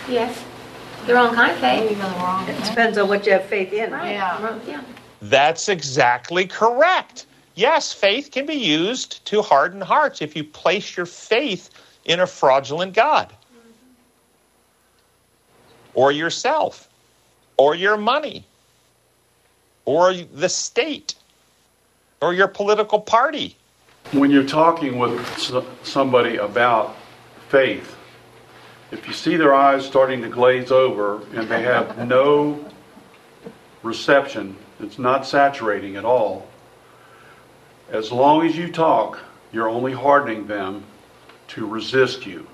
Yes. 0.07 0.43
The 1.07 1.15
wrong 1.15 1.33
kind 1.33 1.51
of 1.51 1.57
faith. 1.57 1.91
It 1.91 2.63
depends 2.63 2.97
on 2.97 3.07
what 3.07 3.25
you 3.25 3.31
have 3.31 3.45
faith 3.45 3.73
in. 3.73 3.91
Right. 3.91 4.11
Yeah. 4.11 4.59
Yeah. 4.67 4.83
That's 5.21 5.67
exactly 5.67 6.45
correct. 6.45 7.25
Yes, 7.55 7.91
faith 7.91 8.29
can 8.31 8.45
be 8.45 8.55
used 8.55 9.25
to 9.25 9.41
harden 9.41 9.81
hearts 9.81 10.21
if 10.21 10.35
you 10.35 10.43
place 10.43 10.95
your 10.95 11.05
faith 11.05 11.71
in 12.05 12.19
a 12.19 12.27
fraudulent 12.27 12.93
God 12.93 13.33
or 15.93 16.11
yourself 16.11 16.89
or 17.57 17.75
your 17.75 17.97
money 17.97 18.45
or 19.85 20.13
the 20.13 20.49
state 20.49 21.15
or 22.21 22.33
your 22.33 22.47
political 22.47 22.99
party. 22.99 23.55
When 24.11 24.31
you're 24.31 24.45
talking 24.45 24.97
with 24.99 25.19
somebody 25.83 26.37
about 26.37 26.95
faith, 27.49 27.95
if 28.91 29.07
you 29.07 29.13
see 29.13 29.37
their 29.37 29.53
eyes 29.53 29.85
starting 29.85 30.21
to 30.21 30.29
glaze 30.29 30.71
over 30.71 31.21
and 31.33 31.47
they 31.49 31.63
have 31.63 32.07
no 32.07 32.63
reception, 33.81 34.55
it's 34.79 34.99
not 34.99 35.25
saturating 35.25 35.95
at 35.95 36.05
all, 36.05 36.47
as 37.89 38.11
long 38.11 38.45
as 38.45 38.55
you 38.57 38.71
talk, 38.71 39.19
you're 39.51 39.69
only 39.69 39.93
hardening 39.93 40.47
them 40.47 40.83
to 41.49 41.65
resist 41.65 42.25
you. 42.25 42.47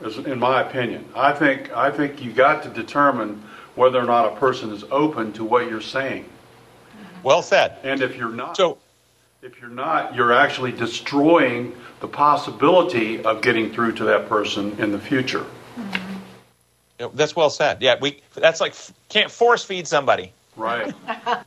Mm-hmm. 0.00 0.06
As- 0.06 0.26
In 0.26 0.38
my 0.38 0.62
opinion, 0.62 1.04
I 1.14 1.32
think 1.32 1.72
I 1.76 1.90
think 1.90 2.22
you 2.22 2.32
got 2.32 2.62
to 2.64 2.68
determine 2.68 3.42
whether 3.78 3.98
or 3.98 4.04
not 4.04 4.32
a 4.32 4.36
person 4.36 4.72
is 4.72 4.84
open 4.90 5.32
to 5.34 5.44
what 5.44 5.70
you're 5.70 5.80
saying. 5.80 6.28
Well 7.22 7.42
said. 7.42 7.78
And 7.82 8.02
if 8.02 8.16
you're 8.16 8.28
not, 8.28 8.56
So, 8.56 8.78
if 9.40 9.60
you're 9.60 9.70
not, 9.70 10.14
you're 10.14 10.32
actually 10.32 10.72
destroying 10.72 11.74
the 12.00 12.08
possibility 12.08 13.24
of 13.24 13.40
getting 13.40 13.72
through 13.72 13.92
to 13.92 14.04
that 14.04 14.28
person 14.28 14.78
in 14.80 14.90
the 14.90 14.98
future. 14.98 15.46
Mm-hmm. 15.76 16.14
know, 17.00 17.10
that's 17.14 17.36
well 17.36 17.50
said. 17.50 17.80
Yeah, 17.80 17.96
we 18.00 18.20
that's 18.34 18.60
like 18.60 18.74
can't 19.08 19.30
force 19.30 19.64
feed 19.64 19.86
somebody. 19.86 20.32
Right. 20.56 20.92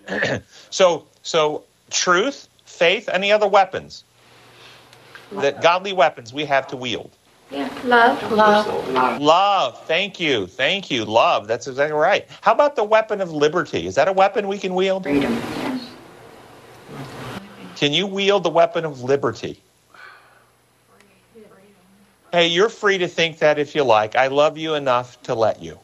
So, 0.69 1.05
so 1.21 1.65
truth, 1.89 2.47
faith, 2.63 3.09
any 3.09 3.33
other 3.33 3.47
weapons 3.47 4.05
that 5.33 5.61
godly 5.61 5.91
weapons 5.91 6.33
we 6.33 6.45
have 6.45 6.67
to 6.67 6.77
wield. 6.77 7.11
Yeah. 7.51 7.69
Love. 7.83 8.31
Love. 8.31 9.21
Love. 9.21 9.85
Thank 9.85 10.19
you. 10.19 10.47
Thank 10.47 10.89
you. 10.89 11.03
Love. 11.03 11.47
That's 11.47 11.67
exactly 11.67 11.97
right. 11.97 12.27
How 12.41 12.53
about 12.53 12.75
the 12.75 12.83
weapon 12.83 13.19
of 13.19 13.31
liberty? 13.31 13.87
Is 13.87 13.95
that 13.95 14.07
a 14.07 14.13
weapon 14.13 14.47
we 14.47 14.57
can 14.57 14.73
wield? 14.73 15.03
Freedom. 15.03 15.33
Yes. 15.33 15.89
Can 17.75 17.91
you 17.93 18.07
wield 18.07 18.43
the 18.43 18.49
weapon 18.49 18.85
of 18.85 19.01
liberty? 19.01 19.61
Hey, 22.31 22.47
you're 22.47 22.69
free 22.69 22.97
to 22.99 23.09
think 23.09 23.39
that 23.39 23.59
if 23.59 23.75
you 23.75 23.83
like. 23.83 24.15
I 24.15 24.27
love 24.27 24.57
you 24.57 24.75
enough 24.75 25.21
to 25.23 25.35
let 25.35 25.61
you. 25.61 25.77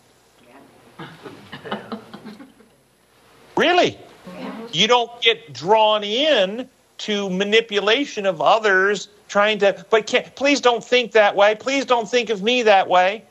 Really? 3.58 3.98
You 4.72 4.88
don't 4.88 5.22
get 5.22 5.52
drawn 5.52 6.04
in 6.04 6.70
to 7.00 7.30
manipulation 7.30 8.26
of 8.26 8.42
others 8.42 9.10
trying 9.28 9.60
to 9.60 9.86
but 9.90 10.08
can't, 10.08 10.36
please 10.36 10.62
don't 10.62 10.84
think 10.84 11.12
that 11.12 11.36
way. 11.36 11.56
Please 11.56 11.86
don't 11.86 12.10
think 12.10 12.30
of 12.30 12.42
me 12.42 12.64
that 12.64 12.88
way. 12.88 13.24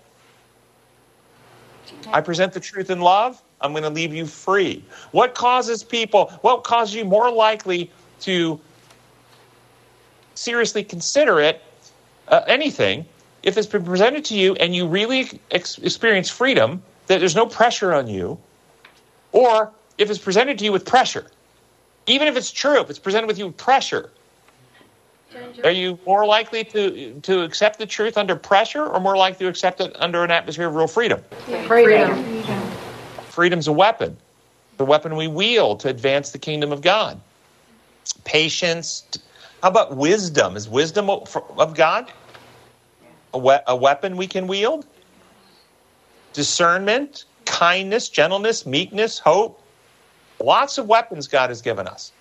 I 2.13 2.21
present 2.21 2.53
the 2.53 2.61
truth 2.61 2.91
in 2.91 3.01
love. 3.01 3.43
I'm 3.61 3.73
going 3.73 3.83
to 3.83 3.91
leave 3.91 4.15
you 4.15 4.27
free. 4.27 4.85
What 5.13 5.35
causes 5.35 5.83
people, 5.83 6.27
what 6.43 6.63
causes 6.65 6.95
you 6.95 7.05
more 7.05 7.31
likely 7.31 7.91
to 8.21 8.61
seriously 10.35 10.85
consider 10.85 11.41
it, 11.41 11.63
uh, 12.29 12.43
anything, 12.47 13.07
if 13.43 13.57
it's 13.57 13.67
been 13.67 13.85
presented 13.85 14.25
to 14.27 14.35
you 14.35 14.55
and 14.57 14.75
you 14.75 14.87
really 14.87 15.41
ex- 15.51 15.79
experience 15.79 16.29
freedom, 16.29 16.83
that 17.07 17.19
there's 17.21 17.37
no 17.37 17.47
pressure 17.47 17.95
on 17.95 18.09
you, 18.09 18.39
or 19.33 19.73
if 19.99 20.11
it's 20.11 20.19
presented 20.19 20.59
to 20.59 20.65
you 20.65 20.73
with 20.73 20.85
pressure, 20.85 21.27
even 22.07 22.29
if 22.29 22.37
it's 22.37 22.53
true, 22.53 22.81
if 22.81 22.91
it's 22.91 22.99
presented 22.99 23.27
with 23.27 23.39
you 23.39 23.47
with 23.49 23.57
pressure, 23.57 24.11
are 25.65 25.71
you 25.71 25.99
more 26.07 26.27
likely 26.27 26.65
to 26.65 27.21
to 27.21 27.43
accept 27.43 27.79
the 27.79 27.87
truth 27.87 28.17
under 28.17 28.37
pressure, 28.37 28.87
or 28.87 29.01
more 29.01 29.17
likely 29.17 29.45
to 29.47 29.51
accept 29.51 29.81
it 29.81 29.95
under 29.97 30.25
an 30.25 30.31
atmosphere 30.31 30.69
of 30.69 30.75
real 30.75 30.87
freedom? 30.87 31.23
Freedom. 31.67 32.25
Freedom's 33.25 33.69
a 33.69 33.73
weapon, 33.73 34.17
the 34.77 34.85
weapon 34.85 35.17
we 35.17 35.27
wield 35.29 35.81
to 35.81 35.89
advance 35.89 36.31
the 36.31 36.39
kingdom 36.39 36.73
of 36.73 36.83
God. 36.83 37.21
Patience. 38.25 39.05
How 39.63 39.71
about 39.71 39.97
wisdom? 39.97 40.57
Is 40.57 40.69
wisdom 40.69 41.11
of 41.11 41.75
God 41.75 42.13
a, 43.35 43.39
we- 43.39 43.59
a 43.67 43.77
weapon 43.77 44.17
we 44.17 44.27
can 44.27 44.47
wield? 44.47 44.87
Discernment, 46.33 47.25
kindness, 47.47 48.09
gentleness, 48.09 48.67
meekness, 48.67 49.19
hope. 49.19 49.66
Lots 50.41 50.79
of 50.79 50.87
weapons 50.87 51.29
God 51.29 51.51
has 51.51 51.63
given 51.63 51.87
us. 51.87 52.13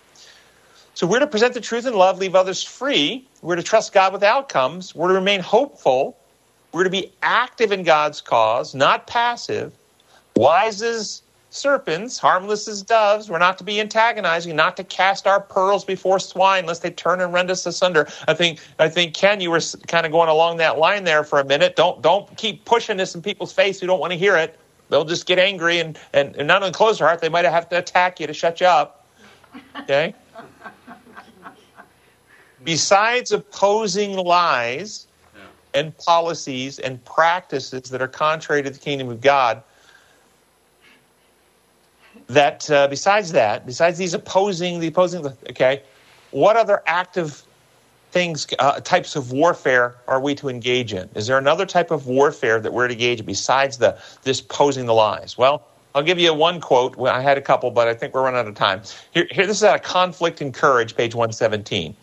So 0.94 1.06
we're 1.06 1.20
to 1.20 1.28
present 1.28 1.54
the 1.54 1.62
truth 1.62 1.86
in 1.86 1.94
love, 1.94 2.20
leave 2.20 2.36
others 2.36 2.64
free. 2.64 3.28
We're 3.42 3.58
to 3.58 3.64
trust 3.64 3.92
God 3.92 4.14
with 4.14 4.24
outcomes. 4.24 4.96
We're 4.96 5.10
to 5.10 5.14
remain 5.14 5.42
hopeful. 5.42 6.18
We're 6.72 6.86
to 6.86 6.90
be 6.90 7.12
active 7.22 7.72
in 7.72 7.84
God's 7.84 8.22
cause, 8.22 8.74
not 8.74 9.06
passive. 9.06 9.74
Wise 10.38 10.82
as 10.82 11.22
serpents, 11.50 12.18
harmless 12.18 12.68
as 12.68 12.82
doves. 12.82 13.30
We're 13.30 13.40
not 13.40 13.58
to 13.58 13.64
be 13.64 13.80
antagonizing, 13.80 14.56
not 14.56 14.78
to 14.78 14.84
cast 14.84 15.28
our 15.28 15.40
pearls 15.40 15.86
before 15.86 16.20
swine, 16.20 16.66
lest 16.66 16.82
they 16.82 16.92
turn 16.92 17.22
and 17.22 17.34
rend 17.34 17.50
us 17.50 17.66
asunder. 17.66 18.08
I 18.28 18.34
think, 18.34 18.60
I 18.80 18.90
think 18.90 19.14
Ken, 19.14 19.40
you 19.40 19.52
were 19.52 19.62
kind 19.88 20.06
of 20.06 20.12
going 20.12 20.30
along 20.30 20.58
that 20.58 20.78
line 20.78 21.04
there 21.04 21.24
for 21.24 21.40
a 21.40 21.46
minute. 21.46 21.76
Don't, 21.76 22.02
don't 22.02 22.36
keep 22.38 22.66
pushing 22.66 22.98
this 22.98 23.16
in 23.16 23.22
people's 23.22 23.54
face 23.54 23.80
who 23.80 23.88
don't 23.88 24.00
want 24.00 24.12
to 24.12 24.20
hear 24.20 24.36
it. 24.36 24.60
They'll 24.90 25.06
just 25.06 25.26
get 25.26 25.40
angry 25.40 25.80
and, 25.80 25.98
and, 26.14 26.36
and 26.36 26.48
not 26.48 26.62
only 26.62 26.74
close 26.74 27.00
their 27.00 27.08
heart, 27.08 27.22
they 27.22 27.30
might 27.30 27.46
have 27.46 27.70
to 27.70 27.78
attack 27.78 28.20
you 28.20 28.28
to 28.28 28.34
shut 28.34 28.62
you 28.62 28.68
up. 28.68 29.08
Okay? 29.82 30.14
Besides 32.64 33.32
opposing 33.32 34.16
lies 34.16 35.08
and 35.74 35.96
policies 35.98 36.80
and 36.80 37.04
practices 37.06 37.84
that 37.84 38.02
are 38.02 38.08
contrary 38.08 38.64
to 38.64 38.70
the 38.70 38.80
kingdom 38.80 39.10
of 39.10 39.22
God, 39.22 39.62
that 42.28 42.70
uh, 42.72 42.88
besides 42.88 43.32
that, 43.34 43.66
besides 43.66 43.98
these 43.98 44.14
opposing, 44.14 44.80
the 44.80 44.88
opposing, 44.88 45.26
okay, 45.50 45.84
what 46.32 46.56
other 46.56 46.82
active 46.88 47.44
things, 48.16 48.48
uh, 48.60 48.80
types 48.80 49.18
of 49.18 49.34
warfare 49.34 49.96
are 50.08 50.22
we 50.22 50.34
to 50.36 50.48
engage 50.48 50.94
in? 50.94 51.10
Is 51.16 51.28
there 51.28 51.38
another 51.38 51.66
type 51.66 51.92
of 51.92 52.08
warfare 52.08 52.62
that 52.62 52.72
we're 52.72 52.88
to 52.88 52.94
engage 52.94 53.20
in 53.20 53.26
besides 53.26 53.78
the 53.78 54.00
this 54.24 54.40
posing 54.40 54.86
the 54.86 54.94
lies? 54.94 55.38
Well, 55.38 55.68
I'll 55.94 56.02
give 56.02 56.18
you 56.18 56.34
one 56.34 56.62
quote. 56.62 56.98
I 56.98 57.22
had 57.22 57.38
a 57.38 57.42
couple, 57.42 57.72
but 57.72 57.90
I 57.90 57.94
think 57.94 58.14
we're 58.14 58.24
running 58.24 58.40
out 58.40 58.48
of 58.48 58.56
time. 58.56 58.84
Here, 59.14 59.28
here 59.32 59.46
this 59.46 59.58
is 59.58 59.66
out 59.66 59.76
of 59.76 59.82
Conflict 59.84 60.40
and 60.40 60.54
Courage, 60.54 60.96
page 60.96 61.14
117. 61.14 61.94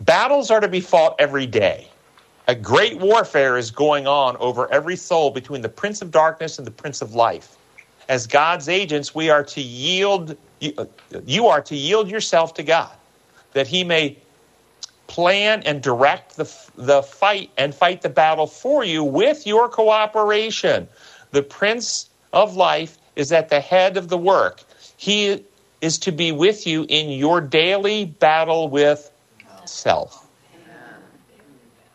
Battles 0.00 0.50
are 0.50 0.58
to 0.58 0.68
be 0.68 0.80
fought 0.80 1.14
every 1.20 1.46
day. 1.46 1.88
A 2.48 2.54
great 2.56 2.98
warfare 2.98 3.56
is 3.56 3.70
going 3.70 4.08
on 4.08 4.36
over 4.38 4.68
every 4.72 4.96
soul 4.96 5.30
between 5.30 5.62
the 5.62 5.68
Prince 5.68 6.02
of 6.02 6.10
Darkness 6.10 6.58
and 6.58 6.66
the 6.66 6.72
Prince 6.72 7.00
of 7.00 7.14
Life 7.14 7.56
as 8.08 8.26
God's 8.26 8.68
agents, 8.68 9.14
we 9.14 9.30
are 9.30 9.44
to 9.44 9.60
yield, 9.60 10.36
you 10.60 11.46
are 11.46 11.60
to 11.60 11.76
yield 11.76 12.10
yourself 12.10 12.54
to 12.54 12.62
God, 12.62 12.90
that 13.52 13.66
He 13.66 13.84
may 13.84 14.18
plan 15.08 15.62
and 15.64 15.82
direct 15.82 16.36
the, 16.36 16.44
the 16.76 17.02
fight 17.02 17.50
and 17.58 17.74
fight 17.74 18.02
the 18.02 18.08
battle 18.08 18.46
for 18.46 18.84
you 18.84 19.02
with 19.02 19.46
your 19.46 19.68
cooperation. 19.68 20.86
The 21.32 21.42
Prince 21.42 22.08
of 22.32 22.54
Life 22.54 22.96
is 23.16 23.32
at 23.32 23.48
the 23.48 23.60
head 23.60 23.96
of 23.96 24.08
the 24.08 24.18
work. 24.18 24.62
He 24.96 25.44
is 25.80 25.98
to 26.00 26.12
be 26.12 26.30
with 26.30 26.66
you 26.66 26.86
in 26.88 27.10
your 27.10 27.40
daily 27.40 28.04
battle 28.04 28.68
with 28.68 29.10
self. 29.64 30.26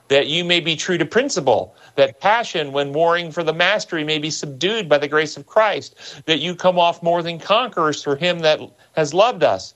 That 0.09 0.27
you 0.27 0.43
may 0.43 0.59
be 0.59 0.75
true 0.75 0.97
to 0.97 1.05
principle 1.05 1.75
that 1.95 2.19
passion, 2.19 2.71
when 2.71 2.91
warring 2.91 3.31
for 3.31 3.43
the 3.43 3.53
mastery, 3.53 4.03
may 4.03 4.17
be 4.17 4.31
subdued 4.31 4.89
by 4.89 4.97
the 4.97 5.07
grace 5.07 5.37
of 5.37 5.45
Christ, 5.45 5.95
that 6.25 6.39
you 6.39 6.55
come 6.55 6.79
off 6.79 7.03
more 7.03 7.21
than 7.21 7.39
conquerors 7.39 8.03
through 8.03 8.15
him 8.15 8.39
that 8.39 8.59
has 8.95 9.13
loved 9.13 9.43
us. 9.43 9.73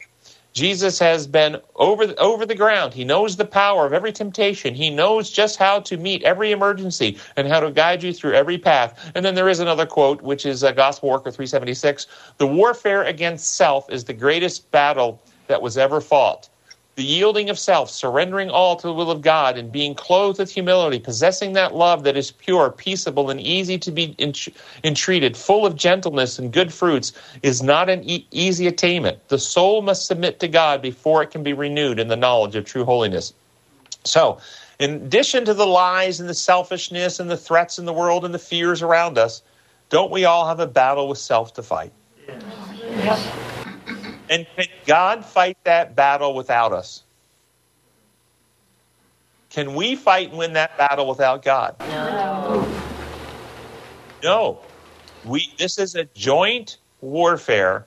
Jesus 0.58 0.98
has 0.98 1.28
been 1.28 1.62
over 1.76 2.08
the, 2.08 2.16
over 2.16 2.44
the 2.44 2.56
ground. 2.56 2.92
He 2.92 3.06
knows 3.06 3.38
the 3.38 3.46
power 3.46 3.86
of 3.86 3.94
every 3.94 4.12
temptation. 4.12 4.74
He 4.74 4.90
knows 4.90 5.30
just 5.30 5.58
how 5.58 5.82
to 5.82 5.98
meet 5.98 6.24
every 6.24 6.52
emergency 6.52 7.20
and 7.36 7.48
how 7.48 7.60
to 7.60 7.70
guide 7.70 8.02
you 8.02 8.12
through 8.12 8.34
every 8.34 8.58
path. 8.58 9.12
And 9.14 9.24
then 9.24 9.36
there 9.36 9.50
is 9.50 9.60
another 9.60 9.86
quote, 9.86 10.24
which 10.24 10.48
is 10.48 10.64
uh, 10.64 10.72
Gospel 10.72 11.10
Worker 11.10 11.30
376. 11.30 12.08
The 12.40 12.48
warfare 12.48 13.04
against 13.04 13.54
self 13.54 13.88
is 13.92 14.06
the 14.06 14.14
greatest 14.14 14.72
battle 14.72 15.22
that 15.46 15.62
was 15.62 15.78
ever 15.78 16.02
fought 16.02 16.50
the 16.98 17.04
yielding 17.04 17.52
of 17.52 17.60
self, 17.60 17.92
surrendering 17.92 18.50
all 18.50 18.76
to 18.76 18.88
the 18.88 18.94
will 18.94 19.12
of 19.12 19.22
God, 19.22 19.56
and 19.56 19.72
being 19.72 19.94
clothed 19.94 20.40
with 20.40 20.52
humility, 20.52 21.00
possessing 21.00 21.54
that 21.54 21.76
love 21.76 22.04
that 22.06 22.18
is 22.18 22.32
pure, 22.32 22.72
peaceable, 22.72 23.30
and 23.30 23.40
easy 23.40 23.78
to 23.78 23.92
be 23.92 24.16
entreated, 24.84 25.38
full 25.38 25.64
of 25.64 25.76
gentleness 25.76 26.40
and 26.40 26.52
good 26.52 26.74
fruits, 26.74 27.14
is 27.44 27.62
not 27.62 27.88
an 27.88 28.04
e- 28.04 28.26
easy 28.32 28.66
attainment. 28.66 29.20
The 29.28 29.38
soul 29.38 29.84
must 29.84 30.08
submit 30.08 30.40
to 30.40 30.48
God 30.48 30.82
before 30.82 31.22
it 31.22 31.30
can 31.30 31.44
be 31.44 31.54
renewed 31.54 32.00
in 32.00 32.08
the 32.08 32.16
knowledge 32.16 32.56
of 32.56 32.66
true 32.66 32.84
holiness. 32.84 33.32
So, 34.04 34.40
in 34.80 34.96
addition 34.96 35.46
to 35.46 35.54
the 35.54 35.68
lies 35.68 36.20
and 36.20 36.28
the 36.28 36.34
selfishness 36.34 37.20
and 37.20 37.30
the 37.30 37.38
threats 37.38 37.78
in 37.78 37.86
the 37.86 37.94
world 37.94 38.26
and 38.26 38.34
the 38.34 38.40
fears 38.40 38.82
around 38.82 39.20
us, 39.20 39.44
don't 39.92 40.10
we 40.10 40.26
all 40.26 40.48
have 40.48 40.60
a 40.60 40.68
battle 40.68 41.08
with 41.08 41.20
self 41.20 41.54
to 41.54 41.62
fight? 41.62 41.92
Yes. 42.28 43.57
And 44.30 44.46
can 44.56 44.68
God 44.86 45.26
fight 45.26 45.58
that 45.64 45.96
battle 45.96 46.34
without 46.34 46.74
us? 46.74 47.04
Can 49.50 49.74
we 49.76 49.96
fight 49.96 50.30
and 50.30 50.38
win 50.38 50.54
that 50.54 50.78
battle 50.78 51.08
without 51.08 51.42
God? 51.42 51.76
No. 51.80 52.68
No. 54.24 54.60
We 55.26 55.52
this 55.58 55.80
is 55.80 55.96
a 55.96 56.06
joint 56.06 56.78
warfare. 57.02 57.86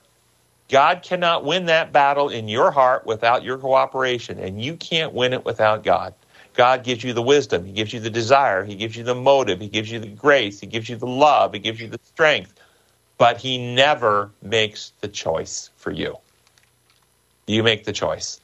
God 0.69 1.03
cannot 1.03 1.43
win 1.45 1.65
that 1.65 1.91
battle 1.91 2.29
in 2.29 2.47
your 2.47 2.71
heart 2.71 3.05
without 3.05 3.43
your 3.43 3.57
cooperation, 3.57 4.39
and 4.39 4.61
you 4.63 4.77
can't 4.77 5.13
win 5.13 5.33
it 5.33 5.43
without 5.43 5.83
God. 5.83 6.13
God 6.53 6.83
gives 6.83 7.03
you 7.03 7.13
the 7.13 7.21
wisdom, 7.21 7.65
He 7.65 7.71
gives 7.71 7.93
you 7.93 7.99
the 7.99 8.09
desire, 8.09 8.63
He 8.63 8.75
gives 8.75 8.95
you 8.95 9.03
the 9.03 9.15
motive, 9.15 9.59
He 9.59 9.67
gives 9.67 9.91
you 9.91 9.99
the 9.99 10.07
grace, 10.07 10.59
He 10.59 10.67
gives 10.67 10.89
you 10.89 10.95
the 10.95 11.07
love, 11.07 11.53
He 11.53 11.59
gives 11.59 11.81
you 11.81 11.87
the 11.87 11.99
strength, 12.03 12.53
but 13.17 13.37
He 13.37 13.73
never 13.73 14.31
makes 14.41 14.93
the 15.01 15.07
choice 15.07 15.69
for 15.77 15.91
you. 15.91 16.17
You 17.47 17.63
make 17.63 17.83
the 17.83 17.93
choice. 17.93 18.39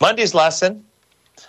Monday's 0.00 0.34
lesson, 0.34 0.84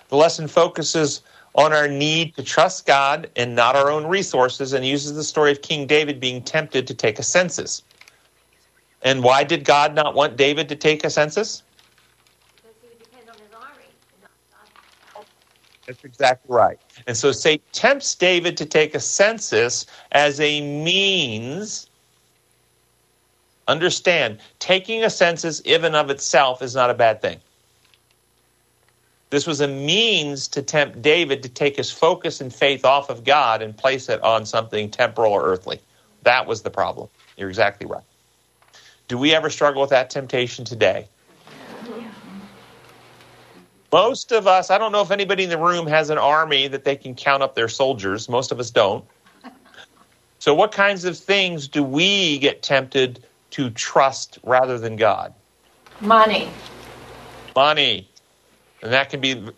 the 0.10 0.18
lesson 0.18 0.48
focuses 0.48 1.22
on 1.56 1.74
our 1.74 1.88
need 1.88 2.36
to 2.36 2.44
trust 2.44 2.86
God 2.86 3.30
and 3.36 3.56
not 3.56 3.76
our 3.76 3.90
own 3.90 4.06
resources 4.08 4.74
and 4.74 4.86
uses 4.86 5.16
the 5.16 5.24
story 5.24 5.52
of 5.52 5.62
King 5.62 5.88
David 5.88 6.20
being 6.20 6.42
tempted 6.42 6.88
to 6.88 6.94
take 6.94 7.20
a 7.20 7.24
census. 7.24 7.84
And 9.02 9.24
why 9.24 9.44
did 9.44 9.66
God 9.66 9.96
not 9.96 10.16
want 10.16 10.38
David 10.38 10.70
to 10.70 10.76
take 10.76 11.04
a 11.04 11.10
census? 11.10 11.64
Because 12.62 12.76
he 12.82 12.88
would 12.88 13.00
depend 13.00 13.30
on 13.30 13.36
his 13.40 13.54
army. 13.54 13.86
That's 15.88 16.04
exactly 16.04 16.54
right. 16.54 16.78
And 17.08 17.18
so 17.18 17.32
Satan 17.32 17.66
tempts 17.74 18.16
David 18.16 18.56
to 18.58 18.66
take 18.66 18.96
a 18.96 19.00
census 19.00 19.86
as 20.12 20.40
a 20.40 20.62
means 20.62 21.91
Understand, 23.72 24.40
taking 24.60 25.06
a 25.06 25.10
census, 25.10 25.62
even 25.64 25.96
of 25.96 26.10
itself, 26.10 26.62
is 26.62 26.76
not 26.76 26.90
a 26.90 26.94
bad 26.94 27.22
thing. 27.22 27.40
This 29.30 29.48
was 29.48 29.62
a 29.62 29.68
means 29.70 30.50
to 30.50 30.62
tempt 30.62 31.02
David 31.02 31.44
to 31.44 31.50
take 31.50 31.78
his 31.78 31.90
focus 31.90 32.42
and 32.42 32.54
faith 32.54 32.84
off 32.84 33.10
of 33.10 33.24
God 33.24 33.62
and 33.62 33.76
place 33.76 34.10
it 34.10 34.22
on 34.24 34.46
something 34.46 34.92
temporal 34.92 35.32
or 35.32 35.44
earthly. 35.44 35.80
That 36.24 36.48
was 36.48 36.64
the 36.64 36.70
problem. 36.70 37.08
You're 37.38 37.48
exactly 37.48 37.88
right. 37.88 38.04
Do 39.08 39.18
we 39.18 39.34
ever 39.34 39.50
struggle 39.50 39.80
with 39.80 39.92
that 39.92 40.10
temptation 40.10 40.66
today? 40.66 41.08
Most 43.90 44.34
of 44.34 44.48
us, 44.48 44.70
I 44.70 44.80
don't 44.80 44.92
know 44.92 45.02
if 45.02 45.12
anybody 45.12 45.46
in 45.46 45.50
the 45.50 45.58
room 45.58 45.88
has 45.88 46.10
an 46.10 46.18
army 46.18 46.68
that 46.68 46.84
they 46.84 46.98
can 46.98 47.16
count 47.16 47.42
up 47.42 47.56
their 47.56 47.70
soldiers. 47.70 48.28
Most 48.28 48.52
of 48.52 48.60
us 48.60 48.70
don't. 48.70 49.06
So, 50.40 50.54
what 50.54 50.74
kinds 50.74 51.06
of 51.06 51.18
things 51.18 51.70
do 51.70 51.84
we 51.84 52.38
get 52.40 52.64
tempted 52.64 53.24
to 53.52 53.70
trust 53.70 54.40
rather 54.44 54.78
than 54.78 54.96
God? 54.96 55.34
Money. 56.00 56.50
Money. 57.56 58.10
And 58.82 58.92
that 58.92 59.10
can 59.10 59.22
be 59.22 59.50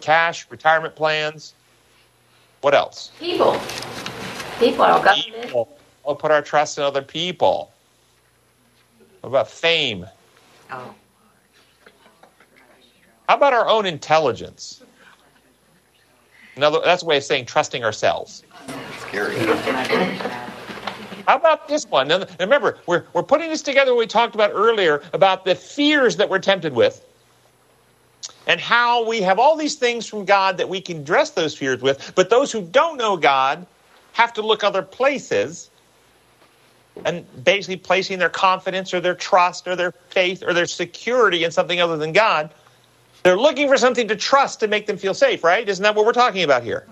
cash, 0.00 0.46
retirement 0.50 0.96
plans. 0.96 1.54
What 2.60 2.74
else? 2.74 3.12
People. 3.18 3.60
People 4.58 4.82
are 4.82 5.02
government. 5.02 5.42
People. 5.42 5.78
We'll 6.04 6.16
put 6.16 6.30
our 6.30 6.42
trust 6.42 6.78
in 6.78 6.84
other 6.84 7.02
people. 7.02 7.70
What 9.20 9.28
about 9.30 9.50
fame? 9.50 10.06
Oh. 10.72 10.94
How 13.28 13.36
about 13.36 13.52
our 13.52 13.68
own 13.68 13.84
intelligence? 13.86 14.82
Another, 16.56 16.80
that's 16.84 17.02
a 17.02 17.06
way 17.06 17.18
of 17.18 17.24
saying 17.24 17.46
trusting 17.46 17.84
ourselves. 17.84 18.42
Scary. 19.00 19.36
How 21.28 21.36
about 21.36 21.68
this 21.68 21.86
one? 21.86 22.08
Remember, 22.40 22.78
we're, 22.86 23.04
we're 23.12 23.22
putting 23.22 23.50
this 23.50 23.60
together 23.60 23.94
we 23.94 24.06
talked 24.06 24.34
about 24.34 24.50
earlier 24.54 25.02
about 25.12 25.44
the 25.44 25.54
fears 25.54 26.16
that 26.16 26.30
we're 26.30 26.38
tempted 26.38 26.72
with 26.72 27.04
and 28.46 28.58
how 28.58 29.06
we 29.06 29.20
have 29.20 29.38
all 29.38 29.54
these 29.54 29.74
things 29.74 30.06
from 30.06 30.24
God 30.24 30.56
that 30.56 30.70
we 30.70 30.80
can 30.80 31.04
dress 31.04 31.32
those 31.32 31.54
fears 31.54 31.82
with, 31.82 32.14
but 32.14 32.30
those 32.30 32.50
who 32.50 32.62
don't 32.62 32.96
know 32.96 33.18
God 33.18 33.66
have 34.14 34.32
to 34.32 34.42
look 34.42 34.64
other 34.64 34.80
places 34.80 35.68
and 37.04 37.26
basically 37.44 37.76
placing 37.76 38.18
their 38.18 38.30
confidence 38.30 38.94
or 38.94 39.00
their 39.00 39.14
trust 39.14 39.68
or 39.68 39.76
their 39.76 39.92
faith 40.08 40.42
or 40.42 40.54
their 40.54 40.64
security 40.64 41.44
in 41.44 41.50
something 41.50 41.78
other 41.78 41.98
than 41.98 42.12
God. 42.12 42.54
They're 43.22 43.36
looking 43.36 43.68
for 43.68 43.76
something 43.76 44.08
to 44.08 44.16
trust 44.16 44.60
to 44.60 44.66
make 44.66 44.86
them 44.86 44.96
feel 44.96 45.12
safe, 45.12 45.44
right? 45.44 45.68
Isn't 45.68 45.82
that 45.82 45.94
what 45.94 46.06
we're 46.06 46.12
talking 46.12 46.42
about 46.42 46.62
here? 46.62 46.86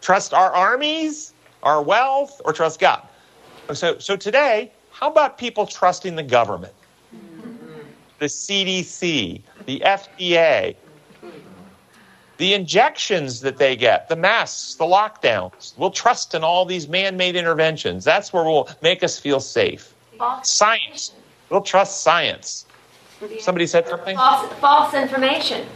Trust 0.00 0.34
our 0.34 0.50
armies? 0.52 1.31
Our 1.62 1.82
wealth, 1.82 2.40
or 2.44 2.52
trust 2.52 2.80
God. 2.80 3.02
So, 3.72 3.98
so 3.98 4.16
today, 4.16 4.72
how 4.90 5.10
about 5.10 5.38
people 5.38 5.66
trusting 5.66 6.16
the 6.16 6.22
government? 6.22 6.72
The 8.18 8.26
CDC, 8.26 9.42
the 9.66 9.80
FDA. 9.80 10.76
the 12.38 12.54
injections 12.54 13.40
that 13.40 13.56
they 13.58 13.76
get, 13.76 14.08
the 14.08 14.16
masks, 14.16 14.74
the 14.74 14.84
lockdowns. 14.84 15.76
We'll 15.76 15.90
trust 15.90 16.34
in 16.34 16.42
all 16.42 16.64
these 16.64 16.88
man 16.88 17.16
made 17.16 17.36
interventions. 17.36 18.04
That's 18.04 18.32
where 18.32 18.44
we'll 18.44 18.68
make 18.82 19.02
us 19.04 19.18
feel 19.18 19.40
safe. 19.40 19.94
False, 20.18 20.50
Science. 20.50 21.12
We'll 21.50 21.60
trust 21.62 22.02
science. 22.02 22.64
Somebody 23.40 23.66
said 23.66 23.86
something? 23.86 24.16
false, 24.16 24.52
false 24.54 24.94
information. 24.94 25.66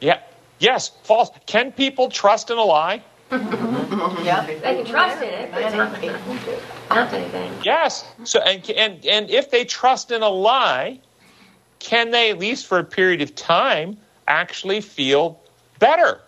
Yeah. 0.00 0.20
Yes, 0.60 0.88
false. 1.04 1.30
Can 1.46 1.72
people 1.72 2.08
trust 2.08 2.50
in 2.50 2.58
a 2.58 2.62
lie? 2.62 3.02
Yeah. 3.30 4.46
They 4.46 4.58
can 4.60 4.84
trust 4.84 5.22
in 5.22 5.28
it, 5.28 5.52
but 5.52 5.62
it's 5.62 5.74
not 5.74 5.94
amount 6.90 7.12
anything. 7.12 7.52
Yes. 7.62 8.04
So 8.24 8.40
and 8.40 8.68
and 8.70 9.04
and 9.04 9.30
if 9.30 9.50
they 9.50 9.64
trust 9.64 10.10
in 10.10 10.22
a 10.22 10.28
lie, 10.28 11.00
can 11.78 12.10
they 12.10 12.30
at 12.30 12.38
least 12.38 12.66
for 12.66 12.78
a 12.78 12.84
period 12.84 13.20
of 13.20 13.34
time 13.34 13.96
actually 14.26 14.80
feel 14.80 15.40
better? 15.78 16.20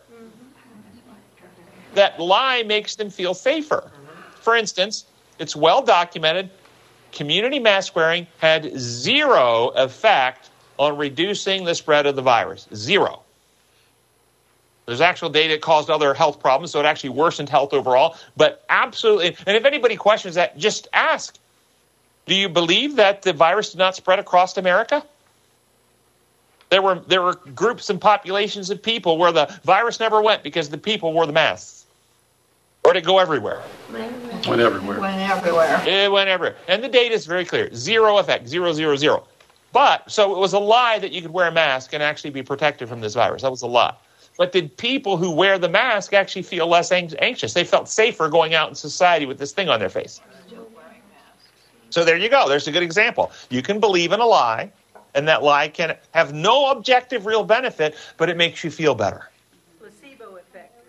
That 1.94 2.20
lie 2.20 2.62
makes 2.62 2.96
them 2.96 3.10
feel 3.10 3.34
safer. 3.34 3.90
For 4.40 4.54
instance, 4.54 5.06
it's 5.38 5.56
well 5.56 5.82
documented 5.82 6.50
community 7.12 7.58
mask 7.58 7.96
wearing 7.96 8.26
had 8.38 8.78
zero 8.78 9.68
effect 9.68 10.50
on 10.78 10.96
reducing 10.96 11.64
the 11.64 11.74
spread 11.74 12.06
of 12.06 12.16
the 12.16 12.22
virus. 12.22 12.68
Zero. 12.74 13.22
There's 14.86 15.00
actual 15.00 15.28
data 15.28 15.54
that 15.54 15.60
caused 15.60 15.88
other 15.88 16.14
health 16.14 16.40
problems, 16.40 16.72
so 16.72 16.80
it 16.80 16.86
actually 16.86 17.10
worsened 17.10 17.48
health 17.48 17.72
overall. 17.72 18.16
But 18.36 18.64
absolutely, 18.70 19.36
and 19.46 19.56
if 19.56 19.64
anybody 19.64 19.96
questions 19.96 20.34
that, 20.34 20.58
just 20.58 20.88
ask 20.92 21.36
Do 22.26 22.34
you 22.34 22.48
believe 22.48 22.96
that 22.96 23.22
the 23.22 23.32
virus 23.32 23.70
did 23.70 23.78
not 23.78 23.94
spread 23.96 24.18
across 24.18 24.56
America? 24.56 25.04
There 26.70 26.82
were, 26.82 27.00
there 27.00 27.22
were 27.22 27.34
groups 27.54 27.90
and 27.90 28.00
populations 28.00 28.70
of 28.70 28.80
people 28.80 29.18
where 29.18 29.32
the 29.32 29.46
virus 29.64 29.98
never 29.98 30.22
went 30.22 30.44
because 30.44 30.70
the 30.70 30.78
people 30.78 31.12
wore 31.12 31.26
the 31.26 31.32
masks. 31.32 31.84
Or 32.84 32.92
did 32.92 33.02
it 33.02 33.06
go 33.06 33.18
everywhere? 33.18 33.62
Went 33.92 34.60
everywhere. 34.60 35.00
Went 35.00 35.20
everywhere. 35.20 35.82
It 35.86 36.10
went 36.10 36.28
everywhere. 36.30 36.56
And 36.68 36.82
the 36.82 36.88
data 36.88 37.14
is 37.14 37.26
very 37.26 37.44
clear 37.44 37.74
zero 37.74 38.18
effect, 38.18 38.48
zero, 38.48 38.72
zero, 38.72 38.96
zero. 38.96 39.24
But, 39.72 40.10
so 40.10 40.34
it 40.34 40.38
was 40.38 40.52
a 40.52 40.58
lie 40.58 40.98
that 40.98 41.12
you 41.12 41.22
could 41.22 41.32
wear 41.32 41.48
a 41.48 41.52
mask 41.52 41.92
and 41.92 42.02
actually 42.02 42.30
be 42.30 42.42
protected 42.42 42.88
from 42.88 43.00
this 43.00 43.14
virus. 43.14 43.42
That 43.42 43.50
was 43.50 43.62
a 43.62 43.66
lie. 43.66 43.94
But 44.38 44.52
did 44.52 44.76
people 44.76 45.16
who 45.16 45.30
wear 45.30 45.58
the 45.58 45.68
mask 45.68 46.12
actually 46.12 46.42
feel 46.42 46.66
less 46.66 46.92
ang- 46.92 47.14
anxious? 47.18 47.52
They 47.52 47.64
felt 47.64 47.88
safer 47.88 48.28
going 48.28 48.54
out 48.54 48.68
in 48.68 48.74
society 48.74 49.26
with 49.26 49.38
this 49.38 49.52
thing 49.52 49.68
on 49.68 49.78
their 49.80 49.90
face. 49.90 50.20
So 51.90 52.04
there 52.04 52.16
you 52.16 52.28
go. 52.28 52.48
There's 52.48 52.68
a 52.68 52.72
good 52.72 52.84
example. 52.84 53.32
You 53.50 53.62
can 53.62 53.80
believe 53.80 54.12
in 54.12 54.20
a 54.20 54.26
lie, 54.26 54.70
and 55.14 55.26
that 55.28 55.42
lie 55.42 55.68
can 55.68 55.96
have 56.12 56.32
no 56.32 56.70
objective 56.70 57.26
real 57.26 57.44
benefit, 57.44 57.96
but 58.16 58.30
it 58.30 58.36
makes 58.36 58.62
you 58.62 58.70
feel 58.70 58.94
better. 58.94 59.28
Placebo 59.80 60.36
effect. 60.36 60.84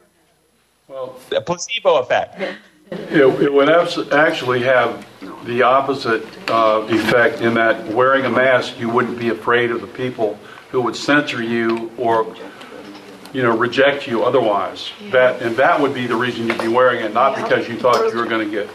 Well, 0.88 1.16
A 1.36 1.42
placebo 1.42 1.98
effect. 1.98 2.40
it, 2.92 3.42
it 3.42 3.52
would 3.52 3.70
abs- 3.70 4.12
actually 4.12 4.62
have 4.62 5.06
the 5.46 5.64
opposite 5.64 6.24
uh, 6.50 6.86
effect 6.90 7.42
in 7.42 7.56
that 7.56 7.86
wearing 7.88 8.26
a 8.26 8.30
mask, 8.30 8.80
you 8.80 8.90
wouldn't 8.90 9.18
be 9.18 9.30
afraid 9.30 9.72
of 9.72 9.82
the 9.82 9.88
people 9.88 10.38
who 10.70 10.82
would 10.82 10.96
censor 10.96 11.42
you 11.42 11.92
or 11.98 12.36
you 13.34 13.42
know 13.42 13.56
reject 13.58 14.08
you 14.08 14.24
otherwise. 14.24 14.92
That 15.12 15.42
and 15.42 15.56
that 15.58 15.80
would 15.80 15.94
be 15.94 16.08
the 16.08 16.16
reason 16.16 16.48
you'd 16.48 16.60
be 16.60 16.68
wearing 16.68 17.04
it, 17.04 17.14
not 17.14 17.36
because 17.36 17.68
you 17.68 17.78
thought 17.78 18.12
you 18.12 18.18
were 18.18 18.26
going 18.26 18.50
to 18.50 18.52
get. 18.52 18.70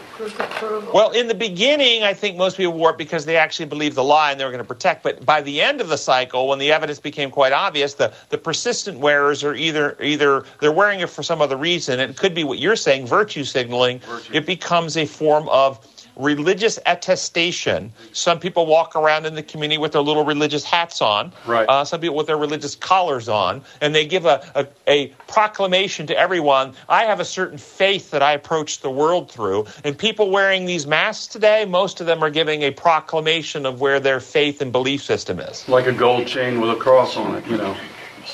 Well, 0.93 1.11
in 1.11 1.27
the 1.27 1.35
beginning, 1.35 2.03
I 2.03 2.13
think 2.13 2.37
most 2.37 2.57
people 2.57 2.73
wore 2.73 2.91
it 2.91 2.97
because 2.97 3.25
they 3.25 3.37
actually 3.37 3.67
believed 3.67 3.95
the 3.95 4.03
lie 4.03 4.31
and 4.31 4.39
they 4.39 4.45
were 4.45 4.51
going 4.51 4.63
to 4.63 4.67
protect. 4.67 5.03
But 5.03 5.23
by 5.25 5.41
the 5.41 5.61
end 5.61 5.79
of 5.79 5.89
the 5.89 5.97
cycle, 5.97 6.47
when 6.47 6.57
the 6.57 6.71
evidence 6.71 6.99
became 6.99 7.29
quite 7.29 7.53
obvious, 7.53 7.93
the, 7.95 8.11
the 8.29 8.37
persistent 8.37 8.99
wearers 8.99 9.43
are 9.43 9.53
either 9.53 9.95
either 10.01 10.43
they're 10.59 10.71
wearing 10.71 11.01
it 11.01 11.09
for 11.09 11.21
some 11.21 11.41
other 11.41 11.57
reason. 11.57 11.99
It 11.99 12.17
could 12.17 12.33
be 12.33 12.43
what 12.43 12.57
you're 12.57 12.75
saying, 12.75 13.05
virtue 13.05 13.43
signaling. 13.43 13.99
Virtue. 13.99 14.33
It 14.33 14.45
becomes 14.45 14.97
a 14.97 15.05
form 15.05 15.47
of 15.49 15.79
religious 16.17 16.79
attestation. 16.85 17.91
Some 18.11 18.39
people 18.39 18.65
walk 18.65 18.95
around 18.95 19.25
in 19.25 19.35
the 19.35 19.43
community 19.43 19.77
with 19.77 19.91
their 19.93 20.01
little 20.01 20.25
religious 20.25 20.63
hats 20.63 21.01
on. 21.01 21.31
Right. 21.45 21.67
Uh, 21.69 21.85
some 21.85 22.01
people 22.01 22.15
with 22.15 22.27
their 22.27 22.37
religious 22.37 22.75
collars 22.75 23.29
on, 23.29 23.63
and 23.81 23.93
they 23.93 24.05
give 24.05 24.25
a, 24.25 24.43
a, 24.55 24.67
a 24.87 25.07
proclamation 25.27 26.07
to 26.07 26.17
everyone. 26.17 26.73
I 26.89 27.05
have 27.05 27.19
a 27.19 27.25
certain 27.25 27.57
faith 27.57 28.11
that 28.11 28.21
I 28.21 28.33
approach 28.33 28.79
the 28.81 28.91
world 28.91 29.31
through. 29.31 29.67
And 29.83 29.97
people 29.97 30.31
wearing 30.31 30.65
these 30.65 30.87
masks 30.87 31.27
today, 31.27 31.65
most 31.65 32.01
of 32.01 32.07
them 32.07 32.23
are 32.23 32.29
giving 32.29 32.63
a 32.63 32.71
proclamation 32.71 33.65
of 33.65 33.79
where 33.79 33.99
their 33.99 34.19
faith 34.19 34.61
and 34.61 34.71
belief 34.71 35.03
system 35.03 35.39
is. 35.39 35.67
Like 35.69 35.87
a 35.87 35.93
gold 35.93 36.27
chain 36.27 36.59
with 36.59 36.71
a 36.71 36.75
cross 36.75 37.15
on 37.15 37.35
it, 37.35 37.45
you 37.47 37.57
know. 37.57 37.75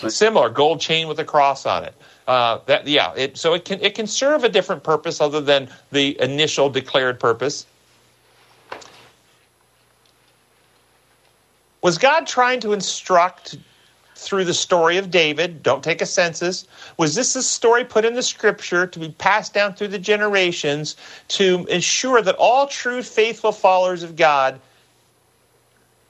Similar, 0.10 0.50
gold 0.50 0.82
chain 0.82 1.08
with 1.08 1.20
a 1.20 1.24
cross 1.24 1.66
on 1.66 1.84
it. 1.86 1.94
Uh, 2.28 2.60
that 2.68 2.88
yeah, 2.88 3.14
it, 3.16 3.38
so 3.38 3.54
it 3.54 3.66
can 3.66 3.82
it 3.82 3.96
can 3.96 4.08
serve 4.08 4.44
a 4.44 4.50
different 4.50 4.84
purpose 4.84 5.20
other 5.20 5.42
than 5.42 5.70
the 5.92 6.20
initial 6.22 6.70
declared 6.70 7.20
purpose. 7.20 7.66
Was 11.84 11.98
God 11.98 12.26
trying 12.26 12.62
to 12.62 12.72
instruct 12.72 13.58
through 14.16 14.46
the 14.46 14.54
story 14.54 14.98
of 14.98 15.12
David? 15.12 15.62
Don't 15.62 15.84
take 15.84 16.02
a 16.02 16.06
census. 16.06 16.66
Was 16.98 17.14
this 17.14 17.36
a 17.36 17.44
story 17.44 17.84
put 17.84 18.06
in 18.06 18.14
the 18.14 18.24
scripture 18.24 18.88
to 18.88 19.00
be 19.00 19.10
passed 19.10 19.54
down 19.54 19.74
through 19.74 19.90
the 19.90 20.00
generations 20.00 20.96
to 21.28 21.66
ensure 21.70 22.22
that 22.22 22.36
all 22.40 22.68
true, 22.68 23.04
faithful 23.04 23.52
followers 23.52 24.02
of 24.02 24.16
God 24.16 24.62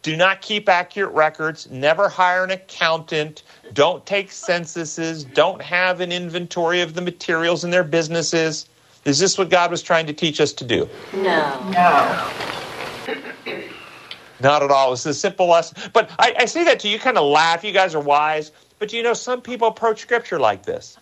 do 0.03 0.15
not 0.15 0.41
keep 0.41 0.69
accurate 0.69 1.13
records, 1.13 1.69
never 1.71 2.07
hire 2.07 2.43
an 2.43 2.51
accountant, 2.51 3.41
don't 3.73 4.05
take 4.05 4.31
censuses, 4.31 5.23
don't 5.23 5.61
have 5.61 6.01
an 6.01 6.11
inventory 6.11 6.81
of 6.81 6.93
the 6.93 7.01
materials 7.01 7.63
in 7.63 7.71
their 7.71 7.85
businesses? 7.85 8.67
Is 9.05 9.17
this 9.17 9.37
what 9.37 9.49
God 9.49 9.71
was 9.71 9.81
trying 9.81 10.05
to 10.07 10.13
teach 10.13 10.39
us 10.39 10.53
to 10.53 10.65
do? 10.65 10.87
No. 11.13 11.69
No. 11.71 12.29
Not 14.43 14.61
at 14.61 14.71
all. 14.71 14.91
It's 14.93 15.05
a 15.05 15.13
simple 15.13 15.47
lesson. 15.47 15.89
But 15.93 16.11
I, 16.19 16.35
I 16.39 16.45
say 16.45 16.65
that 16.65 16.81
to 16.81 16.89
you, 16.89 16.99
kind 16.99 17.17
of 17.17 17.25
laugh. 17.25 17.63
You 17.63 17.71
guys 17.71 17.95
are 17.95 18.01
wise. 18.01 18.51
But 18.77 18.91
you 18.91 19.01
know, 19.01 19.13
some 19.13 19.41
people 19.41 19.69
approach 19.69 20.01
Scripture 20.01 20.37
like 20.37 20.63
this. 20.63 20.97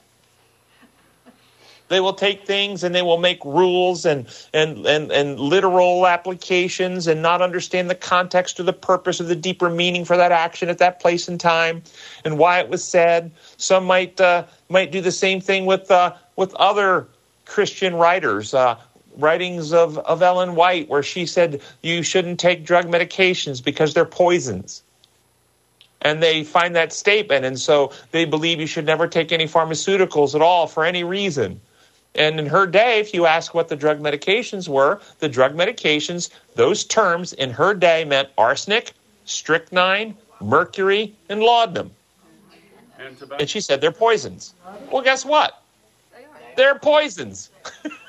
They 1.87 1.99
will 1.99 2.13
take 2.13 2.45
things 2.45 2.85
and 2.85 2.95
they 2.95 3.01
will 3.01 3.17
make 3.17 3.43
rules 3.43 4.05
and, 4.05 4.25
and, 4.53 4.85
and, 4.85 5.11
and 5.11 5.37
literal 5.37 6.07
applications 6.07 7.07
and 7.07 7.21
not 7.21 7.41
understand 7.41 7.89
the 7.89 7.95
context 7.95 8.61
or 8.61 8.63
the 8.63 8.71
purpose 8.71 9.19
or 9.19 9.25
the 9.25 9.35
deeper 9.35 9.69
meaning 9.69 10.05
for 10.05 10.15
that 10.15 10.31
action 10.31 10.69
at 10.69 10.77
that 10.77 11.01
place 11.01 11.27
and 11.27 11.37
time 11.37 11.83
and 12.23 12.37
why 12.37 12.61
it 12.61 12.69
was 12.69 12.81
said. 12.81 13.29
Some 13.57 13.83
might 13.85 14.21
uh, 14.21 14.45
might 14.69 14.93
do 14.93 15.01
the 15.01 15.11
same 15.11 15.41
thing 15.41 15.65
with 15.65 15.91
uh, 15.91 16.13
with 16.37 16.53
other 16.53 17.07
Christian 17.45 17.95
writers. 17.95 18.53
Uh, 18.53 18.77
writings 19.21 19.73
of, 19.73 19.97
of 19.99 20.21
Ellen 20.21 20.55
White, 20.55 20.89
where 20.89 21.03
she 21.03 21.25
said 21.25 21.61
you 21.81 22.03
shouldn't 22.03 22.39
take 22.39 22.65
drug 22.65 22.85
medications 22.85 23.63
because 23.63 23.93
they're 23.93 24.05
poisons. 24.05 24.83
And 26.01 26.21
they 26.21 26.43
find 26.43 26.75
that 26.75 26.91
statement, 26.91 27.45
and 27.45 27.59
so 27.59 27.91
they 28.11 28.25
believe 28.25 28.59
you 28.59 28.65
should 28.65 28.85
never 28.85 29.07
take 29.07 29.31
any 29.31 29.45
pharmaceuticals 29.45 30.33
at 30.33 30.41
all 30.41 30.65
for 30.67 30.83
any 30.83 31.03
reason. 31.03 31.61
And 32.15 32.39
in 32.39 32.45
her 32.47 32.65
day, 32.65 32.99
if 32.99 33.13
you 33.13 33.25
ask 33.25 33.53
what 33.53 33.69
the 33.69 33.75
drug 33.75 33.99
medications 33.99 34.67
were, 34.67 34.99
the 35.19 35.29
drug 35.29 35.55
medications, 35.55 36.29
those 36.55 36.83
terms 36.83 37.33
in 37.33 37.51
her 37.51 37.73
day 37.73 38.03
meant 38.03 38.29
arsenic, 38.37 38.93
strychnine, 39.25 40.15
mercury, 40.41 41.13
and 41.29 41.41
laudanum. 41.41 41.91
And. 42.99 43.17
And 43.39 43.49
she 43.49 43.61
said 43.61 43.79
they're 43.81 43.91
poisons. 43.91 44.53
Well, 44.91 45.01
guess 45.01 45.23
what? 45.23 45.61
They're 46.57 46.75
poisons. 46.75 47.49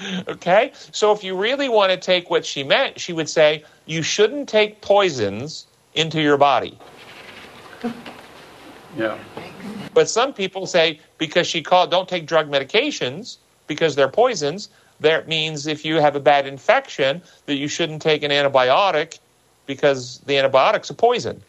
okay? 0.28 0.72
So 0.92 1.12
if 1.12 1.22
you 1.22 1.36
really 1.36 1.68
want 1.68 1.90
to 1.92 1.96
take 1.96 2.30
what 2.30 2.44
she 2.44 2.62
meant, 2.62 3.00
she 3.00 3.12
would 3.12 3.28
say, 3.28 3.64
you 3.86 4.02
shouldn't 4.02 4.48
take 4.48 4.80
poisons 4.80 5.66
into 5.94 6.20
your 6.20 6.36
body. 6.36 6.78
Yeah. 8.96 9.18
But 9.94 10.08
some 10.08 10.32
people 10.32 10.66
say 10.66 10.98
because 11.18 11.46
she 11.46 11.62
called 11.62 11.90
don't 11.90 12.08
take 12.08 12.26
drug 12.26 12.50
medications 12.50 13.36
because 13.66 13.94
they're 13.94 14.08
poisons, 14.08 14.70
that 15.00 15.28
means 15.28 15.66
if 15.66 15.84
you 15.84 15.96
have 15.96 16.16
a 16.16 16.20
bad 16.20 16.46
infection 16.46 17.22
that 17.46 17.56
you 17.56 17.68
shouldn't 17.68 18.02
take 18.02 18.22
an 18.22 18.30
antibiotic 18.30 19.18
because 19.66 20.20
the 20.20 20.38
antibiotic's 20.38 20.90
a 20.90 20.94
poison. 20.94 21.42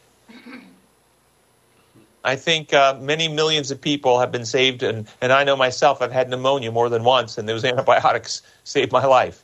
I 2.24 2.36
think 2.36 2.74
uh, 2.74 2.98
many 3.00 3.28
millions 3.28 3.72
of 3.72 3.80
people 3.80 4.20
have 4.20 4.32
been 4.32 4.46
saved, 4.46 4.84
and, 4.84 5.08
and 5.22 5.32
I 5.32 5.44
know 5.44 5.56
myself, 5.56 6.02
I've 6.02 6.12
had 6.12 6.30
pneumonia 6.30 6.72
more 6.72 6.90
than 6.90 7.04
once, 7.04 7.38
and 7.38 7.48
those 7.48 7.64
antibiotics 7.66 8.42
saved 8.64 8.92
my 8.92 9.06
life. 9.06 9.42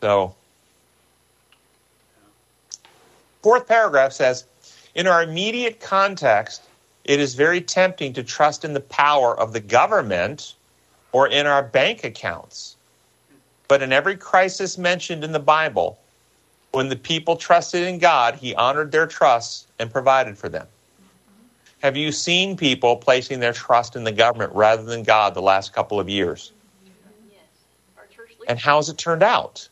So, 0.00 0.34
fourth 3.42 3.66
paragraph 3.66 4.12
says 4.12 4.44
In 4.94 5.06
our 5.06 5.22
immediate 5.22 5.80
context, 5.80 6.62
it 7.04 7.20
is 7.20 7.34
very 7.34 7.60
tempting 7.60 8.14
to 8.14 8.22
trust 8.22 8.64
in 8.64 8.72
the 8.72 8.80
power 8.80 9.38
of 9.38 9.52
the 9.52 9.60
government 9.60 10.54
or 11.12 11.28
in 11.28 11.46
our 11.46 11.62
bank 11.62 12.04
accounts. 12.04 12.76
But 13.68 13.82
in 13.82 13.92
every 13.92 14.16
crisis 14.16 14.78
mentioned 14.78 15.24
in 15.24 15.32
the 15.32 15.38
Bible, 15.38 15.98
when 16.72 16.88
the 16.88 16.96
people 16.96 17.36
trusted 17.36 17.82
in 17.82 17.98
God, 17.98 18.34
He 18.36 18.54
honored 18.54 18.92
their 18.92 19.06
trusts 19.06 19.66
and 19.78 19.92
provided 19.92 20.36
for 20.38 20.48
them. 20.48 20.66
Have 21.84 21.98
you 21.98 22.12
seen 22.12 22.56
people 22.56 22.96
placing 22.96 23.40
their 23.40 23.52
trust 23.52 23.94
in 23.94 24.04
the 24.04 24.10
government 24.10 24.50
rather 24.54 24.82
than 24.82 25.02
God 25.02 25.34
the 25.34 25.42
last 25.42 25.74
couple 25.74 26.00
of 26.00 26.08
years? 26.08 26.50
And 28.48 28.58
how 28.58 28.76
has 28.76 28.88
it 28.88 28.96
turned 28.96 29.22
out? 29.22 29.68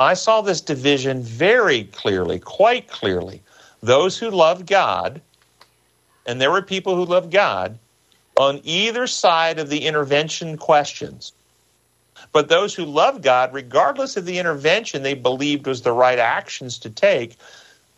I 0.00 0.14
saw 0.14 0.40
this 0.40 0.60
division 0.60 1.22
very 1.22 1.84
clearly, 1.84 2.40
quite 2.40 2.88
clearly. 2.88 3.44
Those 3.80 4.18
who 4.18 4.28
loved 4.28 4.66
God, 4.66 5.22
and 6.26 6.40
there 6.40 6.50
were 6.50 6.62
people 6.62 6.96
who 6.96 7.04
loved 7.04 7.30
God, 7.30 7.78
on 8.36 8.60
either 8.64 9.06
side 9.06 9.60
of 9.60 9.70
the 9.70 9.86
intervention 9.86 10.56
questions. 10.56 11.32
But 12.32 12.48
those 12.48 12.74
who 12.74 12.84
loved 12.84 13.22
God, 13.22 13.54
regardless 13.54 14.16
of 14.16 14.24
the 14.24 14.40
intervention 14.40 15.04
they 15.04 15.14
believed 15.14 15.68
was 15.68 15.82
the 15.82 15.92
right 15.92 16.18
actions 16.18 16.76
to 16.80 16.90
take, 16.90 17.36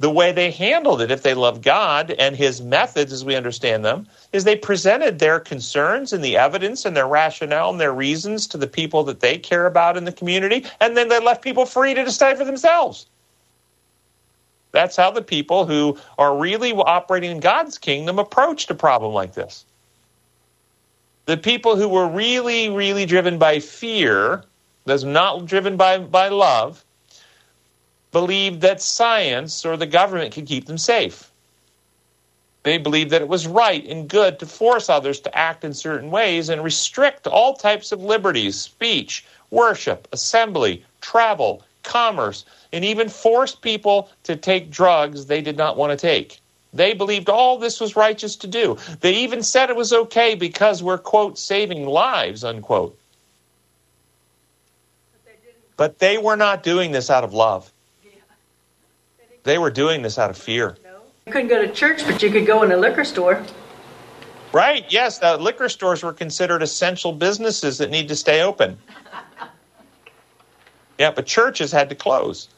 the 0.01 0.11
way 0.11 0.31
they 0.31 0.51
handled 0.51 1.01
it, 1.01 1.11
if 1.11 1.23
they 1.23 1.35
love 1.35 1.61
God 1.61 2.13
and 2.13 2.37
his 2.37 2.63
methods 2.63 3.13
as 3.13 3.25
we 3.25 3.35
understand 3.35 3.85
them, 3.85 4.07
is 4.33 4.45
they 4.45 4.57
presented 4.57 5.19
their 5.19 5.41
concerns 5.41 6.13
and 6.13 6.23
the 6.23 6.37
evidence 6.37 6.85
and 6.85 6.97
their 6.97 7.09
rationale 7.09 7.71
and 7.71 7.81
their 7.81 7.93
reasons 7.93 8.47
to 8.49 8.57
the 8.57 8.69
people 8.69 9.03
that 9.05 9.21
they 9.21 9.37
care 9.37 9.67
about 9.67 9.97
in 9.97 10.05
the 10.05 10.13
community, 10.13 10.65
and 10.81 10.97
then 10.97 11.09
they 11.09 11.21
left 11.21 11.43
people 11.43 11.67
free 11.67 11.95
to 11.95 12.05
decide 12.05 12.39
for 12.39 12.45
themselves. 12.45 13.07
That's 14.71 14.97
how 14.97 15.11
the 15.11 15.23
people 15.23 15.65
who 15.67 15.99
are 16.19 16.37
really 16.37 16.73
operating 16.73 17.33
in 17.33 17.41
God's 17.41 17.79
kingdom 17.79 18.19
approached 18.19 18.71
a 18.71 18.75
problem 18.75 19.13
like 19.13 19.35
this. 19.35 19.65
The 21.27 21.37
people 21.37 21.77
who 21.77 21.89
were 21.89 22.07
really, 22.09 22.71
really 22.71 23.05
driven 23.05 23.39
by 23.39 23.59
fear, 23.61 24.45
that's 24.85 25.03
not 25.03 25.47
driven 25.47 25.77
by, 25.77 25.99
by 25.99 26.29
love, 26.29 26.85
believed 28.13 28.61
that 28.63 28.81
science 28.83 29.65
or 29.65 29.77
the 29.77 29.87
government 29.87 30.35
could 30.35 30.47
keep 30.47 30.67
them 30.67 30.79
safe. 30.79 31.31
They 32.63 32.79
believed 32.79 33.11
that 33.11 33.23
it 33.23 33.29
was 33.29 33.47
right 33.47 33.85
and 33.87 34.09
good 34.09 34.39
to 34.41 34.47
force 34.47 34.89
others 34.89 35.21
to 35.21 35.39
act 35.39 35.65
in 35.65 35.73
certain 35.73 36.11
ways 36.11 36.49
and 36.49 36.63
restrict 36.63 37.27
all 37.27 37.55
types 37.55 37.93
of 37.93 38.03
liberties, 38.03 38.61
speech, 38.61 39.25
worship, 39.51 40.09
assembly, 40.13 40.85
travel, 41.01 41.63
commerce, 41.83 42.45
and 42.73 42.85
even 42.85 43.09
force 43.09 43.55
people 43.55 44.11
to 44.25 44.37
take 44.37 44.71
drugs 44.71 45.27
they 45.27 45.41
did 45.41 45.57
not 45.57 45.77
want 45.77 45.93
to 45.93 45.97
take. 45.97 46.41
They 46.75 46.93
believed 46.93 47.31
all 47.31 47.59
this 47.59 47.81
was 47.81 47.97
righteous 47.97 48.37
to 48.37 48.47
do. 48.47 48.77
They 49.01 49.15
even 49.15 49.43
said 49.43 49.71
it 49.71 49.77
was 49.77 49.93
okay 49.93 50.35
because 50.35 50.83
we're, 50.83 50.99
quote, 50.99 51.39
saving 51.39 51.87
lives, 51.87 52.45
unquote. 52.45 52.99
But 55.79 55.99
they 56.01 56.19
were 56.19 56.37
not 56.37 56.63
doing 56.63 56.93
this 56.93 57.09
out 57.09 57.25
of 57.25 57.33
love. 57.33 57.73
They 59.49 59.57
were 59.57 59.71
doing 59.71 60.03
this 60.03 60.19
out 60.19 60.29
of 60.29 60.37
fear. 60.37 60.77
You 61.27 61.33
couldn't 61.33 61.49
go 61.49 61.65
to 61.65 61.73
church, 61.73 62.05
but 62.05 62.23
you 62.23 62.31
could 62.31 62.47
go 62.47 62.63
in 62.65 62.71
a 62.71 62.77
liquor 62.77 63.03
store. 63.03 63.43
Right, 64.53 64.85
yes, 64.91 65.21
the 65.21 65.39
liquor 65.39 65.71
stores 65.71 66.03
were 66.03 66.13
considered 66.13 66.63
essential 66.63 67.13
businesses 67.13 67.79
that 67.79 67.89
need 67.89 68.09
to 68.09 68.15
stay 68.15 68.43
open. 68.43 68.77
Yeah, 70.99 71.13
but 71.13 71.25
churches 71.25 71.73
had 71.73 71.89
to 71.89 71.95
close. 71.95 72.51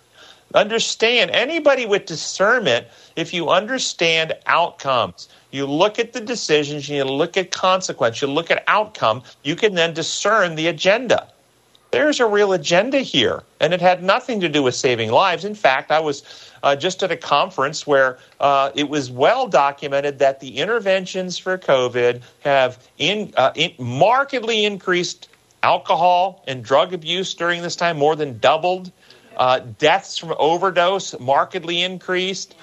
Understand, 0.53 1.30
anybody 1.30 1.86
with 1.86 2.07
discernment, 2.07 2.88
if 3.14 3.32
you 3.32 3.51
understand 3.51 4.32
outcomes, 4.47 5.28
you 5.53 5.66
look 5.66 6.01
at 6.01 6.12
the 6.12 6.20
decisions, 6.20 6.88
you 6.88 7.05
look 7.05 7.36
at 7.36 7.53
consequence, 7.53 8.20
you 8.20 8.26
look 8.26 8.51
at 8.51 8.64
outcome, 8.66 9.22
you 9.45 9.55
can 9.55 9.76
then 9.76 9.95
discern 9.95 10.57
the 10.57 10.66
agenda. 10.66 11.28
There's 11.91 12.20
a 12.20 12.26
real 12.26 12.53
agenda 12.53 13.01
here, 13.01 13.43
and 13.59 13.74
it 13.74 13.80
had 13.80 14.03
nothing 14.03 14.41
to 14.41 14.49
do 14.49 14.62
with 14.62 14.76
saving 14.76 15.11
lives. 15.11 15.45
In 15.45 15.57
fact, 15.57 15.91
I 15.91 15.99
was 15.99 16.51
uh, 16.62 16.76
just 16.76 17.03
at 17.03 17.11
a 17.11 17.16
conference 17.16 17.86
where 17.86 18.18
uh, 18.38 18.70
it 18.76 18.88
was 18.88 19.11
well 19.11 19.49
documented 19.49 20.18
that 20.20 20.38
the 20.38 20.59
interventions 20.59 21.36
for 21.36 21.59
COVID 21.59 22.22
have 22.41 22.86
in, 22.99 23.32
uh, 23.36 23.53
in 23.57 23.72
markedly 23.78 24.64
increased 24.64 25.28
alcohol 25.64 26.45
and 26.47 26.62
drug 26.64 26.95
abuse 26.95 27.34
during 27.34 27.62
this 27.62 27.74
time, 27.74 27.99
more 27.99 28.14
than 28.14 28.38
doubled. 28.38 28.93
Uh, 29.36 29.61
deaths 29.78 30.16
from 30.16 30.34
overdose 30.38 31.18
markedly 31.18 31.82
increased. 31.82 32.55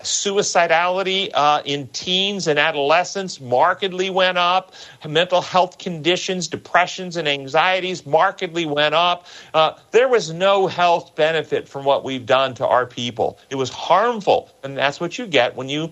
Suicidality 0.00 1.30
uh, 1.32 1.62
in 1.64 1.88
teens 1.88 2.46
and 2.46 2.58
adolescents 2.58 3.40
markedly 3.40 4.10
went 4.10 4.36
up. 4.36 4.74
Mental 5.06 5.40
health 5.40 5.78
conditions, 5.78 6.48
depressions, 6.48 7.16
and 7.16 7.26
anxieties 7.26 8.04
markedly 8.04 8.66
went 8.66 8.94
up. 8.94 9.26
Uh, 9.54 9.72
there 9.92 10.08
was 10.08 10.32
no 10.32 10.66
health 10.66 11.16
benefit 11.16 11.68
from 11.68 11.84
what 11.84 12.04
we've 12.04 12.26
done 12.26 12.54
to 12.54 12.66
our 12.66 12.84
people. 12.86 13.38
It 13.48 13.54
was 13.54 13.70
harmful. 13.70 14.50
And 14.62 14.76
that's 14.76 15.00
what 15.00 15.18
you 15.18 15.26
get 15.26 15.56
when 15.56 15.68
you 15.68 15.90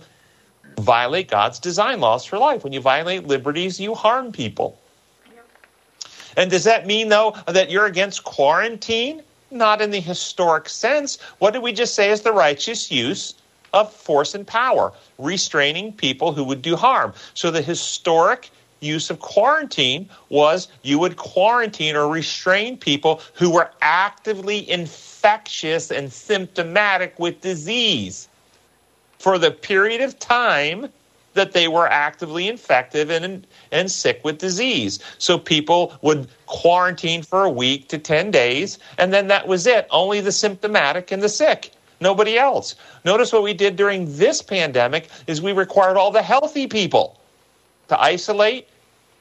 violate 0.79 1.29
God's 1.29 1.59
design 1.59 2.01
laws 2.01 2.25
for 2.25 2.39
life. 2.39 2.63
When 2.63 2.73
you 2.73 2.81
violate 2.81 3.27
liberties, 3.27 3.81
you 3.81 3.95
harm 3.95 4.33
people. 4.33 4.79
And 6.37 6.51
does 6.51 6.65
that 6.65 6.87
mean, 6.87 7.09
though, 7.09 7.37
that 7.47 7.71
you're 7.71 7.87
against 7.87 8.25
quarantine? 8.25 9.23
Not 9.51 9.81
in 9.81 9.91
the 9.91 10.01
historic 10.01 10.69
sense. 10.69 11.21
What 11.39 11.53
did 11.53 11.63
we 11.63 11.73
just 11.73 11.95
say 11.95 12.11
is 12.11 12.23
the 12.23 12.33
righteous 12.33 12.91
use 12.91 13.35
of 13.75 13.93
force 13.93 14.35
and 14.35 14.47
power, 14.47 14.93
restraining 15.19 15.93
people 15.93 16.33
who 16.33 16.45
would 16.45 16.63
do 16.63 16.77
harm? 16.77 17.13
So 17.35 17.51
the 17.51 17.61
historic 17.61 18.51
use 18.81 19.11
of 19.11 19.19
quarantine 19.21 20.09
was 20.29 20.69
you 20.83 20.99
would 20.99 21.17
quarantine 21.17 21.97
or 21.97 22.09
restrain 22.09 22.77
people 22.77 23.21
who 23.35 23.51
were 23.51 23.71
actively 23.83 24.69
infectious 24.71 25.91
and 25.91 26.13
symptomatic 26.13 27.19
with 27.19 27.41
disease 27.41 28.29
for 29.19 29.39
the 29.39 29.51
period 29.51 30.01
of 30.01 30.19
time 30.19 30.89
that 31.33 31.53
they 31.53 31.67
were 31.67 31.89
actively 31.89 32.49
infected 32.49 33.11
and, 33.11 33.47
and 33.73 33.91
sick 33.91 34.21
with 34.25 34.39
disease. 34.39 35.01
So 35.19 35.39
people 35.39 35.95
would 36.03 36.29
quarantine 36.47 37.23
for 37.23 37.43
a 37.43 37.51
week 37.51 37.89
to 37.89 37.99
10 37.99 38.31
days, 38.31 38.79
and 38.99 39.13
then 39.13 39.29
that 39.29 39.49
was 39.49 39.67
it. 39.67 39.87
Only 39.91 40.21
the 40.21 40.31
symptomatic 40.31 41.11
and 41.11 41.23
the 41.23 41.29
sick. 41.29 41.73
Nobody 42.01 42.39
else. 42.39 42.75
Notice 43.05 43.33
what 43.33 43.43
we 43.43 43.55
did 43.55 43.77
during 43.77 44.17
this 44.17 44.43
pandemic 44.43 45.09
is 45.27 45.41
we 45.41 45.53
required 45.53 45.97
all 45.97 46.11
the 46.11 46.23
healthy 46.23 46.67
people 46.67 47.19
to 47.89 48.01
isolate. 48.01 48.69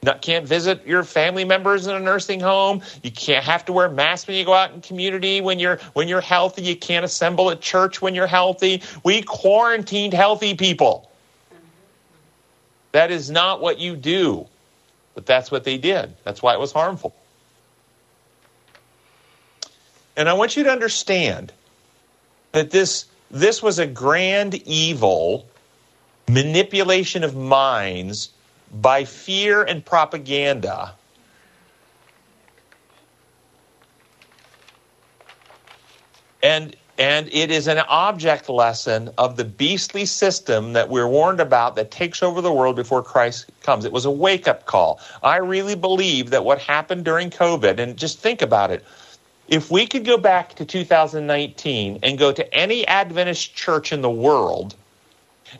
Not, 0.02 0.20
can't 0.20 0.46
visit 0.46 0.86
your 0.86 1.02
family 1.02 1.44
members 1.44 1.86
in 1.86 1.94
a 1.94 2.00
nursing 2.00 2.38
home. 2.38 2.82
You 3.02 3.10
can't 3.10 3.42
have 3.42 3.64
to 3.66 3.72
wear 3.72 3.88
masks 3.88 4.26
when 4.26 4.36
you 4.36 4.44
go 4.44 4.52
out 4.52 4.72
in 4.72 4.82
community 4.82 5.40
when 5.40 5.58
you're 5.58 5.78
when 5.94 6.08
you're 6.08 6.20
healthy. 6.20 6.62
You 6.62 6.76
can't 6.76 7.06
assemble 7.06 7.50
at 7.50 7.62
church 7.62 8.02
when 8.02 8.14
you're 8.14 8.26
healthy. 8.26 8.82
We 9.02 9.22
quarantined 9.22 10.12
healthy 10.12 10.54
people. 10.54 11.10
That 12.92 13.10
is 13.10 13.30
not 13.30 13.62
what 13.62 13.78
you 13.78 13.96
do. 13.96 14.46
But 15.14 15.26
that's 15.26 15.50
what 15.50 15.64
they 15.64 15.78
did. 15.78 16.14
That's 16.24 16.42
why 16.42 16.54
it 16.54 16.60
was 16.60 16.72
harmful. 16.72 17.14
And 20.16 20.28
I 20.28 20.32
want 20.34 20.56
you 20.56 20.64
to 20.64 20.70
understand 20.70 21.52
that 22.54 22.70
this, 22.70 23.06
this 23.32 23.62
was 23.62 23.80
a 23.80 23.86
grand 23.86 24.54
evil 24.66 25.44
manipulation 26.28 27.24
of 27.24 27.34
minds 27.34 28.30
by 28.80 29.04
fear 29.04 29.64
and 29.64 29.84
propaganda. 29.84 30.94
And 36.42 36.76
and 36.96 37.28
it 37.32 37.50
is 37.50 37.66
an 37.66 37.78
object 37.88 38.48
lesson 38.48 39.10
of 39.18 39.36
the 39.36 39.44
beastly 39.44 40.06
system 40.06 40.74
that 40.74 40.88
we're 40.88 41.08
warned 41.08 41.40
about 41.40 41.74
that 41.74 41.90
takes 41.90 42.22
over 42.22 42.40
the 42.40 42.52
world 42.52 42.76
before 42.76 43.02
Christ 43.02 43.50
comes. 43.62 43.84
It 43.84 43.90
was 43.90 44.04
a 44.04 44.12
wake 44.12 44.46
up 44.46 44.66
call. 44.66 45.00
I 45.20 45.38
really 45.38 45.74
believe 45.74 46.30
that 46.30 46.44
what 46.44 46.60
happened 46.60 47.04
during 47.04 47.30
COVID, 47.30 47.80
and 47.80 47.96
just 47.96 48.20
think 48.20 48.42
about 48.42 48.70
it, 48.70 48.84
if 49.48 49.70
we 49.70 49.86
could 49.86 50.04
go 50.04 50.16
back 50.16 50.54
to 50.54 50.64
2019 50.64 51.98
and 52.02 52.18
go 52.18 52.32
to 52.32 52.54
any 52.54 52.86
Adventist 52.86 53.54
church 53.54 53.92
in 53.92 54.00
the 54.00 54.10
world 54.10 54.74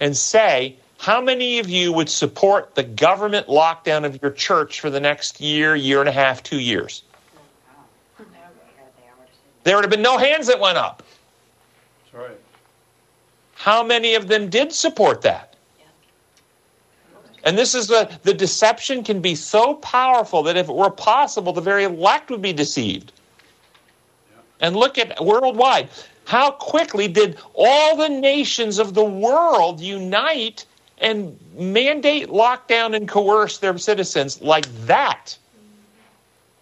and 0.01 0.17
say, 0.17 0.77
how 0.99 1.21
many 1.21 1.59
of 1.59 1.69
you 1.69 1.93
would 1.93 2.09
support 2.09 2.75
the 2.75 2.83
government 2.83 3.47
lockdown 3.47 4.05
of 4.05 4.21
your 4.23 4.31
church 4.31 4.81
for 4.81 4.89
the 4.89 5.01
next 5.01 5.41
year, 5.41 5.77
year 5.77 6.01
and 6.01 6.09
a 6.09 6.13
half, 6.13 6.43
two 6.43 6.61
years? 6.61 7.03
There 9.65 9.77
would 9.77 9.85
have 9.85 9.91
been 9.91 10.03
no 10.03 10.19
hands 10.19 10.47
that 10.47 10.61
went 10.61 10.79
up. 10.79 11.03
Right. 12.13 12.39
How 13.55 13.83
many 13.83 14.15
of 14.15 14.29
them 14.29 14.51
did 14.51 14.73
support 14.73 15.23
that? 15.23 15.57
And 17.45 17.59
this 17.59 17.75
is 17.75 17.89
the, 17.89 18.11
the 18.23 18.33
deception 18.33 19.05
can 19.05 19.21
be 19.21 19.35
so 19.35 19.75
powerful 19.75 20.43
that 20.45 20.57
if 20.57 20.69
it 20.69 20.75
were 20.75 20.91
possible, 20.91 21.53
the 21.53 21.61
very 21.61 21.85
elect 21.85 22.31
would 22.31 22.41
be 22.41 22.55
deceived. 22.55 23.13
And 24.65 24.75
look 24.75 24.97
at 24.97 25.23
worldwide. 25.23 25.91
How 26.25 26.53
quickly 26.53 27.07
did 27.07 27.37
all 27.53 27.99
the 27.99 28.09
nations 28.09 28.79
of 28.79 28.95
the 28.95 29.05
world 29.05 29.79
unite 29.79 30.65
and 30.97 31.39
mandate 31.55 32.31
lockdown 32.31 32.97
and 32.97 33.07
coerce 33.07 33.59
their 33.59 33.77
citizens 33.77 34.41
like 34.41 34.65
that? 34.87 35.37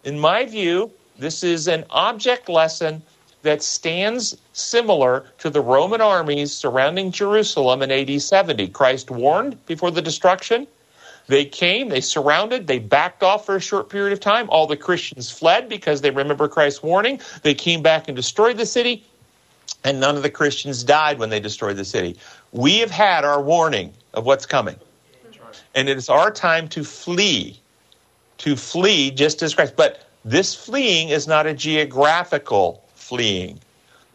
In 0.02 0.18
my 0.18 0.44
view, 0.44 0.90
this 1.16 1.44
is 1.44 1.68
an 1.68 1.84
object 1.90 2.48
lesson 2.48 3.02
that 3.42 3.62
stands 3.62 4.36
similar 4.52 5.26
to 5.38 5.48
the 5.48 5.60
Roman 5.60 6.00
armies 6.00 6.52
surrounding 6.52 7.12
Jerusalem 7.12 7.82
in 7.82 7.92
AD 7.92 8.20
70. 8.20 8.66
Christ 8.70 9.12
warned 9.12 9.64
before 9.66 9.92
the 9.92 10.02
destruction. 10.02 10.66
They 11.28 11.44
came, 11.44 11.88
they 11.88 12.00
surrounded, 12.00 12.66
they 12.66 12.78
backed 12.78 13.22
off 13.22 13.46
for 13.46 13.56
a 13.56 13.60
short 13.60 13.88
period 13.88 14.12
of 14.12 14.20
time. 14.20 14.50
All 14.50 14.66
the 14.66 14.76
Christians 14.76 15.30
fled 15.30 15.68
because 15.68 16.00
they 16.00 16.10
remember 16.10 16.48
Christ's 16.48 16.82
warning. 16.82 17.20
They 17.42 17.54
came 17.54 17.82
back 17.82 18.08
and 18.08 18.16
destroyed 18.16 18.56
the 18.58 18.66
city, 18.66 19.04
and 19.84 20.00
none 20.00 20.16
of 20.16 20.22
the 20.22 20.30
Christians 20.30 20.82
died 20.82 21.18
when 21.18 21.30
they 21.30 21.40
destroyed 21.40 21.76
the 21.76 21.84
city. 21.84 22.16
We 22.50 22.78
have 22.78 22.90
had 22.90 23.24
our 23.24 23.40
warning 23.40 23.92
of 24.14 24.26
what's 24.26 24.46
coming. 24.46 24.76
And 25.74 25.88
it 25.88 25.96
is 25.96 26.08
our 26.08 26.30
time 26.30 26.68
to 26.70 26.84
flee, 26.84 27.58
to 28.38 28.56
flee 28.56 29.10
just 29.10 29.42
as 29.42 29.54
Christ. 29.54 29.74
But 29.76 30.06
this 30.24 30.54
fleeing 30.54 31.08
is 31.08 31.26
not 31.26 31.46
a 31.46 31.54
geographical 31.54 32.84
fleeing. 32.94 33.58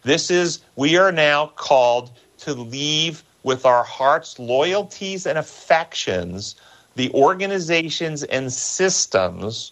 This 0.03 0.29
is, 0.29 0.59
we 0.75 0.97
are 0.97 1.11
now 1.11 1.47
called 1.55 2.11
to 2.39 2.53
leave 2.53 3.23
with 3.43 3.65
our 3.65 3.83
hearts, 3.83 4.37
loyalties, 4.39 5.25
and 5.25 5.37
affections 5.37 6.55
the 6.97 7.11
organizations 7.11 8.23
and 8.23 8.51
systems 8.51 9.71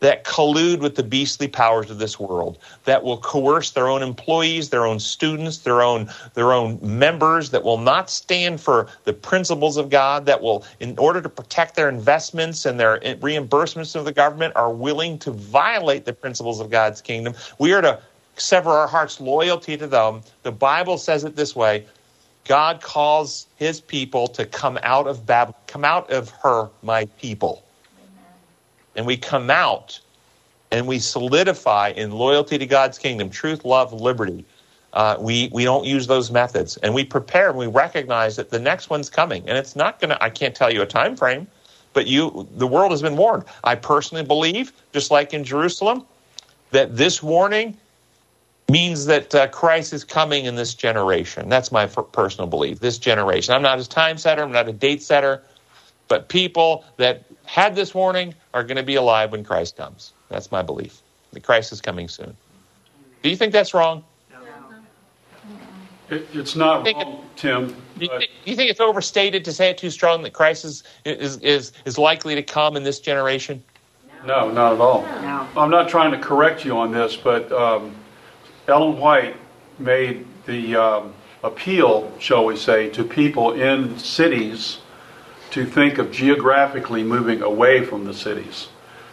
that 0.00 0.24
collude 0.24 0.80
with 0.80 0.94
the 0.94 1.02
beastly 1.02 1.48
powers 1.48 1.90
of 1.90 1.98
this 1.98 2.20
world 2.20 2.58
that 2.84 3.02
will 3.02 3.18
coerce 3.18 3.70
their 3.70 3.88
own 3.88 4.02
employees 4.02 4.68
their 4.68 4.84
own 4.86 5.00
students 5.00 5.58
their 5.58 5.82
own 5.82 6.08
their 6.34 6.52
own 6.52 6.78
members 6.82 7.50
that 7.50 7.64
will 7.64 7.78
not 7.78 8.10
stand 8.10 8.60
for 8.60 8.86
the 9.04 9.12
principles 9.12 9.76
of 9.76 9.88
god 9.90 10.26
that 10.26 10.40
will 10.40 10.64
in 10.80 10.96
order 10.98 11.20
to 11.20 11.28
protect 11.28 11.74
their 11.76 11.88
investments 11.88 12.66
and 12.66 12.78
their 12.78 12.98
reimbursements 13.00 13.96
of 13.96 14.04
the 14.04 14.12
government 14.12 14.54
are 14.54 14.72
willing 14.72 15.18
to 15.18 15.30
violate 15.30 16.04
the 16.04 16.12
principles 16.12 16.60
of 16.60 16.70
god's 16.70 17.00
kingdom. 17.00 17.34
We 17.58 17.72
are 17.72 17.80
to 17.80 18.00
sever 18.36 18.70
our 18.70 18.86
hearts 18.86 19.18
loyalty 19.18 19.78
to 19.78 19.86
them. 19.86 20.20
The 20.42 20.52
bible 20.52 20.98
says 20.98 21.24
it 21.24 21.36
this 21.36 21.56
way 21.56 21.86
God 22.46 22.80
calls 22.80 23.46
his 23.56 23.80
people 23.80 24.28
to 24.28 24.46
come 24.46 24.78
out 24.82 25.06
of 25.06 25.26
Babylon, 25.26 25.60
come 25.66 25.84
out 25.84 26.10
of 26.10 26.30
her, 26.42 26.68
my 26.82 27.06
people. 27.20 27.64
And 28.94 29.06
we 29.06 29.16
come 29.16 29.50
out 29.50 30.00
and 30.70 30.86
we 30.86 30.98
solidify 30.98 31.90
in 31.90 32.12
loyalty 32.12 32.58
to 32.58 32.66
God's 32.66 32.98
kingdom, 32.98 33.30
truth, 33.30 33.64
love, 33.64 33.92
liberty. 33.92 34.44
Uh, 34.92 35.16
we, 35.20 35.50
we 35.52 35.64
don't 35.64 35.84
use 35.84 36.06
those 36.06 36.30
methods. 36.30 36.76
And 36.78 36.94
we 36.94 37.04
prepare 37.04 37.50
and 37.50 37.58
we 37.58 37.66
recognize 37.66 38.36
that 38.36 38.50
the 38.50 38.58
next 38.58 38.88
one's 38.88 39.10
coming. 39.10 39.46
And 39.46 39.58
it's 39.58 39.76
not 39.76 40.00
going 40.00 40.10
to, 40.10 40.24
I 40.24 40.30
can't 40.30 40.54
tell 40.54 40.72
you 40.72 40.82
a 40.82 40.86
time 40.86 41.16
frame, 41.16 41.46
but 41.92 42.06
you, 42.06 42.48
the 42.56 42.66
world 42.66 42.92
has 42.92 43.02
been 43.02 43.16
warned. 43.16 43.44
I 43.64 43.74
personally 43.74 44.24
believe, 44.24 44.72
just 44.92 45.10
like 45.10 45.34
in 45.34 45.44
Jerusalem, 45.44 46.04
that 46.70 46.96
this 46.96 47.22
warning 47.22 47.76
means 48.70 49.06
that 49.06 49.34
uh, 49.34 49.46
Christ 49.48 49.92
is 49.92 50.04
coming 50.04 50.44
in 50.44 50.56
this 50.56 50.74
generation. 50.74 51.48
That's 51.48 51.70
my 51.70 51.84
f- 51.84 51.98
personal 52.12 52.48
belief. 52.48 52.80
This 52.80 52.98
generation. 52.98 53.54
I'm 53.54 53.62
not 53.62 53.78
a 53.78 53.88
time 53.88 54.18
setter. 54.18 54.42
I'm 54.42 54.52
not 54.52 54.68
a 54.68 54.72
date 54.72 55.02
setter. 55.02 55.42
But 56.08 56.28
people 56.28 56.84
that 56.96 57.24
had 57.44 57.74
this 57.74 57.94
warning 57.94 58.34
are 58.54 58.64
going 58.64 58.76
to 58.76 58.82
be 58.82 58.94
alive 58.94 59.32
when 59.32 59.44
Christ 59.44 59.76
comes. 59.76 60.12
That's 60.28 60.50
my 60.50 60.62
belief. 60.62 61.00
The 61.32 61.40
Christ 61.40 61.72
is 61.72 61.80
coming 61.80 62.08
soon. 62.08 62.36
Do 63.22 63.30
you 63.30 63.36
think 63.36 63.52
that's 63.52 63.74
wrong? 63.74 64.04
It, 66.08 66.26
it's 66.32 66.54
not 66.54 66.86
wrong, 66.86 67.24
Tim. 67.34 67.68
Do 67.98 68.04
you, 68.04 68.08
think, 68.08 68.30
do 68.44 68.50
you, 68.50 68.56
think, 68.56 68.70
it's 68.70 68.78
overstated 68.78 69.44
to 69.44 69.52
say 69.52 69.70
it 69.70 69.78
too 69.78 69.90
strong 69.90 70.22
that 70.22 70.32
Christ 70.32 70.64
is, 70.64 70.84
is, 71.04 71.38
is, 71.38 71.72
is 71.84 71.98
likely 71.98 72.36
to 72.36 72.42
come 72.42 72.76
in 72.76 72.84
this 72.84 73.00
generation? 73.00 73.62
No, 74.24 74.50
not 74.50 74.74
at 74.74 74.80
all. 74.80 75.02
No. 75.02 75.48
I'm 75.56 75.70
not 75.70 75.88
trying 75.88 76.12
to 76.12 76.18
correct 76.18 76.64
you 76.64 76.76
on 76.78 76.92
this, 76.92 77.16
but 77.16 77.50
um, 77.50 77.94
Ellen 78.68 78.98
White 78.98 79.36
made 79.78 80.26
the 80.46 80.76
um, 80.76 81.14
appeal, 81.42 82.12
shall 82.18 82.44
we 82.44 82.56
say, 82.56 82.88
to 82.90 83.04
people 83.04 83.52
in 83.52 83.98
cities 83.98 84.78
to 85.50 85.64
think 85.64 85.98
of 85.98 86.10
geographically 86.10 87.02
moving 87.02 87.42
away 87.42 87.84
from 87.84 88.04
the 88.04 88.14
cities. 88.14 88.68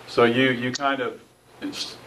So 0.07 0.23
you, 0.23 0.49
you 0.49 0.71
kind 0.71 1.01
of, 1.01 1.21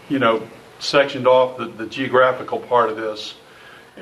you 0.08 0.18
know, 0.18 0.46
sectioned 0.78 1.26
off 1.26 1.56
the, 1.58 1.66
the 1.66 1.86
geographical 1.86 2.58
part 2.58 2.90
of 2.90 2.96
this. 2.96 3.34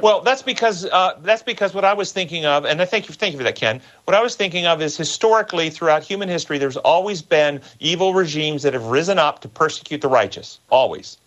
Well, 0.01 0.22
that's 0.22 0.42
because 0.42 0.86
uh, 0.86 1.20
that's 1.22 1.45
because 1.45 1.72
what 1.72 1.84
I 1.84 1.92
was 1.92 2.11
thinking 2.11 2.47
of, 2.47 2.64
and 2.64 2.82
I 2.82 2.84
thank 2.84 3.09
you, 3.09 3.14
thank 3.14 3.32
you 3.32 3.38
for 3.38 3.45
that, 3.45 3.55
Ken. 3.55 3.80
What 4.07 4.16
I 4.16 4.22
was 4.22 4.34
thinking 4.34 4.66
of 4.66 4.82
is 4.82 4.97
historically, 4.97 5.70
throughout 5.70 6.03
human 6.03 6.28
history, 6.28 6.59
there's 6.59 6.76
always 6.76 7.22
been 7.22 7.61
evil 7.78 8.12
regimes 8.12 8.64
that 8.64 8.72
have 8.72 8.86
risen 8.86 9.20
up 9.20 9.40
to 9.42 9.49
persecute 9.49 10.01
the 10.01 10.09
righteous. 10.09 10.59
Always. 10.68 11.18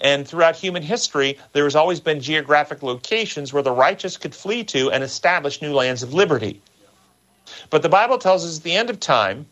And 0.00 0.26
throughout 0.28 0.56
human 0.56 0.82
history, 0.82 1.38
there 1.52 1.64
has 1.64 1.74
always 1.74 2.00
been 2.00 2.20
geographic 2.20 2.82
locations 2.82 3.52
where 3.52 3.62
the 3.62 3.72
righteous 3.72 4.16
could 4.16 4.34
flee 4.34 4.64
to 4.64 4.90
and 4.90 5.02
establish 5.02 5.62
new 5.62 5.72
lands 5.72 6.02
of 6.02 6.12
liberty. 6.12 6.60
But 7.70 7.82
the 7.82 7.88
Bible 7.88 8.18
tells 8.18 8.44
us 8.44 8.58
at 8.58 8.64
the 8.64 8.74
end 8.74 8.90
of 8.90 9.00
time 9.00 9.46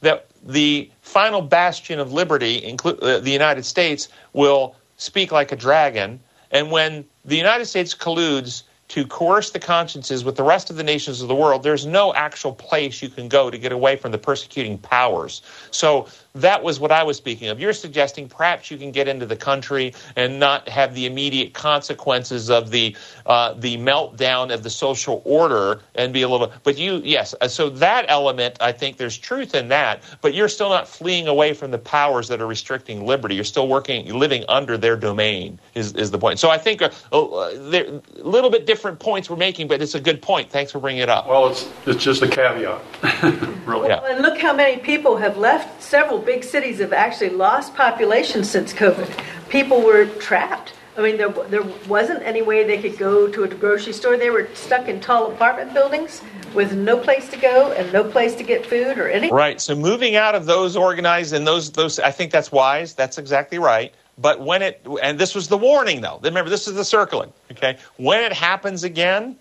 that 0.00 0.26
the 0.42 0.90
final 1.02 1.42
bastion 1.42 1.98
of 1.98 2.12
liberty, 2.12 2.60
inclu- 2.60 3.02
uh, 3.02 3.20
the 3.20 3.30
United 3.30 3.64
States, 3.64 4.08
will 4.32 4.76
speak 4.96 5.32
like 5.32 5.52
a 5.52 5.56
dragon. 5.56 6.20
And 6.50 6.70
when 6.70 7.04
the 7.24 7.36
United 7.36 7.66
States 7.66 7.94
colludes 7.94 8.62
to 8.88 9.06
coerce 9.06 9.50
the 9.50 9.58
consciences 9.58 10.24
with 10.24 10.36
the 10.36 10.42
rest 10.42 10.70
of 10.70 10.76
the 10.76 10.82
nations 10.82 11.22
of 11.22 11.28
the 11.28 11.34
world, 11.34 11.62
there's 11.62 11.86
no 11.86 12.14
actual 12.14 12.52
place 12.52 13.02
you 13.02 13.08
can 13.08 13.28
go 13.28 13.50
to 13.50 13.58
get 13.58 13.72
away 13.72 13.96
from 13.96 14.12
the 14.12 14.18
persecuting 14.18 14.78
powers. 14.78 15.42
So 15.70 16.06
that 16.34 16.64
was 16.64 16.80
what 16.80 16.90
I 16.90 17.04
was 17.04 17.16
speaking 17.16 17.48
of. 17.48 17.60
You're 17.60 17.72
suggesting 17.72 18.28
perhaps 18.28 18.68
you 18.68 18.76
can 18.76 18.90
get 18.90 19.06
into 19.06 19.24
the 19.24 19.36
country 19.36 19.94
and 20.16 20.40
not 20.40 20.68
have 20.68 20.92
the 20.92 21.06
immediate 21.06 21.54
consequences 21.54 22.50
of 22.50 22.70
the 22.70 22.96
uh, 23.26 23.54
the 23.54 23.76
meltdown 23.76 24.52
of 24.52 24.64
the 24.64 24.70
social 24.70 25.22
order 25.24 25.80
and 25.94 26.12
be 26.12 26.22
a 26.22 26.28
little. 26.28 26.52
But 26.64 26.76
you, 26.76 27.00
yes. 27.04 27.36
Uh, 27.40 27.46
so 27.46 27.70
that 27.70 28.06
element, 28.08 28.56
I 28.60 28.72
think 28.72 28.96
there's 28.96 29.16
truth 29.16 29.54
in 29.54 29.68
that. 29.68 30.02
But 30.22 30.34
you're 30.34 30.48
still 30.48 30.70
not 30.70 30.88
fleeing 30.88 31.28
away 31.28 31.54
from 31.54 31.70
the 31.70 31.78
powers 31.78 32.26
that 32.28 32.40
are 32.40 32.48
restricting 32.48 33.06
liberty. 33.06 33.36
You're 33.36 33.44
still 33.44 33.68
working, 33.68 34.12
living 34.12 34.44
under 34.48 34.76
their 34.76 34.96
domain. 34.96 35.60
Is 35.76 35.92
is 35.92 36.10
the 36.10 36.18
point? 36.18 36.40
So 36.40 36.50
I 36.50 36.58
think 36.58 36.82
uh, 36.82 36.90
uh, 37.12 37.50
a 37.54 38.00
little 38.16 38.50
bit 38.50 38.66
different 38.66 38.98
points 38.98 39.30
we're 39.30 39.36
making, 39.36 39.68
but 39.68 39.80
it's 39.80 39.94
a 39.94 40.00
good 40.00 40.20
point. 40.20 40.50
Thanks 40.50 40.72
for 40.72 40.80
bringing 40.80 41.02
it 41.02 41.08
up. 41.08 41.28
Well, 41.28 41.46
it's 41.46 41.70
it's 41.86 42.02
just 42.02 42.22
a 42.22 42.28
caveat, 42.28 42.82
really. 43.66 43.88
Well, 43.88 44.04
and 44.04 44.20
look 44.20 44.40
how 44.40 44.52
many 44.52 44.80
people 44.80 45.16
have 45.16 45.36
left 45.38 45.80
several 45.80 46.23
big 46.24 46.44
cities 46.44 46.78
have 46.78 46.92
actually 46.92 47.30
lost 47.30 47.74
population 47.74 48.44
since 48.44 48.72
COVID. 48.72 49.10
People 49.48 49.82
were 49.82 50.06
trapped. 50.06 50.72
I 50.96 51.02
mean, 51.02 51.16
there, 51.16 51.30
there 51.30 51.64
wasn't 51.88 52.22
any 52.22 52.42
way 52.42 52.64
they 52.64 52.80
could 52.80 52.96
go 52.96 53.28
to 53.28 53.42
a 53.42 53.48
grocery 53.48 53.92
store. 53.92 54.16
They 54.16 54.30
were 54.30 54.48
stuck 54.54 54.88
in 54.88 55.00
tall 55.00 55.32
apartment 55.32 55.74
buildings 55.74 56.22
with 56.54 56.72
no 56.72 56.96
place 56.96 57.28
to 57.30 57.36
go 57.36 57.72
and 57.72 57.92
no 57.92 58.04
place 58.04 58.36
to 58.36 58.44
get 58.44 58.64
food 58.64 58.98
or 58.98 59.08
anything. 59.08 59.34
Right. 59.34 59.60
So 59.60 59.74
moving 59.74 60.14
out 60.14 60.36
of 60.36 60.46
those 60.46 60.76
organized 60.76 61.32
and 61.32 61.44
those 61.44 61.72
those, 61.72 61.98
I 61.98 62.12
think 62.12 62.30
that's 62.30 62.52
wise. 62.52 62.94
That's 62.94 63.18
exactly 63.18 63.58
right. 63.58 63.92
But 64.18 64.40
when 64.40 64.62
it 64.62 64.86
and 65.02 65.18
this 65.18 65.34
was 65.34 65.48
the 65.48 65.58
warning 65.58 66.00
though. 66.00 66.20
Remember, 66.22 66.48
this 66.48 66.68
is 66.68 66.74
the 66.74 66.84
circling. 66.84 67.32
Okay. 67.50 67.76
When 67.96 68.22
it 68.22 68.32
happens 68.32 68.84
again, 68.84 69.36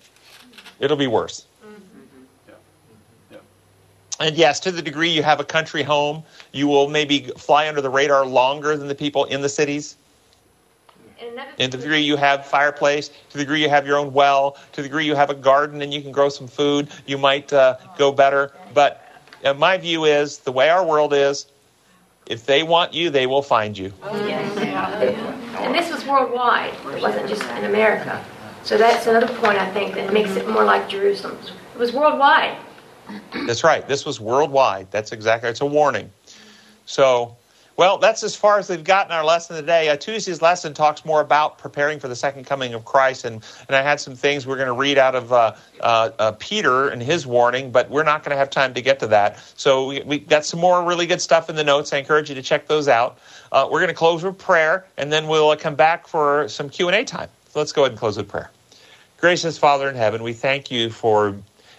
it'll 0.80 0.98
be 0.98 1.08
worse. 1.08 1.46
And 4.24 4.38
yes, 4.38 4.62
to 4.62 4.72
the 4.72 4.82
degree 4.82 5.10
you 5.10 5.22
have 5.22 5.42
a 5.42 5.44
country 5.44 5.84
home, 5.84 6.24
you 6.54 6.66
will 6.66 6.88
maybe 6.88 7.30
fly 7.36 7.68
under 7.68 7.82
the 7.82 7.90
radar 7.90 8.26
longer 8.26 8.78
than 8.78 8.88
the 8.88 8.96
people 8.96 9.26
in 9.26 9.42
the 9.42 9.50
cities. 9.50 9.98
And 11.60 11.70
to 11.74 11.78
the 11.78 11.84
degree 11.84 12.00
you 12.00 12.16
have 12.16 12.46
fireplace, 12.46 13.10
to 13.10 13.34
the 13.34 13.40
degree 13.40 13.62
you 13.62 13.68
have 13.68 13.86
your 13.86 13.98
own 13.98 14.14
well, 14.14 14.56
to 14.72 14.82
the 14.82 14.88
degree 14.88 15.06
you 15.06 15.14
have 15.14 15.30
a 15.30 15.34
garden 15.34 15.82
and 15.82 15.94
you 15.94 16.02
can 16.02 16.14
grow 16.14 16.30
some 16.30 16.48
food, 16.48 16.88
you 17.06 17.18
might 17.18 17.52
uh, 17.52 17.76
go 17.98 18.14
better. 18.14 18.54
But 18.74 19.06
uh, 19.44 19.56
my 19.56 19.78
view 19.78 20.06
is 20.06 20.38
the 20.38 20.54
way 20.54 20.70
our 20.70 20.86
world 20.86 21.12
is, 21.14 21.48
if 22.26 22.46
they 22.46 22.64
want 22.64 22.94
you, 22.94 23.10
they 23.10 23.28
will 23.28 23.42
find 23.42 23.78
you. 23.78 23.92
Oh, 24.04 24.26
yes. 24.26 24.58
And 25.58 25.76
this 25.76 25.92
was 25.92 26.06
worldwide. 26.06 26.74
It 26.96 27.02
wasn't 27.02 27.28
just 27.28 27.44
in 27.58 27.66
America. 27.66 28.24
So 28.64 28.78
that's 28.78 29.06
another 29.06 29.28
point 29.36 29.58
I 29.58 29.70
think 29.74 29.96
that 29.96 30.14
makes 30.14 30.38
it 30.38 30.48
more 30.48 30.64
like 30.64 30.88
Jerusalem. 30.88 31.38
It 31.74 31.78
was 31.78 31.92
worldwide. 31.92 32.58
That's 33.48 33.64
right. 33.64 33.88
This 33.88 34.06
was 34.06 34.20
worldwide. 34.20 34.92
That's 34.92 35.12
exactly. 35.12 35.50
It's 35.50 35.62
a 35.62 35.66
warning. 35.66 36.12
So, 36.86 37.36
well, 37.76 37.98
that's 37.98 38.22
as 38.24 38.36
far 38.36 38.60
as 38.60 38.70
we've 38.70 38.84
gotten 38.84 39.12
our 39.12 39.26
lesson 39.26 39.56
today. 39.56 39.90
Uh, 39.90 39.96
Tuesday's 39.96 40.42
lesson 40.42 40.74
talks 40.74 41.06
more 41.06 41.22
about 41.22 41.58
preparing 41.58 42.00
for 42.00 42.08
the 42.08 42.16
second 42.16 42.46
coming 42.46 42.74
of 42.74 42.86
Christ, 42.86 43.26
and, 43.26 43.44
and 43.68 43.76
I 43.76 43.82
had 43.82 44.00
some 44.00 44.16
things 44.16 44.46
we're 44.46 44.58
going 44.58 44.68
to 44.68 44.74
read 44.74 44.98
out 44.98 45.16
of 45.16 45.34
uh, 45.34 45.56
uh, 45.80 46.10
uh, 46.20 46.32
Peter 46.34 46.90
and 46.90 47.02
his 47.02 47.26
warning, 47.26 47.72
but 47.72 47.90
we're 47.90 48.04
not 48.04 48.24
going 48.24 48.30
to 48.32 48.38
have 48.38 48.52
time 48.52 48.76
to 48.76 48.82
get 48.82 49.00
to 49.00 49.08
that. 49.08 49.40
So 49.56 49.88
we, 49.88 50.02
we 50.02 50.20
got 50.20 50.46
some 50.46 50.60
more 50.60 50.84
really 50.84 51.08
good 51.08 51.22
stuff 51.22 51.50
in 51.50 51.56
the 51.56 51.64
notes. 51.64 51.94
I 51.94 51.98
encourage 51.98 52.30
you 52.30 52.36
to 52.36 52.44
check 52.44 52.68
those 52.68 52.88
out. 52.88 53.18
Uh, 53.52 53.68
we're 53.72 53.80
going 53.80 53.88
to 53.88 53.96
close 53.96 54.24
with 54.24 54.38
prayer, 54.38 54.86
and 54.98 55.12
then 55.12 55.28
we'll 55.28 55.50
uh, 55.50 55.56
come 55.56 55.76
back 55.76 56.08
for 56.08 56.48
some 56.50 56.70
Q 56.70 56.90
and 56.90 56.96
A 56.96 57.04
time. 57.04 57.30
So 57.50 57.60
let's 57.60 57.72
go 57.72 57.84
ahead 57.84 57.94
and 57.94 58.00
close 58.00 58.18
with 58.18 58.28
prayer. 58.28 58.52
Gracious 59.18 59.58
Father 59.58 59.90
in 59.90 59.96
heaven, 59.96 60.22
we 60.22 60.34
thank 60.34 60.70
you 60.70 60.90
for 60.90 61.36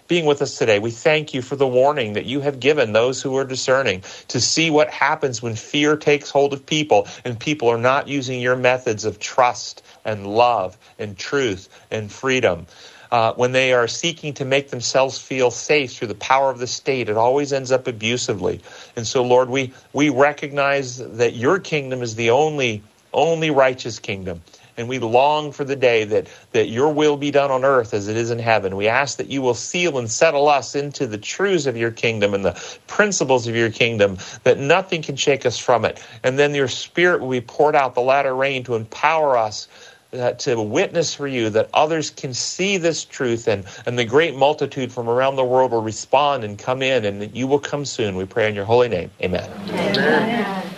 being 0.08 0.26
with 0.26 0.42
us 0.42 0.58
today. 0.58 0.78
We 0.78 0.90
thank 0.90 1.34
you 1.34 1.42
for 1.42 1.56
the 1.56 1.66
warning 1.66 2.14
that 2.14 2.26
you 2.26 2.40
have 2.40 2.60
given 2.60 2.92
those 2.92 3.22
who 3.22 3.36
are 3.36 3.44
discerning 3.44 4.02
to 4.28 4.40
see 4.40 4.70
what 4.70 4.90
happens 4.90 5.42
when 5.42 5.54
fear 5.56 5.96
takes 5.96 6.30
hold 6.30 6.52
of 6.52 6.66
people 6.66 7.08
and 7.24 7.38
people 7.38 7.68
are 7.68 7.78
not 7.78 8.08
using 8.08 8.40
your 8.40 8.56
methods 8.56 9.04
of 9.04 9.18
trust 9.18 9.82
and 10.04 10.26
love 10.26 10.76
and 10.98 11.16
truth 11.16 11.68
and 11.90 12.12
freedom. 12.12 12.66
Uh, 13.10 13.32
when 13.34 13.52
they 13.52 13.72
are 13.72 13.86
seeking 13.86 14.34
to 14.34 14.44
make 14.44 14.70
themselves 14.70 15.18
feel 15.18 15.50
safe 15.50 15.96
through 15.96 16.08
the 16.08 16.14
power 16.16 16.50
of 16.50 16.58
the 16.58 16.66
state, 16.66 17.08
it 17.08 17.16
always 17.16 17.52
ends 17.52 17.70
up 17.70 17.86
abusively. 17.86 18.60
And 18.96 19.06
so, 19.06 19.22
Lord, 19.22 19.48
we, 19.48 19.72
we 19.92 20.08
recognize 20.10 20.98
that 20.98 21.34
your 21.36 21.60
kingdom 21.60 22.02
is 22.02 22.16
the 22.16 22.30
only, 22.30 22.82
only 23.12 23.50
righteous 23.50 24.00
kingdom. 24.00 24.42
And 24.76 24.88
we 24.88 24.98
long 24.98 25.52
for 25.52 25.64
the 25.64 25.76
day 25.76 26.04
that, 26.04 26.28
that 26.52 26.68
your 26.68 26.92
will 26.92 27.16
be 27.16 27.30
done 27.30 27.50
on 27.50 27.64
earth 27.64 27.94
as 27.94 28.08
it 28.08 28.16
is 28.16 28.30
in 28.30 28.38
heaven. 28.38 28.76
We 28.76 28.88
ask 28.88 29.18
that 29.18 29.28
you 29.28 29.40
will 29.40 29.54
seal 29.54 29.98
and 29.98 30.10
settle 30.10 30.48
us 30.48 30.74
into 30.74 31.06
the 31.06 31.18
truths 31.18 31.66
of 31.66 31.76
your 31.76 31.90
kingdom 31.90 32.34
and 32.34 32.44
the 32.44 32.60
principles 32.86 33.46
of 33.46 33.54
your 33.54 33.70
kingdom, 33.70 34.18
that 34.42 34.58
nothing 34.58 35.02
can 35.02 35.16
shake 35.16 35.46
us 35.46 35.58
from 35.58 35.84
it. 35.84 36.04
And 36.22 36.38
then 36.38 36.54
your 36.54 36.68
spirit 36.68 37.20
will 37.20 37.30
be 37.30 37.40
poured 37.40 37.76
out 37.76 37.94
the 37.94 38.02
latter 38.02 38.34
rain 38.34 38.64
to 38.64 38.74
empower 38.74 39.36
us 39.36 39.68
uh, 40.14 40.32
to 40.32 40.60
witness 40.60 41.14
for 41.14 41.26
you 41.26 41.50
that 41.50 41.68
others 41.74 42.10
can 42.10 42.32
see 42.34 42.76
this 42.76 43.04
truth 43.04 43.48
and, 43.48 43.64
and 43.86 43.98
the 43.98 44.04
great 44.04 44.36
multitude 44.36 44.92
from 44.92 45.08
around 45.08 45.36
the 45.36 45.44
world 45.44 45.72
will 45.72 45.82
respond 45.82 46.44
and 46.44 46.58
come 46.58 46.82
in 46.82 47.04
and 47.04 47.20
that 47.20 47.34
you 47.34 47.46
will 47.46 47.58
come 47.58 47.84
soon. 47.84 48.16
We 48.16 48.24
pray 48.24 48.48
in 48.48 48.54
your 48.54 48.64
holy 48.64 48.88
name. 48.88 49.10
Amen. 49.20 49.50
Amen. 49.70 50.73